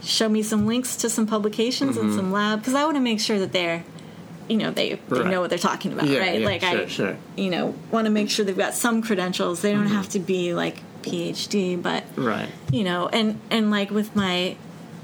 show 0.04 0.28
me 0.30 0.42
some 0.42 0.66
links 0.68 0.96
to 0.98 1.10
some 1.10 1.28
publications 1.28 1.96
and 1.98 2.14
some 2.14 2.32
lab 2.32 2.60
because 2.60 2.74
I 2.76 2.84
want 2.86 2.96
to 2.96 3.02
make 3.02 3.20
sure 3.20 3.40
that 3.40 3.52
they're." 3.52 3.84
You 4.50 4.58
know 4.58 4.72
they, 4.72 4.96
they 5.10 5.20
Right. 5.22 5.28
know 5.28 5.40
what 5.42 5.50
they're 5.50 5.60
talking 5.60 5.94
about, 5.94 6.08
Yeah, 6.08 6.20
right? 6.20 6.40
yeah, 6.42 6.46
like 6.46 6.62
sure, 6.62 6.82
I, 6.82 6.86
sure. 6.88 7.18
you 7.38 7.50
know, 7.50 7.74
want 7.90 8.06
to 8.06 8.12
make 8.12 8.30
sure 8.30 8.44
they've 8.44 8.58
got 8.58 8.74
some 8.74 9.02
credentials. 9.02 9.62
They 9.62 9.72
don't 9.72 9.86
Mm-hmm. 9.86 9.96
have 9.96 10.10
to 10.10 10.20
be 10.20 10.54
like 10.54 10.78
PhD, 11.04 11.82
but 11.82 12.04
right. 12.16 12.50
you 12.72 12.84
know, 12.84 13.08
and 13.08 13.40
and 13.50 13.72
like 13.72 13.90
with 13.92 14.16
my 14.16 14.56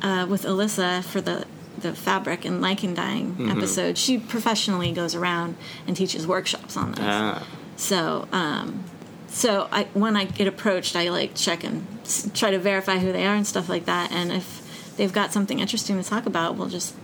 uh, 0.01 0.25
with 0.29 0.43
Alissa 0.43 1.03
for 1.03 1.21
the 1.21 1.45
the 1.79 1.93
fabric 1.93 2.43
and 2.45 2.61
lichen 2.61 2.93
dyeing 2.95 3.33
Mm-hmm. 3.35 3.51
episode, 3.51 3.97
she 3.97 4.17
professionally 4.17 4.91
goes 4.91 5.13
around 5.15 5.55
and 5.85 5.95
teaches 5.95 6.25
workshops 6.25 6.75
on 6.75 6.91
this. 6.93 7.01
Ah. 7.03 7.45
So, 7.75 8.27
um, 8.31 8.83
so 9.27 9.67
I 9.71 9.83
when 9.93 10.15
I 10.15 10.25
get 10.25 10.47
approached, 10.47 10.95
I 10.95 11.09
like 11.09 11.35
check 11.35 11.63
and 11.63 11.85
try 12.33 12.49
to 12.51 12.57
verify 12.59 12.97
who 12.97 13.11
they 13.11 13.25
are 13.27 13.35
and 13.35 13.45
stuff 13.45 13.69
like 13.69 13.85
that. 13.85 14.11
And 14.11 14.31
if 14.31 14.95
they've 14.97 15.13
got 15.13 15.31
something 15.33 15.59
interesting 15.59 16.01
to 16.01 16.09
talk 16.09 16.25
about, 16.25 16.55
we'll 16.55 16.69
just 16.69 16.95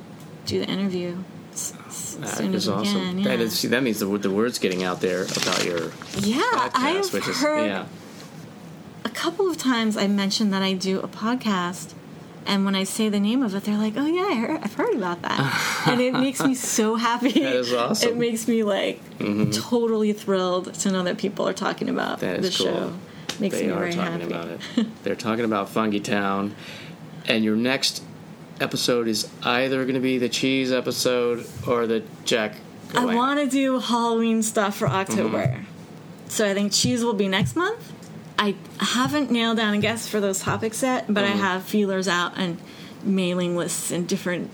do 0.48 0.60
the 0.60 0.66
interview 0.66 1.18
s- 1.52 1.74
s- 1.86 2.18
as 2.24 2.34
soon 2.34 2.56
as 2.56 2.68
we 2.68 2.74
awesome. 2.74 2.86
can. 3.00 3.18
Yeah, 3.20 3.24
That 3.30 3.40
is. 3.42 3.60
See, 3.60 3.68
that 3.68 3.84
means 3.84 4.00
the, 4.00 4.08
the 4.18 4.32
word's 4.32 4.58
getting 4.58 4.84
out 4.84 5.00
there 5.02 5.24
about 5.26 5.64
your 5.64 5.92
yeah. 6.20 6.42
podcast, 6.42 6.72
I've 6.74 7.14
which 7.14 7.28
is 7.28 7.38
heard 7.40 7.66
yeah. 7.68 7.86
A 9.14 9.16
couple 9.16 9.48
of 9.50 9.58
times 9.58 9.96
I 9.98 10.08
mentioned 10.08 10.52
that 10.54 10.62
I 10.64 10.74
do 10.74 11.00
a 11.00 11.08
podcast, 11.08 11.94
and 12.46 12.66
when 12.66 12.76
I 12.76 12.84
say 12.84 13.10
the 13.10 13.20
name 13.20 13.44
of 13.44 13.54
it, 13.56 13.64
they're 13.64 13.78
like, 13.78 13.94
"Oh 13.96 14.06
yeah, 14.06 14.24
I 14.24 14.36
heard, 14.36 14.60
I've 14.64 14.74
heard 14.74 14.96
about 14.96 15.22
that," 15.22 15.84
and 15.88 16.02
it 16.02 16.14
makes 16.14 16.44
me 16.44 16.56
so 16.56 16.96
happy. 16.96 17.32
That 17.32 17.56
is 17.56 17.74
awesome. 17.74 18.10
Mm-hmm. 18.10 18.18
It 18.18 18.20
makes 18.20 18.48
me 18.48 18.64
like 18.64 19.00
totally 19.54 20.14
thrilled 20.14 20.74
to 20.74 20.92
know 20.92 21.04
that 21.04 21.18
people 21.18 21.48
are 21.48 21.54
talking 21.54 21.90
about 21.90 22.20
That 22.20 22.42
the 22.42 22.48
is 22.48 22.58
cool. 22.58 22.66
show. 22.68 22.94
Makes 23.40 23.58
They 23.60 23.68
me 23.68 23.72
are 23.74 23.80
very 23.80 23.94
talking 23.94 24.12
happy. 24.22 24.24
about 24.26 24.48
it. 24.50 24.88
They're 25.04 25.16
talking 25.16 25.46
about 25.46 25.70
Funky 25.70 26.00
Town, 26.00 26.56
and 27.28 27.44
your 27.44 27.56
next 27.56 28.04
episode 28.60 29.08
is 29.08 29.28
either 29.44 29.84
going 29.84 29.96
to 29.96 30.00
be 30.02 30.18
the 30.18 30.30
cheese 30.30 30.72
episode 30.72 31.46
or 31.68 31.88
the 31.88 32.04
Jack. 32.26 32.56
I 32.96 33.06
want 33.16 33.40
to 33.40 33.48
do 33.48 33.80
Halloween 33.80 34.44
stuff 34.44 34.76
for 34.78 34.88
October, 34.88 35.46
Mm-hmm. 35.48 35.64
so 36.30 36.50
I 36.50 36.54
think 36.54 36.72
cheese 36.74 37.04
will 37.04 37.14
be 37.14 37.28
next 37.28 37.56
month. 37.56 37.93
I 38.48 38.56
haven't 38.84 39.32
nailed 39.32 39.58
down 39.58 39.74
a 39.74 39.80
guest 39.80 40.10
for 40.10 40.20
those 40.20 40.40
topics 40.40 40.82
yet, 40.84 41.06
but 41.08 41.24
Mm-hmm. 41.24 41.34
I 41.34 41.38
have 41.38 41.64
feelers 41.64 42.08
out 42.08 42.34
and 42.38 42.58
mailing 43.04 43.56
lists 43.56 43.92
and 43.92 44.08
different 44.08 44.50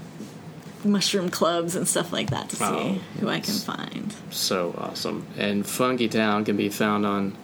mushroom 0.84 1.30
clubs 1.30 1.76
and 1.76 1.88
stuff 1.88 2.12
like 2.14 2.30
that 2.30 2.50
to 2.50 2.56
see 2.56 2.64
Oh, 2.66 3.00
who 3.20 3.28
I 3.30 3.40
can 3.40 3.54
find. 3.56 4.14
so 4.30 4.74
awesome. 4.78 5.26
And 5.38 5.66
Funky 5.66 6.08
Town 6.08 6.46
can 6.46 6.56
be 6.58 6.70
found 6.70 7.06
on 7.06 7.36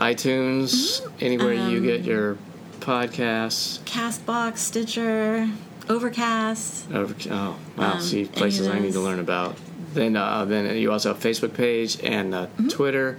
iTunes, 0.00 1.00
anywhere 1.20 1.52
you 1.52 1.78
Um, 1.78 1.82
get 1.84 2.02
your 2.02 2.36
podcasts. 2.80 3.78
Castbox, 3.84 4.58
Stitcher, 4.58 5.48
Overcast. 5.88 6.90
Over, 6.92 7.14
oh 7.30 7.56
wow! 7.76 7.92
Um, 7.94 8.00
See 8.00 8.24
places 8.24 8.66
I 8.68 8.78
need 8.78 8.92
to 8.94 9.00
learn 9.00 9.20
about. 9.20 9.56
Then, 9.94 10.16
uh, 10.16 10.44
then 10.44 10.76
you 10.76 10.90
also 10.90 11.12
have 11.12 11.22
Facebook 11.22 11.54
page 11.54 11.98
and 12.02 12.34
uh, 12.34 12.46
Twitter 12.70 13.18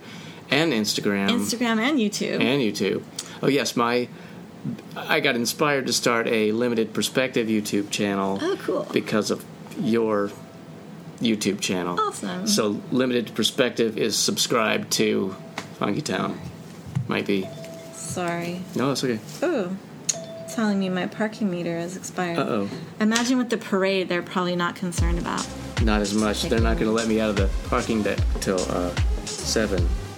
and 0.53 0.73
Instagram. 0.73 1.29
Instagram 1.29 1.79
and 1.79 1.99
YouTube. 1.99 2.41
and 2.41 2.61
YouTube. 2.61 3.03
Oh 3.41 3.47
yes, 3.47 3.75
my 3.75 4.07
I 4.95 5.19
got 5.19 5.35
inspired 5.35 5.87
to 5.87 5.93
start 5.93 6.27
a 6.27 6.51
limited 6.51 6.93
perspective 6.93 7.47
YouTube 7.47 7.89
channel. 7.89 8.39
Oh, 8.41 8.57
cool. 8.61 8.87
Because 8.91 9.31
of 9.31 9.43
your 9.77 10.31
YouTube 11.19 11.59
channel. 11.59 11.99
Awesome. 11.99 12.47
So 12.47 12.81
limited 12.91 13.33
perspective 13.35 13.97
is 13.97 14.17
subscribed 14.17 14.91
to 14.93 15.35
Funky 15.79 16.01
Town. 16.01 16.39
Might 17.07 17.25
be. 17.25 17.47
Sorry. 17.93 18.61
No, 18.75 18.89
that's 18.89 19.03
okay. 19.03 19.19
Oh, 19.41 19.75
telling 20.53 20.79
me 20.79 20.89
my 20.89 21.07
parking 21.07 21.49
meter 21.49 21.77
has 21.77 21.97
expired. 21.97 22.37
Uh 22.37 22.43
oh. 22.43 22.69
Imagine 22.99 23.37
with 23.37 23.49
the 23.49 23.57
parade, 23.57 24.07
they're 24.07 24.21
probably 24.21 24.55
not 24.55 24.75
concerned 24.75 25.19
about. 25.19 25.45
Not 25.81 26.01
as 26.01 26.13
much. 26.13 26.43
They're 26.43 26.59
not 26.59 26.75
going 26.75 26.85
to 26.87 26.91
let 26.91 27.07
me 27.07 27.19
out 27.19 27.31
of 27.31 27.35
the 27.35 27.49
parking 27.67 28.03
deck 28.03 28.19
till 28.39 28.59
uh, 28.71 28.93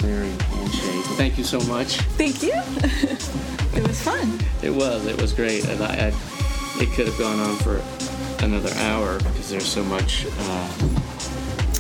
seven. 0.06 0.28
Mary 0.28 0.30
handshake. 0.30 1.06
Thank 1.18 1.38
you 1.38 1.44
so 1.44 1.60
much. 1.62 1.98
Thank 2.18 2.44
you. 2.44 2.54
it 3.80 3.88
was 3.88 4.02
fun. 4.02 4.40
It 4.62 4.72
was. 4.72 5.06
It 5.06 5.20
was 5.22 5.34
great, 5.34 5.66
and 5.68 5.82
I, 5.84 6.08
I 6.08 6.14
it 6.82 6.92
could 6.92 7.08
have 7.08 7.18
gone 7.18 7.40
on 7.40 7.56
for 7.58 7.82
another 8.44 8.74
hour 8.76 9.18
because 9.20 9.50
there's 9.50 9.66
so 9.66 9.84
much. 9.84 10.26
Uh, 10.26 10.70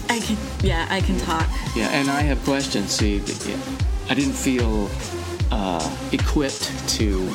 I 0.10 0.19
can, 0.19 0.38
yeah, 0.61 0.88
I 0.89 1.02
can 1.02 1.18
talk. 1.19 1.47
yeah, 1.76 1.89
and 1.89 2.10
I 2.10 2.22
have 2.22 2.41
questions. 2.43 2.91
See, 2.91 3.19
th- 3.19 3.45
yeah, 3.45 3.60
I 4.10 4.14
didn't 4.14 4.34
feel 4.34 4.89
uh, 5.52 5.97
equipped 6.11 6.72
to. 6.89 7.27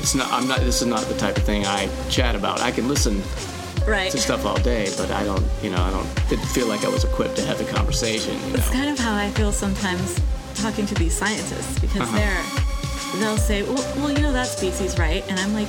It's 0.00 0.14
not. 0.14 0.30
I'm 0.32 0.48
not. 0.48 0.60
This 0.60 0.82
is 0.82 0.88
not 0.88 1.02
the 1.04 1.16
type 1.16 1.36
of 1.36 1.44
thing 1.44 1.64
I 1.64 1.88
chat 2.10 2.34
about. 2.34 2.60
I 2.60 2.70
can 2.70 2.88
listen 2.88 3.22
Right. 3.86 4.10
to 4.12 4.18
stuff 4.18 4.44
all 4.46 4.58
day, 4.58 4.88
but 4.96 5.10
I 5.10 5.24
don't. 5.24 5.44
You 5.62 5.70
know, 5.70 5.82
I 5.82 5.90
don't. 5.90 6.08
Didn't 6.28 6.46
feel 6.46 6.66
like 6.66 6.84
I 6.84 6.88
was 6.88 7.04
equipped 7.04 7.36
to 7.36 7.42
have 7.46 7.58
the 7.58 7.64
conversation. 7.64 8.34
You 8.48 8.54
It's 8.54 8.66
know. 8.68 8.72
kind 8.78 8.90
of 8.90 8.98
how 8.98 9.14
I 9.14 9.30
feel 9.30 9.52
sometimes 9.52 10.20
talking 10.54 10.86
to 10.86 10.94
these 10.94 11.14
scientists 11.16 11.78
because 11.80 12.02
Uh-huh. 12.02 12.16
they're 12.18 13.20
they'll 13.20 13.36
say, 13.36 13.62
well, 13.62 13.84
well, 13.96 14.10
you 14.10 14.20
know 14.20 14.32
that 14.32 14.46
species, 14.46 14.98
right? 14.98 15.22
And 15.28 15.38
I'm 15.40 15.52
like, 15.52 15.68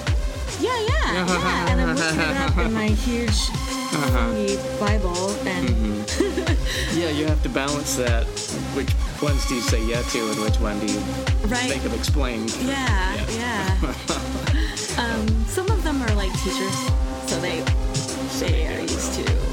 yeah, 0.61 0.77
yeah, 0.88 1.26
yeah. 1.26 1.68
And 1.69 1.81
I'm 1.81 1.95
looking 1.95 2.19
it 2.19 2.38
up 2.38 2.57
in 2.57 2.73
my 2.73 2.88
huge 2.88 3.40
Uh-huh. 3.94 4.80
Bible, 4.80 5.30
and 5.48 5.69
Mm-hmm. 5.69 6.99
Yeah, 6.99 7.10
you 7.10 7.26
have 7.26 7.41
to 7.44 7.49
balance 7.49 7.95
that. 7.98 8.26
Which 8.76 8.90
ones 9.22 9.45
do 9.48 9.56
you 9.56 9.61
say 9.61 9.84
yeah 9.85 10.02
to, 10.02 10.19
and 10.31 10.40
which 10.41 10.60
one 10.60 10.80
do 10.80 10.85
you 10.94 10.99
right, 11.48 11.69
think 11.69 11.84
of 11.85 11.94
explaining? 11.94 12.49
yeah, 12.61 13.14
yeah. 13.41 13.77
um, 15.03 15.27
some 15.48 15.68
of 15.72 15.84
them 15.84 16.02
are 16.03 16.15
like 16.15 16.31
teachers 16.44 16.77
Berries 18.39 19.15
too. 19.15 19.52